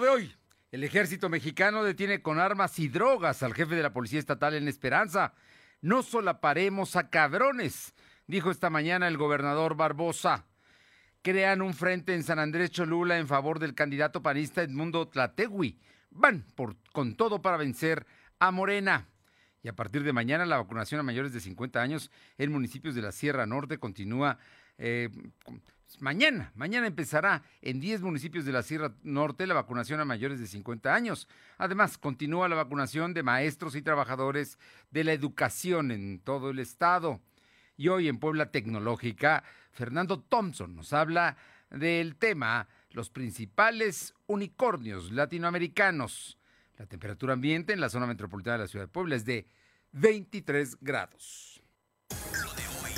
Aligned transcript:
De 0.00 0.08
hoy. 0.08 0.34
El 0.72 0.82
ejército 0.82 1.28
mexicano 1.28 1.84
detiene 1.84 2.20
con 2.20 2.40
armas 2.40 2.80
y 2.80 2.88
drogas 2.88 3.44
al 3.44 3.54
jefe 3.54 3.76
de 3.76 3.82
la 3.82 3.92
Policía 3.92 4.18
Estatal 4.18 4.54
en 4.54 4.66
Esperanza. 4.66 5.34
No 5.82 6.02
solaparemos 6.02 6.96
a 6.96 7.10
cabrones, 7.10 7.94
dijo 8.26 8.50
esta 8.50 8.70
mañana 8.70 9.06
el 9.06 9.16
gobernador 9.16 9.76
Barbosa. 9.76 10.46
Crean 11.22 11.62
un 11.62 11.74
frente 11.74 12.12
en 12.12 12.24
San 12.24 12.40
Andrés 12.40 12.72
Cholula 12.72 13.18
en 13.18 13.28
favor 13.28 13.60
del 13.60 13.76
candidato 13.76 14.20
panista 14.20 14.62
Edmundo 14.62 15.06
Tlategui. 15.06 15.78
Van 16.10 16.44
por, 16.56 16.74
con 16.92 17.14
todo 17.14 17.40
para 17.40 17.56
vencer 17.56 18.04
a 18.40 18.50
Morena. 18.50 19.06
Y 19.62 19.68
a 19.68 19.76
partir 19.76 20.02
de 20.02 20.12
mañana 20.12 20.44
la 20.44 20.56
vacunación 20.56 20.98
a 20.98 21.04
mayores 21.04 21.32
de 21.32 21.38
50 21.38 21.80
años 21.80 22.10
en 22.36 22.50
municipios 22.50 22.96
de 22.96 23.02
la 23.02 23.12
Sierra 23.12 23.46
Norte 23.46 23.78
continúa 23.78 24.38
eh, 24.76 25.08
mañana, 26.00 26.52
mañana 26.54 26.86
empezará 26.86 27.42
en 27.62 27.80
10 27.80 28.02
municipios 28.02 28.44
de 28.44 28.52
la 28.52 28.62
Sierra 28.62 28.94
Norte 29.02 29.46
la 29.46 29.54
vacunación 29.54 30.00
a 30.00 30.04
mayores 30.04 30.40
de 30.40 30.46
50 30.46 30.94
años. 30.94 31.28
Además, 31.58 31.98
continúa 31.98 32.48
la 32.48 32.56
vacunación 32.56 33.14
de 33.14 33.22
maestros 33.22 33.74
y 33.76 33.82
trabajadores 33.82 34.58
de 34.90 35.04
la 35.04 35.12
educación 35.12 35.90
en 35.90 36.20
todo 36.20 36.50
el 36.50 36.58
estado. 36.58 37.20
Y 37.76 37.88
hoy 37.88 38.08
en 38.08 38.18
Puebla 38.18 38.50
Tecnológica, 38.50 39.44
Fernando 39.72 40.20
Thompson 40.20 40.76
nos 40.76 40.92
habla 40.92 41.36
del 41.70 42.16
tema 42.16 42.68
los 42.90 43.10
principales 43.10 44.14
unicornios 44.26 45.10
latinoamericanos. 45.10 46.38
La 46.76 46.86
temperatura 46.86 47.34
ambiente 47.34 47.72
en 47.72 47.80
la 47.80 47.88
zona 47.88 48.06
metropolitana 48.06 48.58
de 48.58 48.64
la 48.64 48.68
ciudad 48.68 48.84
de 48.84 48.92
Puebla 48.92 49.16
es 49.16 49.24
de 49.24 49.46
23 49.92 50.78
grados. 50.80 51.62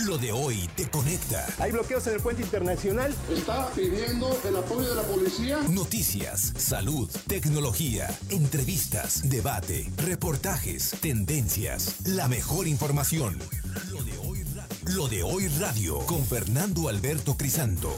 Lo 0.06 0.19
de 0.19 0.30
hoy 0.30 0.69
te 0.77 0.88
conecta. 0.88 1.45
Hay 1.59 1.73
bloqueos 1.73 2.06
en 2.06 2.15
el 2.15 2.20
puente 2.20 2.42
internacional. 2.42 3.12
Está 3.28 3.69
pidiendo 3.73 4.38
el 4.45 4.56
apoyo 4.56 4.88
de 4.88 4.95
la 4.95 5.02
policía. 5.02 5.59
Noticias, 5.69 6.52
salud, 6.56 7.10
tecnología, 7.27 8.06
entrevistas, 8.30 9.29
debate, 9.29 9.91
reportajes, 9.96 10.93
tendencias, 11.01 12.07
la 12.07 12.29
mejor 12.29 12.68
información. 12.68 13.37
Lo 13.90 14.04
de 14.04 14.16
hoy 14.18 14.45
radio, 14.54 14.95
Lo 14.95 15.09
de 15.09 15.23
hoy 15.24 15.48
radio 15.59 15.98
con 16.07 16.24
Fernando 16.24 16.88
Alberto 16.88 17.37
Crisanto. 17.37 17.93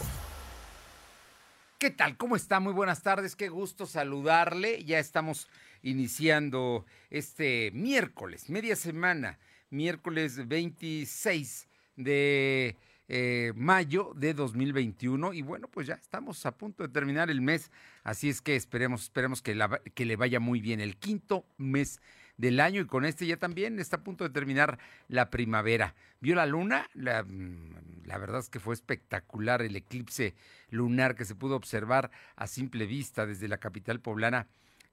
¿Qué 1.78 1.90
tal? 1.90 2.16
¿Cómo 2.16 2.36
está? 2.36 2.58
Muy 2.58 2.72
buenas 2.72 3.02
tardes. 3.02 3.36
Qué 3.36 3.50
gusto 3.50 3.84
saludarle. 3.84 4.82
Ya 4.82 4.98
estamos 4.98 5.46
iniciando 5.82 6.86
este 7.10 7.70
miércoles, 7.74 8.48
media 8.48 8.76
semana, 8.76 9.38
miércoles 9.68 10.48
26 10.48 11.67
de 11.98 12.76
eh, 13.08 13.52
mayo 13.56 14.12
de 14.14 14.32
2021 14.32 15.34
y 15.34 15.42
bueno, 15.42 15.68
pues 15.68 15.86
ya 15.86 15.94
estamos 15.94 16.46
a 16.46 16.52
punto 16.52 16.82
de 16.82 16.88
terminar 16.88 17.30
el 17.30 17.40
mes, 17.40 17.70
así 18.04 18.28
es 18.28 18.40
que 18.40 18.56
esperemos, 18.56 19.02
esperemos 19.02 19.42
que, 19.42 19.58
que 19.94 20.06
le 20.06 20.16
vaya 20.16 20.40
muy 20.40 20.60
bien 20.60 20.80
el 20.80 20.96
quinto 20.96 21.44
mes 21.56 22.00
del 22.36 22.60
año 22.60 22.80
y 22.80 22.86
con 22.86 23.04
este 23.04 23.26
ya 23.26 23.36
también 23.36 23.80
está 23.80 23.96
a 23.96 24.04
punto 24.04 24.24
de 24.24 24.30
terminar 24.30 24.78
la 25.08 25.28
primavera. 25.28 25.94
¿Vio 26.20 26.36
la 26.36 26.46
luna? 26.46 26.88
La, 26.94 27.24
mm, 27.24 28.04
la, 28.04 28.18
verdad 28.18 28.38
es 28.38 28.48
que 28.48 28.60
fue 28.60 28.74
espectacular 28.74 29.60
el 29.62 29.74
eclipse 29.74 30.34
lunar 30.70 31.16
que 31.16 31.24
se 31.24 31.34
pudo 31.34 31.56
observar 31.56 32.10
a 32.36 32.46
simple 32.46 32.86
vista 32.86 33.26
desde 33.26 33.48
la 33.48 33.58
capital 33.58 34.00
poblana 34.00 34.46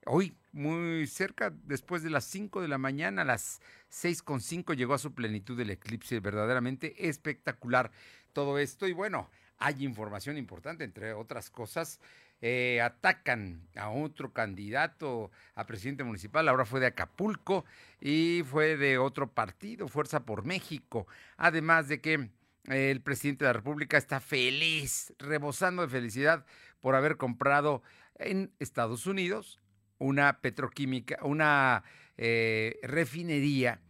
Hoy, 0.08 0.38
muy 0.52 1.08
cerca, 1.08 1.52
después 1.64 2.04
de 2.04 2.12
las 2.12 2.26
5 2.26 2.62
de 2.62 2.68
la 2.68 2.78
mañana, 2.78 3.24
a 3.24 3.26
las 3.26 3.60
6.5 3.90 4.76
llegó 4.76 4.94
a 4.94 5.00
su 5.00 5.16
plenitud 5.16 5.60
el 5.60 5.72
eclipse, 5.72 6.20
verdaderamente 6.20 7.10
espectacular 7.10 7.90
todo 8.32 8.60
esto. 8.60 8.88
Y 8.88 8.94
bueno, 8.94 9.32
hay 9.58 9.84
información 9.84 10.38
importante, 10.38 10.84
entre 10.84 11.14
otras 11.14 11.50
cosas. 11.50 12.00
Eh, 12.40 12.82
atacan 12.82 13.68
a 13.76 13.90
otro 13.90 14.32
candidato 14.32 15.32
a 15.56 15.66
presidente 15.66 16.04
municipal, 16.04 16.48
ahora 16.50 16.66
fue 16.66 16.80
de 16.82 16.86
Acapulco 16.86 17.66
y 18.00 18.44
fue 18.46 18.78
de 18.78 19.00
otro 19.00 19.32
partido, 19.32 19.88
Fuerza 19.88 20.24
por 20.24 20.46
México. 20.46 21.08
Además 21.36 21.88
de 21.88 22.00
que 22.02 22.30
el 22.66 23.02
presidente 23.02 23.46
de 23.46 23.50
la 23.50 23.54
República 23.54 23.98
está 23.98 24.20
feliz, 24.20 25.16
rebosando 25.18 25.82
de 25.82 25.88
felicidad 25.88 26.46
por 26.80 26.94
haber 26.94 27.18
comprado 27.18 27.82
en 28.20 28.52
Estados 28.60 29.08
Unidos 29.08 29.60
una 29.98 30.42
petroquímica, 30.42 31.18
una 31.24 31.84
eh, 32.18 32.80
refinería. 32.84 33.82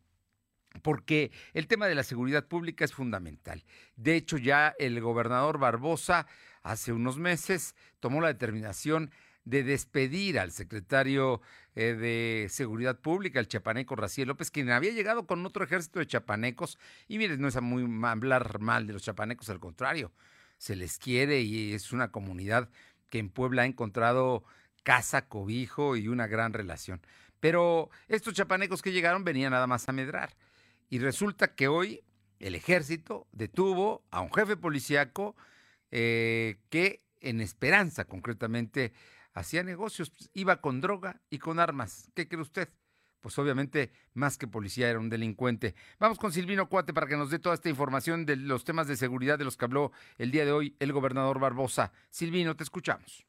porque 0.81 1.31
el 1.53 1.67
tema 1.67 1.87
de 1.87 1.95
la 1.95 2.03
seguridad 2.03 2.47
pública 2.47 2.85
es 2.85 2.93
fundamental. 2.93 3.65
De 3.95 4.15
hecho, 4.15 4.37
ya 4.37 4.73
el 4.79 5.01
gobernador 5.01 5.57
Barbosa 5.57 6.27
hace 6.63 6.93
unos 6.93 7.17
meses 7.17 7.75
tomó 7.99 8.21
la 8.21 8.27
determinación 8.27 9.11
de 9.49 9.63
despedir 9.63 10.37
al 10.37 10.51
secretario 10.51 11.41
eh, 11.75 11.95
de 11.95 12.47
Seguridad 12.49 12.99
Pública, 12.99 13.39
el 13.39 13.47
chapaneco 13.47 13.95
Raciel 13.95 14.27
López, 14.27 14.51
quien 14.51 14.69
había 14.69 14.91
llegado 14.91 15.25
con 15.25 15.43
otro 15.43 15.63
ejército 15.63 15.97
de 15.99 16.05
chapanecos. 16.05 16.77
Y 17.07 17.17
miren, 17.17 17.41
no 17.41 17.47
es 17.47 17.59
muy 17.59 17.83
hablar 18.05 18.59
mal 18.59 18.85
de 18.85 18.93
los 18.93 19.01
chapanecos, 19.01 19.49
al 19.49 19.59
contrario, 19.59 20.11
se 20.59 20.75
les 20.75 20.99
quiere 20.99 21.41
y 21.41 21.73
es 21.73 21.91
una 21.91 22.11
comunidad 22.11 22.69
que 23.09 23.17
en 23.17 23.29
Puebla 23.29 23.63
ha 23.63 23.65
encontrado 23.65 24.43
casa, 24.83 25.27
cobijo 25.27 25.95
y 25.95 26.07
una 26.09 26.27
gran 26.27 26.53
relación. 26.53 27.01
Pero 27.39 27.89
estos 28.07 28.35
chapanecos 28.35 28.83
que 28.83 28.91
llegaron 28.91 29.23
venían 29.23 29.51
nada 29.51 29.65
más 29.65 29.89
a 29.89 29.93
medrar. 29.93 30.35
Y 30.89 30.99
resulta 30.99 31.55
que 31.55 31.67
hoy 31.67 32.03
el 32.39 32.53
ejército 32.53 33.27
detuvo 33.31 34.03
a 34.11 34.21
un 34.21 34.31
jefe 34.31 34.57
policíaco 34.57 35.35
eh, 35.89 36.57
que 36.69 37.01
en 37.19 37.41
Esperanza 37.41 38.05
concretamente 38.05 38.93
hacía 39.33 39.63
negocios, 39.63 40.09
pues, 40.09 40.29
iba 40.33 40.61
con 40.61 40.81
droga 40.81 41.21
y 41.29 41.39
con 41.39 41.59
armas. 41.59 42.09
¿Qué 42.15 42.27
cree 42.27 42.41
usted? 42.41 42.69
Pues 43.21 43.37
obviamente, 43.37 43.91
más 44.13 44.37
que 44.37 44.47
policía, 44.47 44.89
era 44.89 44.99
un 44.99 45.09
delincuente. 45.09 45.75
Vamos 45.99 46.17
con 46.17 46.31
Silvino 46.31 46.69
Cuate 46.69 46.93
para 46.93 47.07
que 47.07 47.17
nos 47.17 47.29
dé 47.29 47.39
toda 47.39 47.55
esta 47.55 47.69
información 47.69 48.25
de 48.25 48.37
los 48.37 48.63
temas 48.63 48.87
de 48.87 48.95
seguridad 48.95 49.37
de 49.37 49.43
los 49.43 49.57
que 49.57 49.65
habló 49.65 49.91
el 50.17 50.31
día 50.31 50.45
de 50.45 50.53
hoy 50.53 50.75
el 50.79 50.93
gobernador 50.93 51.39
Barbosa. 51.39 51.91
Silvino, 52.09 52.55
te 52.55 52.63
escuchamos. 52.63 53.28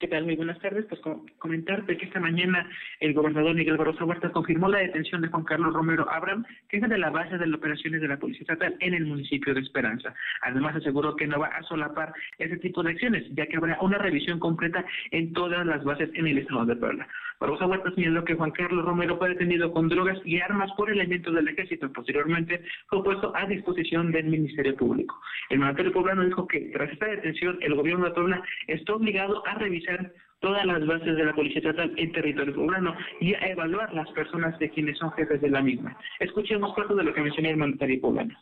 ¿Qué 0.00 0.06
tal? 0.06 0.26
Muy 0.26 0.36
buenas 0.36 0.60
tardes. 0.60 0.86
Pues 0.88 1.00
comentarte 1.38 1.96
que 1.96 2.04
esta 2.04 2.20
mañana 2.20 2.70
el 3.00 3.14
gobernador 3.14 3.56
Miguel 3.56 3.76
Barroso 3.76 4.04
Huerta 4.04 4.30
confirmó 4.30 4.68
la 4.68 4.78
detención 4.78 5.20
de 5.20 5.26
Juan 5.26 5.42
Carlos 5.42 5.74
Romero 5.74 6.08
Abram, 6.08 6.44
que 6.68 6.76
es 6.76 6.88
de 6.88 6.98
la 6.98 7.10
base 7.10 7.36
de 7.36 7.48
las 7.48 7.58
operaciones 7.58 8.00
de 8.00 8.06
la 8.06 8.16
Policía 8.16 8.42
Estatal 8.42 8.76
en 8.78 8.94
el 8.94 9.06
municipio 9.06 9.54
de 9.54 9.60
Esperanza. 9.60 10.14
Además 10.42 10.76
aseguró 10.76 11.16
que 11.16 11.26
no 11.26 11.40
va 11.40 11.48
a 11.48 11.64
solapar 11.64 12.12
ese 12.38 12.58
tipo 12.58 12.84
de 12.84 12.92
acciones, 12.92 13.24
ya 13.34 13.46
que 13.46 13.56
habrá 13.56 13.76
una 13.80 13.98
revisión 13.98 14.38
completa 14.38 14.84
en 15.10 15.32
todas 15.32 15.66
las 15.66 15.82
bases 15.82 16.10
en 16.14 16.28
el 16.28 16.38
estado 16.38 16.64
de 16.64 16.76
Puebla. 16.76 17.08
Barbosa 17.40 17.66
Huerta 17.66 17.92
señaló 17.94 18.24
que 18.24 18.34
Juan 18.34 18.50
Carlos 18.50 18.84
Romero 18.84 19.16
fue 19.16 19.28
detenido 19.28 19.72
con 19.72 19.88
drogas 19.88 20.18
y 20.24 20.40
armas 20.40 20.70
por 20.76 20.90
elementos 20.90 21.32
del 21.32 21.48
ejército. 21.48 21.92
Posteriormente 21.92 22.64
fue 22.88 23.04
puesto 23.04 23.32
a 23.36 23.46
disposición 23.46 24.10
del 24.10 24.26
Ministerio 24.26 24.74
Público. 24.76 25.20
El 25.50 25.60
mandatario 25.60 25.92
poblano 25.92 26.24
dijo 26.24 26.48
que 26.48 26.70
tras 26.72 26.90
esta 26.90 27.06
detención 27.06 27.58
el 27.60 27.76
gobierno 27.76 28.06
de 28.06 28.10
Puebla 28.10 28.42
está 28.66 28.94
obligado 28.94 29.46
a 29.46 29.54
revisar 29.54 30.12
todas 30.40 30.64
las 30.66 30.84
bases 30.84 31.16
de 31.16 31.24
la 31.24 31.34
Policía 31.34 31.58
Estatal 31.58 31.92
en 31.96 32.12
territorio 32.12 32.54
poblano 32.54 32.96
y 33.20 33.34
a 33.34 33.48
evaluar 33.48 33.92
las 33.94 34.10
personas 34.10 34.58
de 34.58 34.70
quienes 34.70 34.98
son 34.98 35.12
jefes 35.12 35.40
de 35.40 35.50
la 35.50 35.62
misma. 35.62 35.96
Escuchemos 36.18 36.74
parte 36.74 36.94
de 36.94 37.04
lo 37.04 37.14
que 37.14 37.20
mencionó 37.20 37.50
el 37.50 37.56
mandatario 37.56 38.00
poblano. 38.00 38.36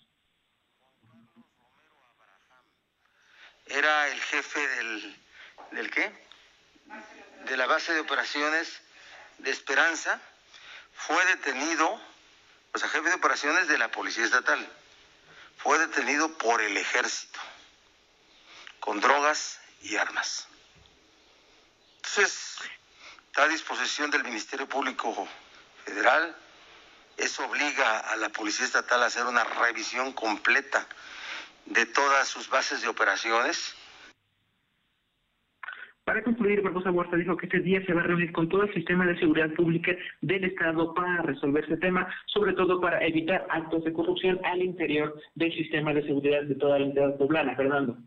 Era 3.67 4.09
el 4.09 4.19
jefe 4.21 4.61
del, 4.61 5.15
¿del 5.73 5.91
qué? 5.91 6.13
De 7.51 7.57
la 7.57 7.67
base 7.67 7.93
de 7.93 8.01
operaciones 8.01 8.86
de 9.39 9.51
Esperanza. 9.51 10.21
Fue 10.95 11.25
detenido, 11.27 12.01
o 12.73 12.79
sea, 12.79 12.89
jefe 12.89 13.09
de 13.09 13.15
operaciones 13.15 13.69
de 13.69 13.79
la 13.79 13.91
Policía 13.91 14.25
Estatal. 14.25 14.67
Fue 15.59 15.79
detenido 15.79 16.37
por 16.39 16.61
el 16.63 16.77
ejército, 16.77 17.41
con 18.81 19.01
drogas 19.01 19.59
y 19.83 19.97
armas. 19.97 20.47
Entonces, 21.97 22.57
está 23.29 23.45
a 23.45 23.49
disposición 23.49 24.11
del 24.11 24.25
Ministerio 24.25 24.69
Público 24.69 25.29
Federal. 25.85 26.37
Eso 27.17 27.45
obliga 27.45 28.01
a 28.01 28.17
la 28.17 28.29
Policía 28.29 28.67
Estatal 28.67 29.03
a 29.03 29.07
hacer 29.07 29.25
una 29.25 29.45
revisión 29.45 30.13
completa 30.13 30.87
de 31.65 31.87
todas 31.87 32.29
sus 32.29 32.49
bases 32.49 32.81
de 32.83 32.89
operaciones. 32.89 33.75
Para 36.07 36.23
concluir, 36.23 36.63
Barbosa 36.63 36.93
Huerta 36.93 37.17
dijo 37.17 37.37
que 37.37 37.47
este 37.47 37.59
día 37.59 37.85
se 37.85 37.93
va 37.93 38.01
a 38.01 38.05
reunir 38.05 38.31
con 38.31 38.49
todo 38.49 38.63
el 38.63 38.73
sistema 38.73 39.05
de 39.05 39.19
seguridad 39.19 39.53
pública 39.55 39.91
del 40.21 40.45
Estado 40.45 40.95
para 40.95 41.23
resolver 41.23 41.65
este 41.65 41.79
tema, 41.79 42.07
sobre 42.27 42.53
todo 42.53 42.81
para 42.81 43.05
evitar 43.05 43.45
actos 43.51 43.83
de 43.83 43.93
corrupción 43.93 44.39
al 44.45 44.63
interior 44.63 45.21
del 45.35 45.53
sistema 45.53 45.93
de 45.93 46.05
seguridad 46.05 46.45
de 46.45 46.55
toda 46.55 46.79
la 46.79 46.87
entidad 46.87 47.17
poblana. 47.17 47.57
Fernando. 47.57 47.99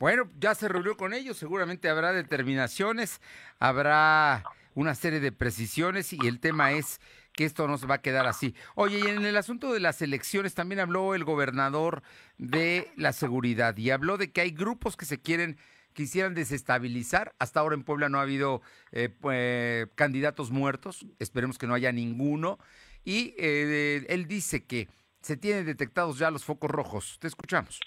Bueno, 0.00 0.28
ya 0.40 0.56
se 0.56 0.66
reunió 0.66 0.96
con 0.96 1.14
ellos, 1.14 1.36
seguramente 1.36 1.88
habrá 1.88 2.12
determinaciones, 2.12 3.20
habrá 3.60 4.42
una 4.74 4.96
serie 4.96 5.20
de 5.20 5.30
precisiones 5.30 6.12
y 6.12 6.26
el 6.26 6.40
tema 6.40 6.72
es 6.72 7.00
que 7.34 7.44
esto 7.44 7.68
no 7.68 7.78
se 7.78 7.86
va 7.86 7.96
a 7.96 8.02
quedar 8.02 8.26
así. 8.26 8.56
Oye, 8.74 8.98
y 8.98 9.08
en 9.08 9.24
el 9.24 9.36
asunto 9.36 9.72
de 9.72 9.78
las 9.78 10.02
elecciones 10.02 10.54
también 10.54 10.80
habló 10.80 11.14
el 11.14 11.22
gobernador 11.22 12.02
de 12.36 12.88
la 12.96 13.12
seguridad 13.12 13.76
y 13.76 13.90
habló 13.90 14.18
de 14.18 14.32
que 14.32 14.40
hay 14.40 14.50
grupos 14.50 14.96
que 14.96 15.04
se 15.04 15.20
quieren 15.20 15.56
quisieran 15.94 16.34
desestabilizar. 16.34 17.32
Hasta 17.38 17.60
ahora 17.60 17.74
en 17.74 17.84
Puebla 17.84 18.08
no 18.08 18.18
ha 18.18 18.22
habido 18.22 18.60
eh, 18.92 19.08
pues, 19.08 19.88
candidatos 19.94 20.50
muertos, 20.50 21.06
esperemos 21.18 21.56
que 21.56 21.66
no 21.66 21.74
haya 21.74 21.92
ninguno. 21.92 22.58
Y 23.04 23.34
eh, 23.38 24.04
él 24.08 24.26
dice 24.26 24.64
que 24.64 24.88
se 25.20 25.36
tienen 25.36 25.64
detectados 25.64 26.18
ya 26.18 26.30
los 26.30 26.44
focos 26.44 26.70
rojos. 26.70 27.18
Te 27.20 27.28
escuchamos. 27.28 27.80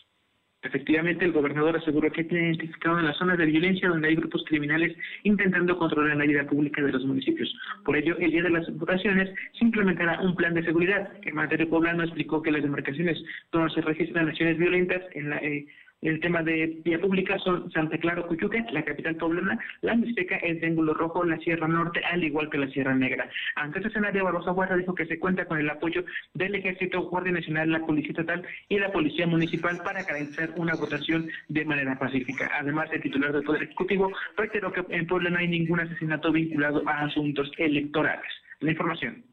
Efectivamente, 0.63 1.23
el 1.23 1.33
gobernador 1.33 1.77
aseguró 1.77 2.11
que 2.11 2.23
tiene 2.23 2.47
identificado 2.47 2.99
en 2.99 3.05
las 3.05 3.17
zonas 3.17 3.37
de 3.37 3.45
violencia 3.45 3.87
donde 3.87 4.07
hay 4.07 4.15
grupos 4.15 4.43
criminales 4.47 4.97
intentando 5.23 5.77
controlar 5.77 6.17
la 6.17 6.25
vida 6.25 6.47
pública 6.47 6.81
de 6.81 6.91
los 6.91 7.05
municipios. 7.05 7.53
Por 7.85 7.95
ello, 7.95 8.17
el 8.17 8.31
día 8.31 8.41
de 8.41 8.49
las 8.49 8.67
votaciones 8.75 9.29
se 9.57 9.65
implementará 9.65 10.19
un 10.19 10.35
plan 10.35 10.55
de 10.55 10.63
seguridad. 10.63 11.11
El 11.21 11.35
mandato 11.35 11.69
poblano 11.69 12.03
explicó 12.03 12.41
que 12.41 12.51
las 12.51 12.63
demarcaciones 12.63 13.17
donde 13.51 13.73
se 13.75 13.81
registran 13.81 14.29
acciones 14.29 14.57
violentas 14.57 15.03
en 15.13 15.29
la 15.29 15.37
eh, 15.37 15.67
el 16.01 16.19
tema 16.19 16.43
de 16.43 16.79
vía 16.83 16.99
pública 16.99 17.37
son 17.39 17.71
Santa 17.71 17.97
Clara, 17.97 18.23
Cuyuque, 18.23 18.63
la 18.71 18.83
capital 18.83 19.15
poblana, 19.15 19.59
la 19.81 19.95
Mixteca, 19.95 20.37
el 20.37 20.59
Triángulo 20.59 20.93
Rojo, 20.93 21.23
la 21.23 21.37
Sierra 21.39 21.67
Norte, 21.67 22.01
al 22.05 22.23
igual 22.23 22.49
que 22.49 22.57
la 22.57 22.69
Sierra 22.69 22.93
Negra. 22.93 23.29
Ante 23.55 23.79
este 23.79 23.89
escenario, 23.89 24.23
Barroso 24.23 24.53
Guarda 24.53 24.77
dijo 24.77 24.93
que 24.93 25.05
se 25.05 25.19
cuenta 25.19 25.45
con 25.45 25.59
el 25.59 25.69
apoyo 25.69 26.03
del 26.33 26.55
Ejército, 26.55 27.09
Guardia 27.09 27.31
Nacional, 27.31 27.71
la 27.71 27.85
Policía 27.85 28.11
Estatal 28.11 28.45
y 28.69 28.79
la 28.79 28.91
Policía 28.91 29.25
Municipal 29.25 29.77
para 29.83 30.03
garantizar 30.03 30.51
una 30.57 30.75
votación 30.75 31.29
de 31.47 31.65
manera 31.65 31.97
pacífica. 31.97 32.49
Además, 32.59 32.89
el 32.91 33.01
titular 33.01 33.33
del 33.33 33.43
Poder 33.43 33.63
Ejecutivo 33.63 34.11
reiteró 34.35 34.71
que 34.71 34.85
en 34.89 35.07
Puebla 35.07 35.29
no 35.29 35.39
hay 35.39 35.47
ningún 35.47 35.79
asesinato 35.79 36.31
vinculado 36.31 36.87
a 36.87 37.05
asuntos 37.05 37.51
electorales. 37.57 38.31
La 38.59 38.71
información. 38.71 39.23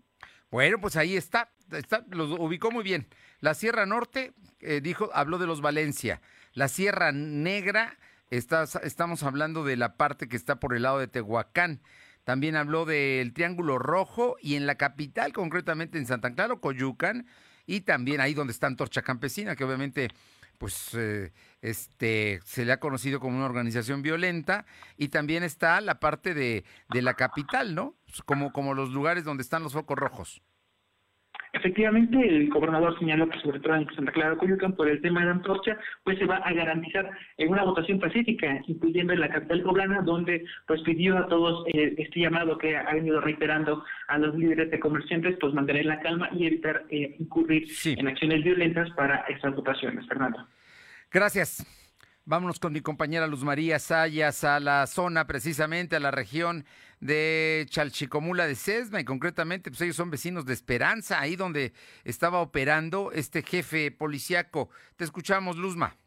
Bueno, 0.51 0.79
pues 0.81 0.97
ahí 0.97 1.17
está, 1.17 1.51
está 1.73 2.05
los 2.11 2.31
ubicó 2.39 2.71
muy 2.71 2.85
bien. 2.85 3.07
La 3.41 3.55
Sierra 3.55 3.87
Norte, 3.87 4.33
eh, 4.61 4.81
dijo, 4.81 5.11
habló 5.13 5.39
de 5.39 5.47
los 5.47 5.61
Valencia. 5.61 6.21
La 6.55 6.69
Sierra 6.69 7.11
Negra, 7.11 7.99
estamos 8.31 9.25
hablando 9.25 9.65
de 9.65 9.77
la 9.77 9.97
parte 9.97 10.29
que 10.29 10.37
está 10.37 10.61
por 10.61 10.77
el 10.77 10.83
lado 10.83 11.01
de 11.01 11.09
Tehuacán. 11.09 11.81
También 12.23 12.55
habló 12.55 12.85
del 12.85 13.33
Triángulo 13.33 13.81
Rojo 13.81 14.37
y 14.41 14.55
en 14.55 14.65
la 14.65 14.77
capital, 14.77 15.33
concretamente 15.33 15.99
en 15.99 16.07
Santa 16.07 16.33
Clara, 16.33 16.55
Coyucan, 16.55 17.27
y 17.67 17.81
también 17.81 18.21
ahí 18.21 18.35
donde 18.35 18.53
está 18.53 18.69
Antorcha 18.69 19.03
Campesina, 19.03 19.57
que 19.57 19.65
obviamente 19.65 20.11
pues 20.59 20.95
eh, 20.95 21.33
este 21.61 22.41
se 22.45 22.65
le 22.65 22.71
ha 22.71 22.79
conocido 22.79 23.19
como 23.19 23.37
una 23.37 23.47
organización 23.47 24.03
violenta 24.03 24.65
y 24.97 25.09
también 25.09 25.43
está 25.43 25.81
la 25.81 25.99
parte 25.99 26.35
de, 26.35 26.65
de 26.91 27.03
la 27.03 27.15
capital, 27.15 27.75
¿no? 27.75 27.97
Como, 28.27 28.53
como 28.53 28.75
los 28.75 28.91
lugares 28.91 29.25
donde 29.25 29.43
están 29.43 29.65
los 29.65 29.73
focos 29.73 29.99
rojos. 29.99 30.41
Efectivamente, 31.55 32.19
el 32.19 32.51
gobernador 32.51 32.99
señaló 32.99 33.29
que 33.29 33.39
sobre 33.39 33.61
todo 33.61 33.77
en 33.77 33.87
Santa 33.95 34.11
Clara 34.11 34.37
Coyucan, 34.37 34.75
por 34.75 34.89
el 34.89 35.01
tema 35.01 35.25
de 35.25 35.31
Antorcha, 35.31 35.79
pues 36.03 36.19
se 36.19 36.27
va 36.27 36.39
a 36.39 36.53
garantizar 36.53 37.09
en 37.37 37.49
una 37.49 37.63
votación 37.63 38.01
pacífica, 38.01 38.61
incluyendo 38.67 39.13
en 39.13 39.21
la 39.21 39.29
capital 39.29 39.63
poblana, 39.63 40.03
donde 40.03 40.45
pues 40.67 40.83
pidió 40.83 41.17
a 41.17 41.29
todos 41.29 41.65
eh, 41.69 41.95
este 41.97 42.21
llamado 42.21 42.59
que 42.59 42.77
ha 42.77 42.93
venido 42.93 43.21
reiterando 43.21 43.85
a 44.09 44.19
los 44.19 44.35
líderes 44.35 44.71
de 44.73 44.81
comerciantes, 44.81 45.37
pues 45.41 45.55
mantener 45.55 45.87
la 45.87 46.01
calma 46.01 46.29
y 46.33 46.47
evitar 46.47 46.85
eh, 46.91 47.15
incurrir 47.21 47.69
en 47.85 48.09
acciones 48.09 48.43
violentas 48.43 48.91
para 48.91 49.19
estas 49.29 49.55
votaciones. 49.55 50.07
Fernando. 50.09 50.47
Gracias. 51.13 51.84
Vámonos 52.27 52.59
con 52.59 52.73
mi 52.73 52.81
compañera 52.81 53.27
Luz 53.27 53.45
María 53.45 53.79
Sayas 53.79 54.45
a 54.45 54.59
la 54.59 54.87
zona, 54.87 55.27
precisamente 55.27 55.97
a 55.97 56.01
la 56.01 56.11
región 56.11 56.65
de 57.01 57.67
Chalchicomula 57.69 58.47
de 58.47 58.55
Sesma 58.55 58.99
y 58.99 59.05
concretamente 59.05 59.71
pues 59.71 59.83
ellos 59.83 59.97
son 59.97 60.11
vecinos 60.11 60.47
de 60.47 60.55
Esperanza, 60.55 61.21
ahí 61.21 61.37
donde 61.37 61.75
estaba 62.03 62.41
operando 62.41 63.13
este 63.13 63.43
jefe 63.43 63.91
policiaco. 63.91 64.71
Te 64.97 65.05
escuchamos, 65.05 65.57
Luzma 65.57 65.99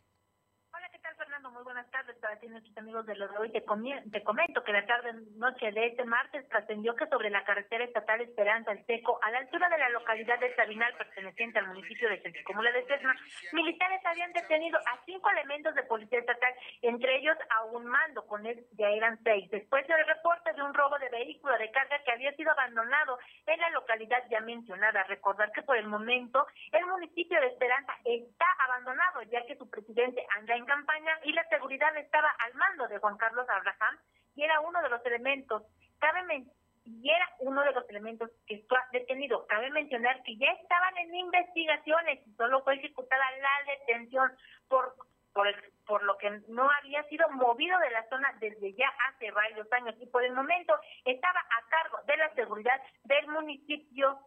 ti, 2.35 2.47
nuestros 2.47 2.77
amigos 2.77 3.05
de 3.05 3.15
los 3.15 3.31
de 3.31 3.37
hoy, 3.37 3.51
te, 3.51 3.61
te 3.61 4.23
comento 4.23 4.63
que 4.63 4.73
la 4.73 4.85
tarde 4.85 5.13
noche 5.37 5.71
de 5.71 5.87
este 5.87 6.03
martes 6.03 6.47
trascendió 6.49 6.95
que 6.95 7.07
sobre 7.07 7.29
la 7.29 7.43
carretera 7.45 7.85
estatal 7.85 8.21
Esperanza 8.21 8.71
El 8.71 8.85
Seco, 8.85 9.19
a 9.23 9.31
la 9.31 9.39
altura 9.39 9.69
de 9.69 9.77
la 9.77 9.89
localidad 9.89 10.39
de 10.39 10.53
Sabinal, 10.55 10.93
perteneciente 10.97 11.59
al 11.59 11.67
municipio 11.67 12.09
de 12.09 12.21
Centicomula 12.21 12.71
de 12.71 12.85
Sesma, 12.85 13.15
militares 13.53 14.01
habían 14.05 14.33
detenido 14.33 14.77
a 14.79 14.99
cinco 15.05 15.29
elementos 15.31 15.73
de 15.75 15.83
policía 15.83 16.19
estatal, 16.19 16.53
entre 16.81 17.17
ellos 17.17 17.37
a 17.49 17.63
un 17.65 17.85
mando, 17.85 18.25
con 18.27 18.45
él 18.45 18.65
ya 18.73 18.89
eran 18.89 19.17
seis. 19.23 19.49
Después 19.49 19.87
del 19.87 20.05
reporte 20.05 20.53
de 20.53 20.61
un 20.61 20.73
robo 20.73 20.97
de 20.99 21.09
vehículo 21.09 21.57
de 21.57 21.71
carga 21.71 21.99
que 22.03 22.11
había 22.11 22.33
sido 22.33 22.51
abandonado 22.51 23.17
en 23.45 23.59
la 23.59 23.69
localidad 23.71 24.23
ya 24.29 24.41
mencionada. 24.41 25.03
Recordar 25.03 25.51
que 25.51 25.61
por 25.61 25.77
el 25.77 25.87
momento 25.87 26.45
el 26.71 26.85
municipio 26.85 27.39
de 27.39 27.47
Esperanza 27.47 27.93
está 28.03 28.45
abandonado, 28.65 29.21
ya 29.23 29.45
que 29.45 29.55
su 29.55 29.69
presidente 29.69 30.25
anda 30.37 30.55
en 30.55 30.65
campaña 30.65 31.19
y 31.23 31.33
la 31.33 31.47
seguridad 31.49 31.93
estaba 32.17 32.35
al 32.39 32.53
mando 32.55 32.87
de 32.87 32.97
Juan 32.97 33.17
Carlos 33.17 33.47
Abraham 33.47 33.97
y 34.35 34.43
era 34.43 34.59
uno 34.61 34.81
de 34.81 34.89
los 34.89 35.05
elementos, 35.05 35.63
cabe 35.99 36.45
y 36.83 37.09
era 37.09 37.29
uno 37.39 37.61
de 37.63 37.73
los 37.73 37.87
elementos 37.89 38.31
que 38.47 38.55
está 38.55 38.77
detenido. 38.91 39.45
Cabe 39.45 39.69
mencionar 39.69 40.23
que 40.23 40.35
ya 40.37 40.47
estaban 40.47 40.97
en 40.97 41.13
investigaciones 41.13 42.25
y 42.25 42.33
solo 42.33 42.63
fue 42.63 42.75
ejecutada 42.75 43.23
la 43.39 43.73
detención 43.73 44.31
por 44.67 44.95
por, 45.33 45.45
por 45.85 46.01
lo 46.01 46.17
que 46.17 46.31
no 46.47 46.67
había 46.81 47.03
sido 47.09 47.29
movido 47.29 47.77
de 47.77 47.91
la 47.91 48.09
zona 48.09 48.33
desde 48.39 48.73
ya 48.73 48.91
hace 49.07 49.29
varios 49.29 49.71
años 49.71 49.93
y 49.99 50.07
por 50.07 50.23
el 50.23 50.33
momento 50.33 50.73
estaba 51.05 51.39
a 51.39 51.69
cargo 51.69 51.99
de 52.07 52.17
la 52.17 52.33
seguridad 52.33 52.81
del 53.03 53.27
municipio 53.27 54.17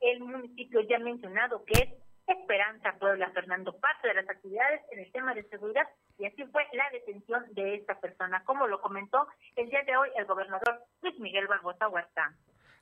el 0.00 0.20
municipio 0.20 0.80
ya 0.80 0.98
mencionado 0.98 1.64
que 1.66 1.74
es 1.80 2.09
Esperanza 2.26 2.94
Puebla, 2.98 3.30
Fernando, 3.30 3.76
parte 3.78 4.08
de 4.08 4.14
las 4.14 4.28
actividades 4.28 4.82
en 4.92 5.00
el 5.00 5.12
tema 5.12 5.34
de 5.34 5.42
seguridad 5.44 5.88
y 6.18 6.26
así 6.26 6.44
fue 6.46 6.66
la 6.72 6.88
detención 6.90 7.44
de 7.52 7.76
esta 7.76 7.98
persona, 8.00 8.42
como 8.44 8.66
lo 8.66 8.80
comentó 8.80 9.26
el 9.56 9.68
día 9.68 9.82
de 9.84 9.96
hoy 9.96 10.08
el 10.16 10.26
gobernador 10.26 10.84
Luis 11.02 11.18
Miguel 11.18 11.46
Barbosa 11.46 11.88
Huerta. 11.88 12.34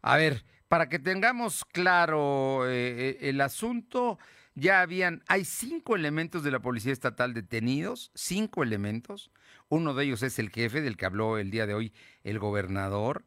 A 0.02 0.16
ver, 0.16 0.42
para 0.68 0.88
que 0.88 0.99
tengamos 0.99 1.64
claro 1.64 2.68
eh, 2.68 3.11
eh, 3.11 3.18
el 3.23 3.40
asunto, 3.40 4.18
ya 4.54 4.80
habían, 4.80 5.23
hay 5.28 5.45
cinco 5.45 5.97
elementos 5.97 6.42
de 6.42 6.50
la 6.50 6.61
Policía 6.61 6.92
Estatal 6.92 7.33
detenidos, 7.33 8.11
cinco 8.14 8.62
elementos. 8.62 9.30
Uno 9.68 9.95
de 9.95 10.04
ellos 10.04 10.23
es 10.23 10.38
el 10.38 10.50
jefe 10.50 10.80
del 10.80 10.97
que 10.97 11.07
habló 11.07 11.38
el 11.38 11.50
día 11.50 11.66
de 11.66 11.75
hoy 11.75 11.92
el 12.25 12.38
gobernador 12.38 13.25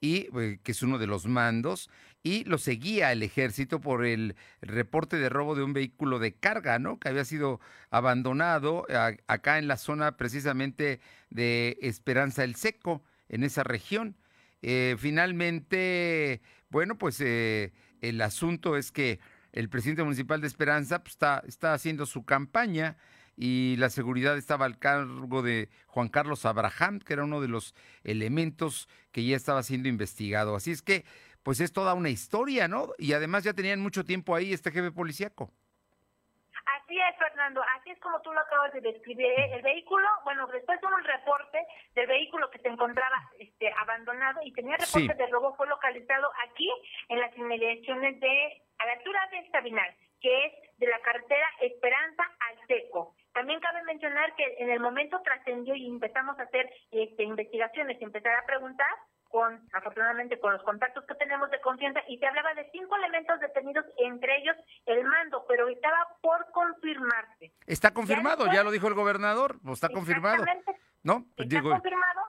y 0.00 0.28
eh, 0.38 0.58
que 0.62 0.72
es 0.72 0.82
uno 0.82 0.98
de 0.98 1.06
los 1.06 1.26
mandos 1.26 1.90
y 2.24 2.42
lo 2.44 2.56
seguía 2.56 3.12
el 3.12 3.22
ejército 3.22 3.82
por 3.82 4.04
el 4.04 4.34
reporte 4.62 5.18
de 5.18 5.28
robo 5.28 5.54
de 5.54 5.62
un 5.62 5.74
vehículo 5.74 6.18
de 6.18 6.32
carga, 6.32 6.78
¿no? 6.78 6.98
Que 6.98 7.10
había 7.10 7.26
sido 7.26 7.60
abandonado 7.90 8.86
acá 9.26 9.58
en 9.58 9.68
la 9.68 9.76
zona 9.76 10.16
precisamente 10.16 11.00
de 11.28 11.76
Esperanza 11.82 12.42
el 12.42 12.54
Seco, 12.56 13.04
en 13.28 13.44
esa 13.44 13.62
región. 13.62 14.16
Eh, 14.62 14.96
finalmente, 14.98 16.40
bueno, 16.70 16.96
pues 16.96 17.20
eh, 17.20 17.74
el 18.00 18.18
asunto 18.22 18.78
es 18.78 18.90
que 18.90 19.20
el 19.52 19.68
presidente 19.68 20.02
municipal 20.02 20.40
de 20.40 20.46
Esperanza 20.46 21.04
pues, 21.04 21.12
está, 21.12 21.42
está 21.46 21.74
haciendo 21.74 22.06
su 22.06 22.24
campaña 22.24 22.96
y 23.36 23.76
la 23.76 23.90
seguridad 23.90 24.38
estaba 24.38 24.64
al 24.64 24.78
cargo 24.78 25.42
de 25.42 25.68
Juan 25.88 26.08
Carlos 26.08 26.46
Abraham, 26.46 27.00
que 27.00 27.12
era 27.12 27.24
uno 27.24 27.42
de 27.42 27.48
los 27.48 27.74
elementos 28.02 28.88
que 29.12 29.24
ya 29.24 29.36
estaba 29.36 29.62
siendo 29.62 29.88
investigado. 29.90 30.56
Así 30.56 30.70
es 30.70 30.80
que, 30.80 31.04
pues 31.44 31.60
es 31.60 31.72
toda 31.72 31.94
una 31.94 32.08
historia, 32.08 32.66
¿no? 32.66 32.88
Y 32.98 33.12
además 33.12 33.44
ya 33.44 33.52
tenían 33.52 33.78
mucho 33.78 34.02
tiempo 34.02 34.34
ahí 34.34 34.52
este 34.52 34.72
jefe 34.72 34.90
policíaco. 34.90 35.50
Así 36.64 36.98
es, 36.98 37.16
Fernando, 37.18 37.62
así 37.76 37.90
es 37.90 38.00
como 38.00 38.20
tú 38.22 38.32
lo 38.32 38.40
acabas 38.40 38.72
de 38.72 38.80
describir. 38.80 39.26
¿eh? 39.26 39.54
El 39.54 39.62
vehículo, 39.62 40.06
bueno, 40.24 40.46
después 40.46 40.80
de 40.80 40.86
un 40.86 41.04
reporte 41.04 41.58
del 41.94 42.06
vehículo 42.06 42.50
que 42.50 42.58
se 42.58 42.68
encontraba 42.68 43.30
este, 43.38 43.70
abandonado 43.78 44.40
y 44.42 44.52
tenía 44.52 44.76
reporte 44.76 45.14
de 45.14 45.26
robo, 45.26 45.54
fue 45.56 45.68
localizado 45.68 46.30
aquí 46.48 46.70
en 47.10 47.20
las 47.20 47.36
inmediaciones 47.36 48.18
de, 48.18 48.62
a 48.78 48.86
la 48.86 48.92
altura 48.92 49.28
de 49.30 49.50
Sabinal, 49.50 49.94
que 50.22 50.46
es 50.46 50.52
de 50.78 50.86
la 50.86 50.98
carretera 51.00 51.46
Esperanza 51.60 52.22
al 52.40 52.66
Seco. 52.66 53.14
También 53.34 53.60
cabe 53.60 53.82
mencionar 53.82 54.34
que 54.36 54.56
en 54.58 54.70
el 54.70 54.80
momento 54.80 55.20
trascendió 55.22 55.74
y 55.74 55.86
empezamos 55.86 56.38
a 56.38 56.44
hacer 56.44 56.72
este, 56.92 57.24
investigaciones, 57.24 58.00
empezar 58.00 58.34
a 58.34 58.46
preguntar, 58.46 58.88
con, 59.34 59.68
afortunadamente, 59.72 60.38
con 60.38 60.52
los 60.52 60.62
contactos 60.62 61.04
que 61.06 61.14
tenemos 61.16 61.50
de 61.50 61.60
confianza, 61.60 61.98
y 62.06 62.18
se 62.18 62.26
hablaba 62.28 62.54
de 62.54 62.70
cinco 62.70 62.94
elementos 62.94 63.40
detenidos, 63.40 63.84
entre 63.98 64.36
ellos 64.36 64.54
el 64.86 65.02
mando, 65.02 65.44
pero 65.48 65.66
estaba 65.66 66.06
por 66.20 66.48
confirmarse. 66.52 67.52
Está 67.66 67.92
confirmado, 67.92 68.46
ya, 68.52 68.62
lo 68.62 68.70
dijo 68.70 68.86
el 68.86 68.94
gobernador, 68.94 69.58
pues 69.60 69.82
está 69.82 69.88
confirmado. 69.88 70.44
¿No? 71.02 71.26
Pues 71.34 71.48
está 71.48 71.62
confirmado, 71.62 72.20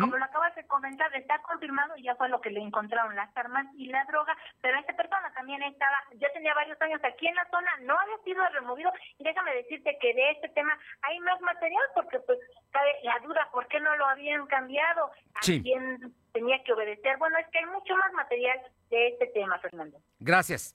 como 0.00 0.16
lo 0.16 0.24
acabas 0.24 0.54
de 0.56 0.66
comentar, 0.66 1.14
está 1.14 1.38
confirmado 1.42 1.96
y 1.98 2.04
ya 2.04 2.16
fue 2.16 2.30
lo 2.30 2.40
que 2.40 2.50
le 2.50 2.60
encontraron 2.60 3.14
las 3.14 3.30
armas 3.36 3.66
y 3.76 3.86
la 3.86 4.04
droga, 4.06 4.34
pero 4.62 4.76
esta 4.78 4.96
persona 4.96 5.30
también 5.34 5.62
estaba, 5.62 5.96
ya 6.16 6.32
tenía 6.32 6.52
varios 6.54 6.80
años 6.80 7.00
aquí 7.04 7.28
en 7.28 7.34
la 7.36 7.46
zona, 7.50 7.70
no 7.82 7.96
había 7.96 8.18
sido 8.24 8.42
removido 8.48 8.90
y 9.18 9.24
déjame 9.24 9.54
decirte 9.54 9.96
que 10.00 10.14
de 10.14 10.30
este 10.32 10.48
tema 10.48 10.76
hay 11.02 11.20
más 11.20 11.40
material 11.42 11.84
porque 11.94 12.18
pues 12.20 12.38
cabe 12.72 12.90
la 13.04 13.20
duda, 13.20 13.48
¿por 13.52 13.68
qué 13.68 13.78
no 13.78 13.94
lo 13.96 14.06
habían 14.06 14.46
cambiado? 14.46 15.12
¿A 15.34 15.40
quién 15.42 16.12
tenía 16.38 16.62
que 16.64 16.72
obedecer? 16.72 17.16
Bueno, 17.18 17.36
es 17.38 17.46
que 17.50 17.58
hay 17.58 17.66
mucho 17.66 17.94
más 17.96 18.12
material 18.12 18.58
de 18.90 19.08
este 19.08 19.26
tema, 19.28 19.58
Fernando. 19.58 20.00
Gracias. 20.20 20.74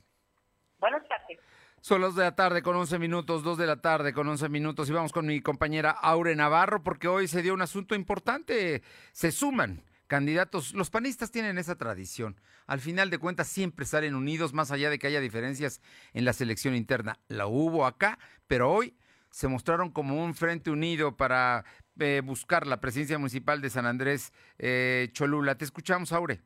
Buenas 0.79 1.07
tardes. 1.07 1.39
Son 1.79 2.01
las 2.01 2.15
de 2.15 2.23
la 2.23 2.35
tarde 2.35 2.61
con 2.61 2.75
11 2.75 2.99
minutos, 2.99 3.43
dos 3.43 3.57
de 3.57 3.67
la 3.67 3.81
tarde 3.81 4.13
con 4.13 4.27
11 4.27 4.49
minutos 4.49 4.89
y 4.89 4.93
vamos 4.93 5.11
con 5.11 5.25
mi 5.25 5.41
compañera 5.41 5.91
Aure 5.91 6.35
Navarro 6.35 6.81
porque 6.81 7.07
hoy 7.07 7.27
se 7.27 7.41
dio 7.41 7.53
un 7.53 7.61
asunto 7.61 7.95
importante. 7.95 8.83
Se 9.11 9.31
suman 9.31 9.83
candidatos. 10.07 10.73
Los 10.73 10.89
panistas 10.89 11.31
tienen 11.31 11.57
esa 11.57 11.75
tradición. 11.75 12.39
Al 12.67 12.79
final 12.79 13.09
de 13.09 13.17
cuentas 13.17 13.47
siempre 13.47 13.85
salen 13.85 14.15
unidos 14.15 14.53
más 14.53 14.71
allá 14.71 14.89
de 14.89 14.99
que 14.99 15.07
haya 15.07 15.19
diferencias 15.19 15.81
en 16.13 16.25
la 16.25 16.33
selección 16.33 16.75
interna. 16.75 17.19
La 17.27 17.47
hubo 17.47 17.85
acá, 17.85 18.17
pero 18.47 18.71
hoy 18.71 18.95
se 19.29 19.47
mostraron 19.47 19.91
como 19.91 20.23
un 20.23 20.35
frente 20.35 20.69
unido 20.69 21.17
para 21.17 21.65
eh, 21.99 22.21
buscar 22.23 22.67
la 22.67 22.79
presidencia 22.79 23.17
municipal 23.17 23.61
de 23.61 23.69
San 23.69 23.85
Andrés 23.85 24.31
eh, 24.57 25.09
Cholula. 25.11 25.55
Te 25.55 25.65
escuchamos, 25.65 26.11
Aure. 26.11 26.39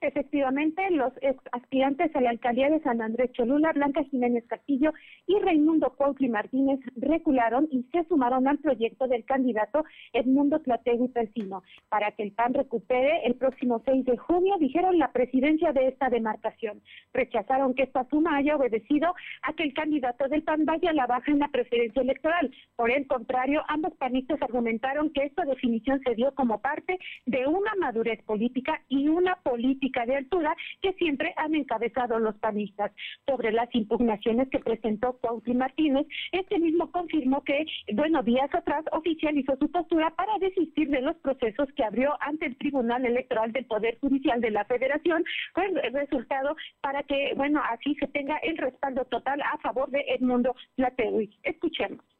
Efectivamente, 0.00 0.82
los 0.90 1.12
aspirantes 1.52 2.14
a 2.14 2.20
la 2.20 2.30
alcaldía 2.30 2.68
de 2.68 2.82
San 2.82 3.00
Andrés 3.00 3.32
Cholula, 3.32 3.72
Blanca 3.72 4.04
Jiménez 4.04 4.44
Castillo 4.46 4.92
y 5.26 5.38
Raimundo 5.38 5.94
Pautli 5.96 6.28
Martínez 6.28 6.80
recularon 6.96 7.68
y 7.70 7.82
se 7.92 8.04
sumaron 8.04 8.46
al 8.46 8.58
proyecto 8.58 9.06
del 9.06 9.24
candidato 9.24 9.84
Edmundo 10.12 10.60
Tlategui 10.60 11.08
Persino 11.08 11.62
para 11.88 12.12
que 12.12 12.22
el 12.22 12.32
PAN 12.32 12.54
recupere 12.54 13.24
el 13.24 13.36
próximo 13.36 13.82
6 13.84 14.04
de 14.04 14.16
junio, 14.16 14.56
dijeron 14.58 14.98
la 14.98 15.12
presidencia 15.12 15.72
de 15.72 15.88
esta 15.88 16.10
demarcación. 16.10 16.82
Rechazaron 17.12 17.74
que 17.74 17.84
esta 17.84 18.06
suma 18.08 18.36
haya 18.36 18.56
obedecido 18.56 19.14
a 19.42 19.52
que 19.54 19.62
el 19.62 19.74
candidato 19.74 20.28
del 20.28 20.42
PAN 20.42 20.64
vaya 20.64 20.90
a 20.90 20.94
la 20.94 21.06
baja 21.06 21.30
en 21.30 21.38
la 21.38 21.48
preferencia 21.48 22.02
electoral. 22.02 22.50
Por 22.76 22.90
el 22.90 23.06
contrario, 23.06 23.62
ambos 23.68 23.94
panistas 23.94 24.40
argumentaron 24.42 25.10
que 25.10 25.24
esta 25.24 25.44
definición 25.44 26.00
se 26.00 26.14
dio 26.14 26.34
como 26.34 26.60
parte 26.60 26.98
de 27.26 27.46
una 27.46 27.72
madurez 27.80 28.22
política 28.24 28.82
y 28.88 29.08
una 29.08 29.36
política 29.36 30.04
de 30.06 30.16
altura 30.16 30.54
que 30.82 30.92
siempre 30.94 31.32
han 31.36 31.54
encabezado 31.54 32.18
los 32.18 32.34
panistas. 32.36 32.92
Sobre 33.26 33.52
las 33.52 33.72
impugnaciones 33.74 34.48
que 34.50 34.58
presentó 34.58 35.13
Pauli 35.20 35.54
Martínez, 35.54 36.06
este 36.32 36.58
mismo 36.58 36.90
confirmó 36.90 37.42
que, 37.42 37.64
bueno, 37.92 38.22
días 38.22 38.52
atrás 38.54 38.84
oficializó 38.92 39.56
su 39.58 39.70
postura 39.70 40.10
para 40.10 40.38
desistir 40.38 40.88
de 40.88 41.02
los 41.02 41.16
procesos 41.16 41.68
que 41.76 41.84
abrió 41.84 42.16
ante 42.20 42.46
el 42.46 42.56
Tribunal 42.56 43.04
Electoral 43.04 43.52
del 43.52 43.66
Poder 43.66 43.98
Judicial 44.00 44.40
de 44.40 44.50
la 44.50 44.64
Federación, 44.64 45.24
con 45.52 45.74
resultado 45.92 46.56
para 46.80 47.02
que, 47.02 47.32
bueno, 47.36 47.60
así 47.70 47.94
se 47.96 48.06
tenga 48.08 48.36
el 48.38 48.56
respaldo 48.58 49.04
total 49.06 49.40
a 49.42 49.58
favor 49.58 49.90
de 49.90 50.04
Edmundo 50.08 50.54
Plateui. 50.76 51.30
Escuchemos 51.42 52.13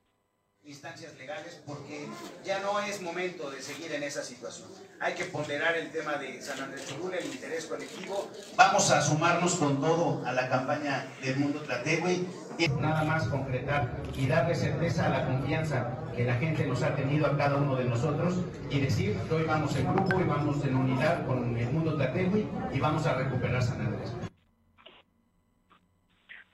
instancias 0.66 1.14
legales 1.18 1.60
porque 1.66 2.06
ya 2.44 2.60
no 2.60 2.80
es 2.80 3.02
momento 3.02 3.50
de 3.50 3.60
seguir 3.60 3.92
en 3.92 4.02
esa 4.02 4.22
situación. 4.22 4.68
Hay 4.98 5.14
que 5.14 5.24
ponderar 5.26 5.76
el 5.76 5.90
tema 5.90 6.14
de 6.14 6.40
San 6.40 6.58
Andrés 6.58 6.86
Cholula, 6.86 7.18
el 7.18 7.26
interés 7.26 7.66
colectivo. 7.66 8.30
Vamos 8.56 8.90
a 8.90 9.02
sumarnos 9.02 9.56
con 9.56 9.80
todo 9.80 10.24
a 10.24 10.32
la 10.32 10.48
campaña 10.48 11.06
del 11.22 11.36
Mundo 11.36 11.60
Tlategui 11.60 12.26
y 12.56 12.68
nada 12.68 13.04
más 13.04 13.24
concretar 13.28 13.90
y 14.16 14.26
darle 14.26 14.54
certeza 14.54 15.06
a 15.06 15.08
la 15.10 15.26
confianza 15.26 15.98
que 16.16 16.24
la 16.24 16.36
gente 16.36 16.64
nos 16.66 16.82
ha 16.82 16.94
tenido 16.94 17.26
a 17.26 17.36
cada 17.36 17.56
uno 17.56 17.76
de 17.76 17.84
nosotros 17.84 18.36
y 18.70 18.80
decir 18.80 19.18
hoy 19.30 19.42
vamos 19.42 19.76
en 19.76 19.92
grupo 19.92 20.18
y 20.18 20.24
vamos 20.24 20.64
en 20.64 20.76
unidad 20.76 21.26
con 21.26 21.56
el 21.58 21.70
Mundo 21.70 21.94
Tlategui 21.96 22.48
y 22.72 22.80
vamos 22.80 23.04
a 23.06 23.14
recuperar 23.14 23.62
San 23.62 23.80
Andrés. 23.80 24.12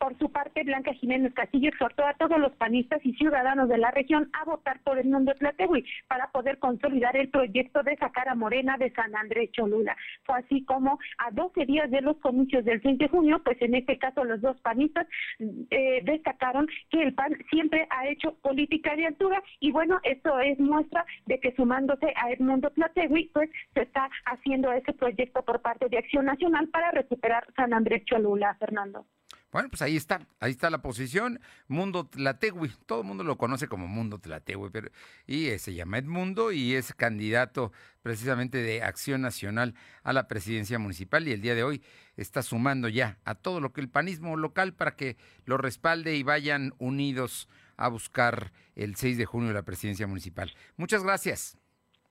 Por 0.01 0.17
su 0.17 0.33
parte, 0.33 0.65
Blanca 0.65 0.95
Jiménez 0.95 1.35
Castillo 1.35 1.69
exhortó 1.69 2.07
a 2.07 2.15
todos 2.15 2.41
los 2.41 2.53
panistas 2.53 3.05
y 3.05 3.13
ciudadanos 3.17 3.69
de 3.69 3.77
la 3.77 3.91
región 3.91 4.31
a 4.33 4.47
votar 4.47 4.81
por 4.83 4.99
el 4.99 5.07
mundo 5.07 5.35
Tlategui 5.35 5.85
para 6.09 6.31
poder 6.31 6.59
consolidar 6.59 7.19
el 7.19 7.29
proyecto 7.29 7.83
de 7.83 7.99
sacar 7.99 8.27
a 8.31 8.35
Morena 8.35 8.79
de 8.79 8.91
San 8.93 9.15
Andrés 9.15 9.53
Cholula. 9.53 9.95
Fue 10.25 10.39
así 10.39 10.65
como 10.65 10.99
a 11.19 11.31
12 11.33 11.67
días 11.67 11.91
de 11.91 12.01
los 12.01 12.17
comicios 12.17 12.65
del 12.65 12.81
6 12.81 12.97
de 12.97 13.09
junio, 13.09 13.43
pues 13.45 13.61
en 13.61 13.75
este 13.75 13.99
caso 13.99 14.25
los 14.25 14.41
dos 14.41 14.59
panistas 14.63 15.07
eh, 15.39 16.01
destacaron 16.03 16.67
que 16.89 17.03
el 17.03 17.13
PAN 17.13 17.37
siempre 17.51 17.87
ha 17.91 18.09
hecho 18.09 18.37
política 18.37 18.97
de 18.97 19.07
altura 19.07 19.43
y 19.61 19.71
bueno, 19.71 20.01
esto 20.05 20.41
es 20.41 20.59
muestra 20.59 21.05
de 21.27 21.39
que 21.41 21.55
sumándose 21.57 22.15
a 22.17 22.33
Edmundo 22.33 22.71
Tlategui, 22.71 23.29
pues 23.35 23.51
se 23.75 23.83
está 23.83 24.09
haciendo 24.25 24.73
ese 24.73 24.95
proyecto 24.95 25.45
por 25.45 25.61
parte 25.61 25.91
de 25.91 25.99
Acción 25.99 26.25
Nacional 26.25 26.69
para 26.69 26.91
recuperar 26.91 27.47
San 27.55 27.75
Andrés 27.75 28.03
Cholula, 28.07 28.55
Fernando. 28.55 29.05
Bueno, 29.53 29.69
pues 29.69 29.83
ahí 29.83 29.97
está, 29.97 30.21
ahí 30.39 30.53
está 30.53 30.71
la 30.71 30.81
posición. 30.81 31.41
Mundo 31.67 32.07
Tlategui, 32.07 32.71
todo 32.87 33.01
el 33.01 33.07
mundo 33.07 33.25
lo 33.25 33.37
conoce 33.37 33.67
como 33.67 33.89
Mundo 33.89 34.19
Tlategui, 34.19 34.71
pero 34.71 34.91
y 35.27 35.47
eh, 35.47 35.59
se 35.59 35.75
llama 35.75 35.99
Edmundo 35.99 36.53
y 36.53 36.75
es 36.75 36.95
candidato 36.95 37.73
precisamente 38.03 38.59
de 38.59 38.83
Acción 38.83 39.23
Nacional 39.23 39.75
a 40.05 40.13
la 40.13 40.29
presidencia 40.29 40.79
municipal 40.79 41.27
y 41.27 41.33
el 41.33 41.41
día 41.41 41.57
de 41.57 41.65
hoy 41.65 41.83
está 42.17 42.43
sumando 42.43 42.89
ya 42.89 43.19
a 43.25 43.35
todo 43.35 43.61
lo 43.61 43.73
que 43.73 43.81
el 43.81 43.89
panismo 43.89 44.37
local 44.37 44.73
para 44.75 44.95
que 44.95 45.17
lo 45.47 45.57
respalde 45.57 46.15
y 46.15 46.23
vayan 46.23 46.73
unidos 46.79 47.49
a 47.77 47.89
buscar 47.89 48.53
el 48.77 48.95
6 48.95 49.19
de 49.19 49.25
junio 49.25 49.53
la 49.53 49.63
presidencia 49.63 50.07
municipal. 50.07 50.55
Muchas 50.77 51.03
gracias. 51.03 51.59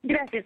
Gracias. 0.03 0.45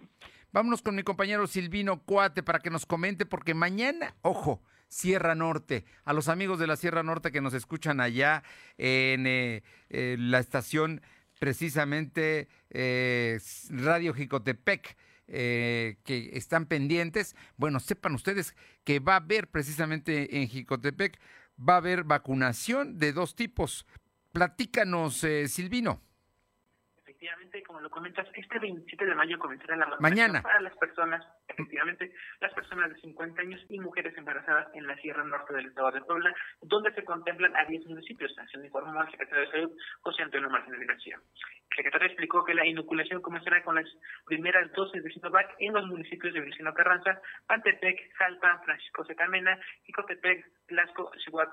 Vámonos 0.51 0.83
con 0.83 0.95
mi 0.95 1.01
compañero 1.01 1.47
Silvino 1.47 2.03
Cuate 2.03 2.43
para 2.43 2.59
que 2.59 2.69
nos 2.69 2.85
comente, 2.85 3.25
porque 3.25 3.55
mañana, 3.55 4.15
ojo, 4.21 4.61
Sierra 4.93 5.33
Norte. 5.33 5.85
A 6.05 6.13
los 6.13 6.29
amigos 6.29 6.59
de 6.59 6.67
la 6.67 6.75
Sierra 6.75 7.01
Norte 7.01 7.31
que 7.31 7.41
nos 7.41 7.53
escuchan 7.55 7.99
allá 7.99 8.43
en 8.77 9.25
eh, 9.25 9.63
eh, 9.89 10.15
la 10.19 10.39
estación 10.39 11.01
precisamente 11.39 12.47
eh, 12.69 13.39
Radio 13.69 14.13
Jicotepec. 14.13 14.95
que 15.25 16.29
están 16.33 16.67
pendientes, 16.67 17.35
bueno, 17.57 17.79
sepan 17.79 18.13
ustedes 18.13 18.55
que 18.83 18.99
va 18.99 19.13
a 19.13 19.23
haber 19.23 19.49
precisamente 19.49 20.41
en 20.41 20.47
Jicotepec, 20.47 21.19
va 21.57 21.73
a 21.73 21.77
haber 21.77 22.03
vacunación 22.03 22.99
de 22.99 23.13
dos 23.13 23.35
tipos. 23.35 23.87
Platícanos, 24.31 25.25
Silvino 25.47 26.01
efectivamente, 27.23 27.63
como 27.63 27.79
lo 27.79 27.89
comentas, 27.89 28.27
este 28.33 28.59
27 28.59 29.05
de 29.05 29.15
mayo 29.15 29.39
comenzará 29.39 29.77
la 29.77 29.95
Mañana. 29.99 30.41
para 30.41 30.59
las 30.59 30.75
personas, 30.75 31.25
efectivamente, 31.47 32.13
las 32.41 32.53
personas 32.53 32.89
de 32.89 32.99
50 32.99 33.41
años 33.41 33.61
y 33.69 33.79
mujeres 33.79 34.13
embarazadas 34.17 34.67
en 34.73 34.85
la 34.85 34.95
Sierra 34.97 35.23
Norte 35.23 35.53
del 35.53 35.67
Estado 35.67 35.91
de 35.91 36.01
Puebla, 36.01 36.35
donde 36.61 36.91
se 36.93 37.05
contemplan 37.05 37.55
a 37.55 37.63
10 37.65 37.85
municipios, 37.87 38.37
así 38.37 38.57
lo 38.57 38.65
informó 38.65 39.01
el 39.01 39.11
secretario 39.11 39.45
de 39.45 39.51
Salud, 39.51 39.71
José 40.01 40.23
Antonio 40.23 40.49
Martínez 40.49 40.85
García. 40.85 41.17
El 41.71 41.77
secretario 41.77 42.07
explicó 42.07 42.43
que 42.43 42.53
la 42.53 42.65
inoculación 42.65 43.21
comenzará 43.21 43.63
con 43.63 43.75
las 43.75 43.87
primeras 44.25 44.71
dosis 44.73 45.01
de 45.01 45.09
Sinovac 45.09 45.55
en 45.59 45.73
los 45.73 45.87
municipios 45.87 46.33
de 46.33 46.41
Vicino 46.41 46.73
Carranza, 46.73 47.21
Pantepec, 47.47 48.13
Jalpa, 48.15 48.61
Francisco 48.65 49.05
Secamena, 49.05 49.57
Icotepec, 49.85 50.45
Tlaxco, 50.67 51.11
Chihuahua, 51.17 51.51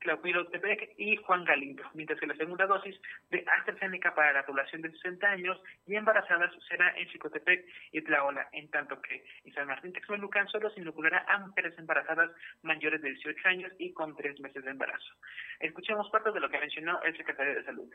Tepec 0.00 0.94
y 0.96 1.16
Juan 1.16 1.44
Galindo, 1.44 1.82
mientras 1.94 2.18
que 2.18 2.26
la 2.26 2.36
segunda 2.36 2.66
dosis 2.66 2.96
de 3.30 3.44
AstraZeneca 3.58 4.14
para 4.14 4.32
la 4.32 4.46
población 4.46 4.80
de 4.82 4.90
60 4.92 5.26
años 5.26 5.60
y 5.86 5.94
embarazadas 5.94 6.52
será 6.68 6.94
en 6.96 7.08
Chicotepec 7.08 7.66
y 7.92 8.00
Tlaola, 8.02 8.48
en 8.52 8.70
tanto 8.70 9.00
que 9.02 9.24
en 9.44 9.54
San 9.54 9.66
Martín 9.66 9.92
Texmelucan 9.92 10.48
solo 10.48 10.70
se 10.70 10.80
inoculará 10.80 11.26
a 11.28 11.38
mujeres 11.38 11.78
embarazadas 11.78 12.30
mayores 12.62 13.02
de 13.02 13.10
18 13.10 13.48
años 13.48 13.72
y 13.78 13.92
con 13.92 14.16
tres 14.16 14.40
meses 14.40 14.64
de 14.64 14.70
embarazo. 14.70 15.14
Escuchemos 15.60 16.08
parte 16.10 16.32
de 16.32 16.40
lo 16.40 16.48
que 16.48 16.58
mencionó 16.58 17.02
el 17.02 17.14
secretario 17.16 17.54
de 17.54 17.64
Salud. 17.64 17.88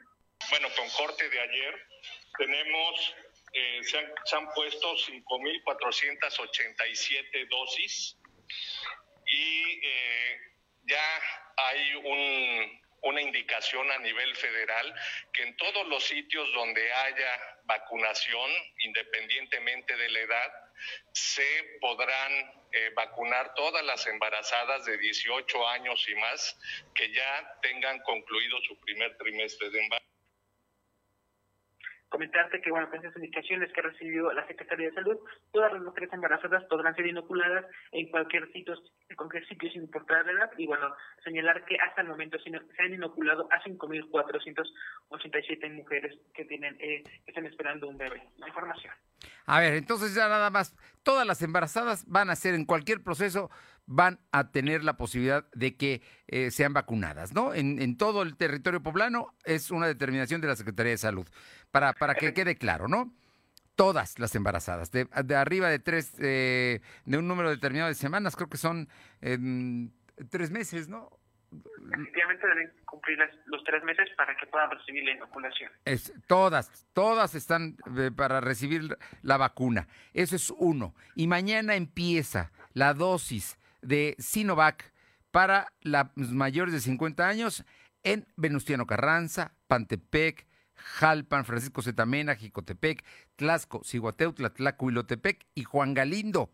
Bueno, 0.49 0.67
con 0.77 0.87
corte 0.97 1.29
de 1.29 1.39
ayer 1.39 1.81
tenemos, 2.37 3.15
eh, 3.53 3.79
se, 3.83 3.97
han, 3.97 4.05
se 4.25 4.35
han 4.35 4.47
puesto 4.53 4.95
5.487 4.95 7.47
dosis 7.49 8.19
y 9.25 9.79
eh, 9.83 10.54
ya 10.85 11.21
hay 11.57 11.95
un, 11.95 12.81
una 13.01 13.21
indicación 13.21 13.89
a 13.91 13.99
nivel 13.99 14.35
federal 14.35 14.93
que 15.31 15.43
en 15.43 15.55
todos 15.57 15.87
los 15.87 16.03
sitios 16.03 16.51
donde 16.53 16.91
haya 16.91 17.59
vacunación, 17.65 18.51
independientemente 18.79 19.95
de 19.95 20.09
la 20.09 20.19
edad, 20.19 20.53
se 21.13 21.77
podrán 21.79 22.51
eh, 22.71 22.91
vacunar 22.95 23.53
todas 23.55 23.83
las 23.85 24.05
embarazadas 24.07 24.85
de 24.85 24.97
18 24.97 25.67
años 25.69 26.05
y 26.09 26.15
más 26.15 26.57
que 26.93 27.11
ya 27.13 27.57
tengan 27.61 27.99
concluido 28.01 28.59
su 28.67 28.79
primer 28.81 29.17
trimestre 29.17 29.69
de 29.69 29.81
embarazo 29.81 30.14
comentarte 32.09 32.61
que, 32.61 32.71
bueno, 32.71 32.89
con 32.89 32.99
esas 32.99 33.15
indicaciones 33.15 33.71
que 33.73 33.81
ha 33.81 33.83
recibido 33.83 34.31
la 34.33 34.47
Secretaría 34.47 34.89
de 34.89 34.95
Salud, 34.95 35.17
todas 35.51 35.73
las 35.73 35.81
mujeres 35.81 36.11
embarazadas 36.13 36.63
podrán 36.65 36.95
ser 36.95 37.07
inoculadas 37.07 37.65
en 37.91 38.09
cualquier 38.09 38.51
sitio, 38.51 38.75
en 39.09 39.15
cualquier 39.15 39.47
sitio 39.47 39.69
sin 39.71 39.83
importar 39.83 40.25
la 40.25 40.31
edad. 40.31 40.51
Y 40.57 40.67
bueno, 40.67 40.93
señalar 41.23 41.65
que 41.65 41.77
hasta 41.77 42.01
el 42.01 42.07
momento 42.07 42.37
se 42.39 42.49
han 42.81 42.93
inoculado 42.93 43.47
a 43.51 43.61
5.487 43.63 45.73
mujeres 45.73 46.17
que 46.33 46.45
tienen, 46.45 46.75
eh, 46.79 47.03
que 47.03 47.23
están 47.27 47.45
esperando 47.45 47.87
un 47.87 47.97
bebé. 47.97 48.23
La 48.37 48.47
información. 48.47 48.93
A 49.45 49.59
ver, 49.59 49.75
entonces 49.75 50.15
ya 50.15 50.27
nada 50.27 50.49
más, 50.49 50.75
todas 51.03 51.25
las 51.25 51.41
embarazadas 51.41 52.05
van 52.07 52.29
a 52.29 52.35
ser 52.35 52.55
en 52.55 52.65
cualquier 52.65 53.03
proceso 53.03 53.49
van 53.87 54.19
a 54.31 54.51
tener 54.51 54.83
la 54.83 54.97
posibilidad 54.97 55.45
de 55.53 55.75
que 55.75 56.01
eh, 56.27 56.51
sean 56.51 56.73
vacunadas, 56.73 57.33
¿no? 57.33 57.53
En, 57.53 57.81
en, 57.81 57.97
todo 57.97 58.23
el 58.23 58.35
territorio 58.35 58.81
poblano 58.81 59.33
es 59.43 59.71
una 59.71 59.87
determinación 59.87 60.41
de 60.41 60.47
la 60.47 60.55
Secretaría 60.55 60.91
de 60.91 60.97
Salud, 60.97 61.27
para, 61.71 61.93
para 61.93 62.15
que 62.15 62.33
quede 62.33 62.57
claro, 62.57 62.87
¿no? 62.87 63.13
Todas 63.75 64.19
las 64.19 64.33
embarazadas, 64.35 64.91
de, 64.91 65.07
de 65.23 65.35
arriba 65.35 65.69
de 65.69 65.79
tres, 65.79 66.15
eh, 66.19 66.81
de 67.05 67.17
un 67.17 67.27
número 67.27 67.49
determinado 67.49 67.89
de 67.89 67.95
semanas, 67.95 68.35
creo 68.35 68.49
que 68.49 68.57
son 68.57 68.87
eh, 69.21 69.37
tres 70.29 70.49
meses, 70.49 70.87
¿no? 70.87 71.09
Efectivamente 71.93 72.47
deben 72.47 72.73
cumplir 72.85 73.17
las, 73.17 73.29
los 73.45 73.63
tres 73.63 73.83
meses 73.83 74.09
para 74.17 74.35
que 74.35 74.45
puedan 74.47 74.71
recibir 74.71 75.05
la 75.05 75.11
inoculación. 75.11 75.71
Es, 75.85 76.11
todas, 76.27 76.85
todas 76.93 77.35
están 77.35 77.77
eh, 77.97 78.11
para 78.13 78.41
recibir 78.41 78.97
la 79.21 79.37
vacuna. 79.37 79.87
Eso 80.13 80.35
es 80.35 80.51
uno. 80.57 80.95
Y 81.15 81.27
mañana 81.27 81.75
empieza 81.75 82.51
la 82.73 82.93
dosis 82.93 83.57
de 83.85 84.15
Sinovac 84.19 84.93
para 85.31 85.73
los 85.81 86.31
mayores 86.31 86.73
de 86.73 86.79
50 86.79 87.27
años 87.27 87.63
en 88.03 88.25
Venustiano 88.35 88.85
Carranza, 88.85 89.53
Pantepec, 89.67 90.47
Jalpan, 90.75 91.45
Francisco 91.45 91.81
Zetamena, 91.81 92.35
Jicotepec, 92.35 93.03
Tlasco, 93.35 93.81
Ciguateutla, 93.83 94.51
Tlacuilotepec 94.51 95.45
y 95.55 95.63
Juan 95.63 95.93
Galindo. 95.93 96.51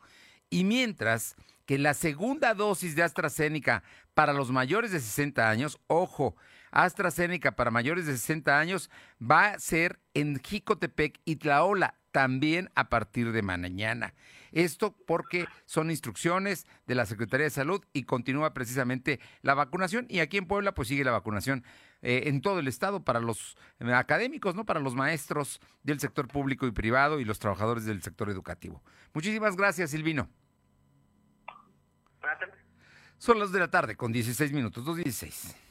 Y 0.50 0.64
mientras 0.64 1.36
que 1.66 1.78
la 1.78 1.94
segunda 1.94 2.54
dosis 2.54 2.96
de 2.96 3.04
AstraZeneca 3.04 3.84
para 4.14 4.34
los 4.34 4.52
mayores 4.52 4.92
de 4.92 5.00
60 5.00 5.50
años, 5.50 5.80
ojo, 5.88 6.36
AstraZeneca 6.72 7.56
para 7.56 7.72
mayores 7.72 8.06
de 8.06 8.14
60 8.14 8.60
años 8.60 8.90
va 9.22 9.52
a 9.52 9.60
ser 9.60 10.00
en 10.14 10.40
Jicotepec 10.42 11.20
y 11.26 11.38
Tlaola 11.38 11.96
también 12.12 12.70
a 12.76 12.90
partir 12.90 13.32
de 13.32 13.42
mañana. 13.42 14.14
Esto 14.52 14.96
porque 15.08 15.48
son 15.66 15.92
instrucciones 15.92 16.68
de 16.86 16.96
la 16.96 17.06
Secretaría 17.06 17.46
de 17.46 17.52
Salud 17.52 17.84
y 17.94 18.04
continúa 18.04 18.54
precisamente 18.54 19.20
la 19.42 19.54
vacunación. 19.54 20.06
Y 20.10 20.20
aquí 20.20 20.38
en 20.38 20.48
Puebla, 20.48 20.74
pues 20.74 20.90
sigue 20.90 21.06
la 21.06 21.12
vacunación 21.12 21.64
eh, 22.02 22.24
en 22.26 22.42
todo 22.42 22.60
el 22.60 22.68
estado 22.68 23.04
para 23.04 23.20
los 23.20 23.58
eh, 23.80 23.94
académicos, 23.94 24.56
¿no? 24.56 24.66
Para 24.66 24.80
los 24.80 24.96
maestros 24.96 25.62
del 25.84 26.00
sector 26.00 26.28
público 26.28 26.68
y 26.68 26.72
privado 26.72 27.20
y 27.20 27.26
los 27.26 27.40
trabajadores 27.40 27.86
del 27.86 28.02
sector 28.02 28.30
educativo. 28.30 28.84
Muchísimas 29.14 29.56
gracias, 29.56 29.92
Silvino. 29.92 30.30
Son 33.18 33.40
las 33.40 33.52
de 33.52 33.60
la 33.60 33.70
tarde 33.70 33.96
con 33.96 34.12
16 34.12 34.52
minutos, 34.52 34.84
2.16. 34.84 35.71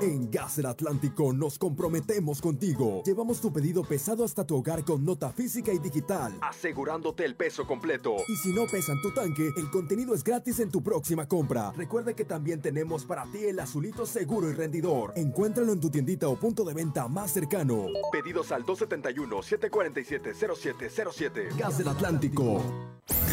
En 0.00 0.30
Gas 0.30 0.56
del 0.56 0.66
Atlántico 0.66 1.32
nos 1.34 1.58
comprometemos 1.58 2.40
contigo. 2.40 3.02
Llevamos 3.04 3.38
tu 3.38 3.52
pedido 3.52 3.84
pesado 3.84 4.24
hasta 4.24 4.46
tu 4.46 4.56
hogar 4.56 4.82
con 4.82 5.04
nota 5.04 5.30
física 5.30 5.74
y 5.74 5.78
digital, 5.78 6.38
asegurándote 6.40 7.26
el 7.26 7.36
peso 7.36 7.66
completo. 7.66 8.16
Y 8.28 8.36
si 8.36 8.50
no 8.54 8.66
pesan 8.66 8.98
tu 9.02 9.12
tanque, 9.12 9.50
el 9.58 9.70
contenido 9.70 10.14
es 10.14 10.24
gratis 10.24 10.58
en 10.60 10.70
tu 10.70 10.82
próxima 10.82 11.28
compra. 11.28 11.72
Recuerda 11.76 12.14
que 12.14 12.24
también 12.24 12.62
tenemos 12.62 13.04
para 13.04 13.30
ti 13.30 13.44
el 13.44 13.60
azulito 13.60 14.06
seguro 14.06 14.48
y 14.48 14.54
rendidor. 14.54 15.12
Encuéntralo 15.16 15.72
en 15.72 15.80
tu 15.80 15.90
tiendita 15.90 16.28
o 16.28 16.36
punto 16.36 16.64
de 16.64 16.72
venta 16.72 17.06
más 17.06 17.32
cercano. 17.32 17.84
Pedidos 18.10 18.52
al 18.52 18.64
271-747-0707. 18.64 21.58
Gas 21.58 21.76
del 21.76 21.88
Atlántico. 21.88 22.62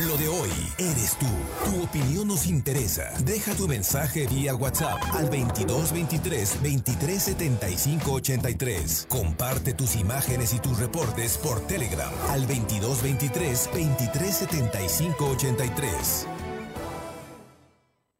Lo 0.05 0.15
de 0.17 0.27
hoy 0.27 0.49
eres 0.77 1.17
tú. 1.17 1.25
Tu 1.65 1.83
opinión 1.83 2.27
nos 2.27 2.45
interesa. 2.45 3.09
Deja 3.25 3.55
tu 3.55 3.67
mensaje 3.67 4.27
vía 4.27 4.53
WhatsApp 4.55 4.99
al 5.13 5.25
2223 5.25 6.56
237583. 6.63 9.07
Comparte 9.07 9.73
tus 9.73 9.95
imágenes 9.95 10.53
y 10.53 10.59
tus 10.59 10.77
reportes 10.79 11.37
por 11.37 11.59
Telegram 11.61 12.11
al 12.29 12.41
2223 12.47 13.69
237583. 13.73 16.27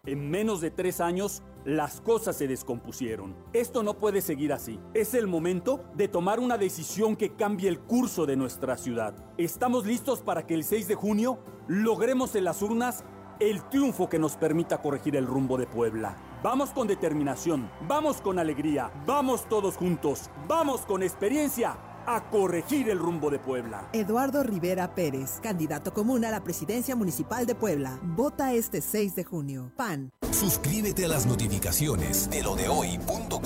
En 0.08 0.30
menos 0.30 0.62
de 0.62 0.72
tres 0.72 1.02
años, 1.02 1.44
las 1.66 2.00
cosas 2.00 2.38
se 2.38 2.48
descompusieron. 2.48 3.36
Esto 3.52 3.84
no 3.84 3.96
puede 3.96 4.22
seguir 4.22 4.54
así. 4.54 4.80
Es 4.94 5.14
el 5.14 5.28
momento 5.28 5.84
de 5.96 6.08
tomar 6.08 6.40
una 6.40 6.58
decisión 6.58 7.18
que 7.18 7.36
cambie 7.36 7.68
el 7.68 7.82
curso 7.82 8.26
de 8.26 8.38
nuestra 8.38 8.78
ciudad. 8.78 9.14
Estamos 9.38 9.86
listos 9.86 10.22
para 10.22 10.48
que 10.48 10.54
el 10.54 10.64
6 10.64 10.88
de 10.88 10.96
junio 10.96 11.40
logremos 11.68 12.36
en 12.36 12.46
las 12.46 12.62
urnas 12.62 13.04
el 13.40 13.62
triunfo 13.70 14.10
que 14.10 14.20
nos 14.20 14.36
permita 14.36 14.82
corregir 14.82 15.16
el 15.16 15.28
rumbo 15.28 15.58
de 15.58 15.68
Puebla. 15.68 16.16
Vamos 16.44 16.70
con 16.72 16.88
determinación, 16.88 17.70
vamos 17.88 18.22
con 18.22 18.40
alegría, 18.40 18.92
vamos 19.06 19.48
todos 19.50 19.76
juntos, 19.78 20.30
vamos 20.48 20.82
con 20.82 21.04
experiencia 21.04 21.78
a 22.08 22.30
corregir 22.30 22.90
el 22.90 23.00
rumbo 23.00 23.30
de 23.30 23.38
Puebla. 23.38 23.90
Eduardo 23.92 24.42
Rivera 24.42 24.96
Pérez, 24.96 25.40
candidato 25.42 25.94
común 25.94 26.24
a 26.26 26.32
la 26.32 26.44
presidencia 26.44 26.96
municipal 26.96 27.46
de 27.46 27.54
Puebla. 27.54 28.00
Vota 28.02 28.54
este 28.54 28.82
6 28.82 29.16
de 29.16 29.24
junio. 29.26 29.72
PAN. 29.76 30.12
Suscríbete 30.32 31.06
a 31.06 31.10
las 31.10 31.26
notificaciones 31.26 32.30
de 32.30 32.44
lo 32.44 32.56
de 32.56 32.70
hoy.com.mx 32.70 33.40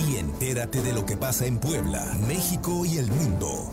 y 0.00 0.16
entérate 0.18 0.82
de 0.82 0.92
lo 0.92 1.06
que 1.06 1.16
pasa 1.16 1.46
en 1.46 1.58
Puebla, 1.58 2.04
México 2.26 2.84
y 2.84 2.98
el 2.98 3.10
mundo. 3.10 3.72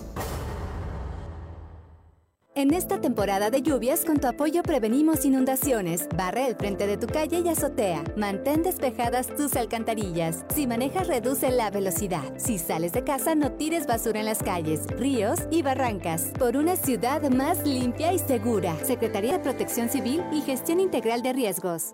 En 2.57 2.73
esta 2.73 3.01
temporada 3.01 3.49
de 3.49 3.61
lluvias, 3.61 4.05
con 4.05 4.17
tu 4.17 4.27
apoyo 4.27 4.63
prevenimos 4.63 5.25
inundaciones. 5.25 6.07
Barre 6.15 6.47
el 6.47 6.55
frente 6.55 6.87
de 6.87 6.95
tu 6.95 7.05
calle 7.05 7.41
y 7.41 7.49
azotea. 7.49 8.01
Mantén 8.15 8.63
despejadas 8.63 9.27
tus 9.27 9.57
alcantarillas. 9.57 10.45
Si 10.55 10.65
manejas, 10.65 11.07
reduce 11.07 11.51
la 11.51 11.69
velocidad. 11.69 12.23
Si 12.37 12.57
sales 12.57 12.93
de 12.93 13.03
casa, 13.03 13.35
no 13.35 13.51
tires 13.51 13.85
basura 13.87 14.21
en 14.21 14.25
las 14.25 14.41
calles, 14.41 14.87
ríos 14.97 15.39
y 15.51 15.63
barrancas. 15.63 16.31
Por 16.39 16.55
una 16.55 16.77
ciudad 16.77 17.29
más 17.29 17.67
limpia 17.67 18.13
y 18.13 18.19
segura. 18.19 18.73
Secretaría 18.85 19.33
de 19.33 19.39
Protección 19.39 19.89
Civil 19.89 20.23
y 20.31 20.39
Gestión 20.39 20.79
Integral 20.79 21.23
de 21.23 21.33
Riesgos. 21.33 21.93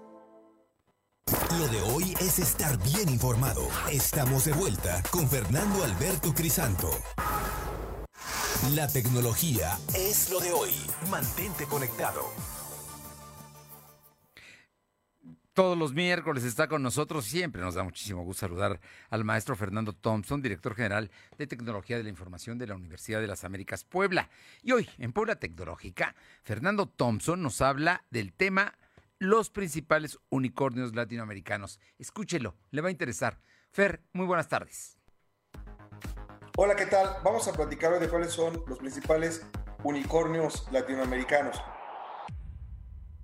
Lo 1.58 1.67
de 1.69 1.82
hoy 1.91 2.13
es 2.21 2.38
estar 2.38 2.78
bien 2.84 3.10
informado. 3.10 3.67
Estamos 3.91 4.45
de 4.45 4.54
vuelta 4.54 5.02
con 5.10 5.28
Fernando 5.28 5.84
Alberto 5.84 6.36
Crisanto. 6.36 6.91
La 8.69 8.88
tecnología 8.88 9.76
es 9.95 10.30
lo 10.30 10.39
de 10.39 10.52
hoy. 10.52 10.69
Mantente 11.10 11.65
conectado. 11.65 12.21
Todos 15.54 15.76
los 15.76 15.93
miércoles 15.93 16.43
está 16.43 16.67
con 16.67 16.84
nosotros. 16.84 17.26
Siempre 17.26 17.63
nos 17.63 17.74
da 17.74 17.84
muchísimo 17.84 18.24
gusto 18.24 18.41
saludar 18.41 18.80
al 19.10 19.24
maestro 19.24 19.56
Fernando 19.56 19.93
Thompson, 19.93 20.43
director 20.43 20.76
general 20.76 21.10
de 21.39 21.47
Tecnología 21.47 21.97
de 21.97 22.04
la 22.04 22.10
Información 22.10 22.60
de 22.60 22.67
la 22.67 22.76
Universidad 22.76 23.19
de 23.19 23.26
las 23.26 23.43
Américas 23.43 23.84
Puebla. 23.84 24.30
Y 24.62 24.74
hoy, 24.74 24.88
en 25.00 25.12
Puebla 25.12 25.38
Tecnológica, 25.38 26.15
Fernando 26.43 26.88
Thompson 26.88 27.41
nos 27.41 27.62
habla 27.62 28.06
del 28.12 28.32
tema 28.32 28.76
los 29.17 29.50
principales 29.50 30.19
unicornios 30.30 30.95
latinoamericanos. 30.95 31.80
Escúchelo, 31.97 32.56
le 32.69 32.82
va 32.82 32.89
a 32.89 32.91
interesar. 32.91 33.41
Fer, 33.71 34.04
muy 34.13 34.28
buenas 34.28 34.47
tardes. 34.47 35.01
Hola, 36.63 36.76
¿qué 36.76 36.86
tal? 36.86 37.15
Vamos 37.24 37.47
a 37.47 37.54
platicar 37.54 37.91
hoy 37.91 38.00
de 38.00 38.08
cuáles 38.08 38.34
son 38.34 38.63
los 38.67 38.78
principales 38.78 39.41
unicornios 39.84 40.71
latinoamericanos. 40.71 41.60